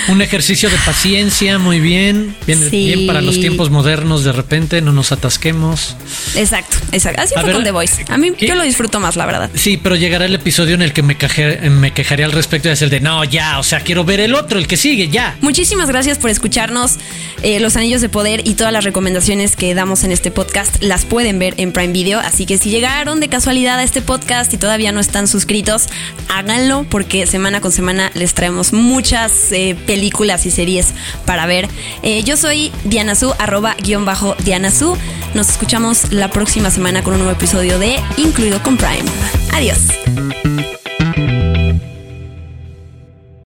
Un 0.07 0.21
ejercicio 0.21 0.69
de 0.69 0.77
paciencia, 0.85 1.59
muy 1.59 1.79
bien. 1.79 2.35
Bien, 2.45 2.59
Sí. 2.69 2.85
bien 2.87 3.07
para 3.07 3.21
los 3.21 3.39
tiempos 3.39 3.69
modernos, 3.69 4.23
de 4.23 4.31
repente 4.37 4.81
no 4.81 4.93
nos 4.93 5.11
atasquemos. 5.11 5.95
Exacto, 6.35 6.77
exacto. 6.91 7.21
Así 7.21 7.33
A 7.35 7.41
fue 7.41 7.47
ver, 7.47 7.55
con 7.55 7.63
The 7.65 7.71
Voice. 7.71 8.05
A 8.07 8.17
mí 8.17 8.31
¿qué? 8.31 8.47
yo 8.47 8.55
lo 8.55 8.63
disfruto 8.63 8.99
más, 8.99 9.15
la 9.15 9.25
verdad. 9.25 9.49
Sí, 9.53 9.77
pero 9.77 9.95
llegará 9.95 10.25
el 10.25 10.35
episodio 10.35 10.75
en 10.75 10.81
el 10.81 10.93
que 10.93 11.03
me, 11.03 11.17
caje- 11.17 11.69
me 11.69 11.91
quejaré 11.91 12.23
al 12.23 12.31
respecto 12.31 12.67
y 12.67 12.71
decir 12.71 12.89
de 12.89 12.99
no, 13.01 13.23
ya, 13.25 13.59
o 13.59 13.63
sea, 13.63 13.81
quiero 13.81 14.05
ver 14.05 14.19
el 14.21 14.33
otro, 14.33 14.57
el 14.59 14.67
que 14.67 14.77
sigue, 14.77 15.09
ya. 15.09 15.35
Muchísimas 15.41 15.89
gracias 15.89 16.17
por 16.17 16.29
escucharnos. 16.29 16.95
Eh, 17.43 17.59
los 17.59 17.75
Anillos 17.75 18.01
de 18.01 18.09
Poder 18.09 18.41
y 18.47 18.55
todas 18.55 18.73
las 18.73 18.83
recomendaciones 18.83 19.55
que 19.55 19.73
damos 19.75 20.03
en 20.03 20.11
este 20.11 20.31
podcast 20.31 20.81
las 20.81 21.05
pueden 21.05 21.37
ver 21.37 21.53
en 21.57 21.71
Prime 21.71 21.93
Video. 21.93 22.19
Así 22.19 22.45
que 22.45 22.57
si 22.57 22.69
llegaron 22.69 23.19
de 23.19 23.27
casualidad 23.29 23.77
a 23.79 23.83
este 23.83 24.01
podcast 24.01 24.53
y 24.53 24.57
todavía 24.57 24.91
no 24.91 24.99
están 24.99 25.27
suscritos, 25.27 25.87
háganlo 26.29 26.85
porque 26.89 27.27
semana 27.27 27.61
con 27.61 27.71
semana 27.71 28.11
les 28.15 28.33
traemos 28.33 28.73
muchas 28.73 29.51
eh, 29.51 29.75
películas 29.85 30.45
y 30.45 30.51
series 30.51 30.87
para 31.25 31.45
ver. 31.45 31.67
Eh, 32.03 32.23
yo 32.23 32.37
soy 32.37 32.71
Diana 32.85 33.15
Su, 33.15 33.33
arroba 33.39 33.75
guion 33.83 34.05
Diana 34.43 34.71
Su. 34.71 34.97
Nos 35.33 35.49
escuchamos 35.49 36.11
la 36.11 36.29
próxima 36.29 36.71
semana 36.71 37.03
con 37.03 37.13
un 37.13 37.19
nuevo 37.19 37.33
episodio 37.33 37.79
de 37.79 37.99
Incluido 38.17 38.61
con 38.63 38.77
Prime. 38.77 39.05
Adiós. 39.53 39.79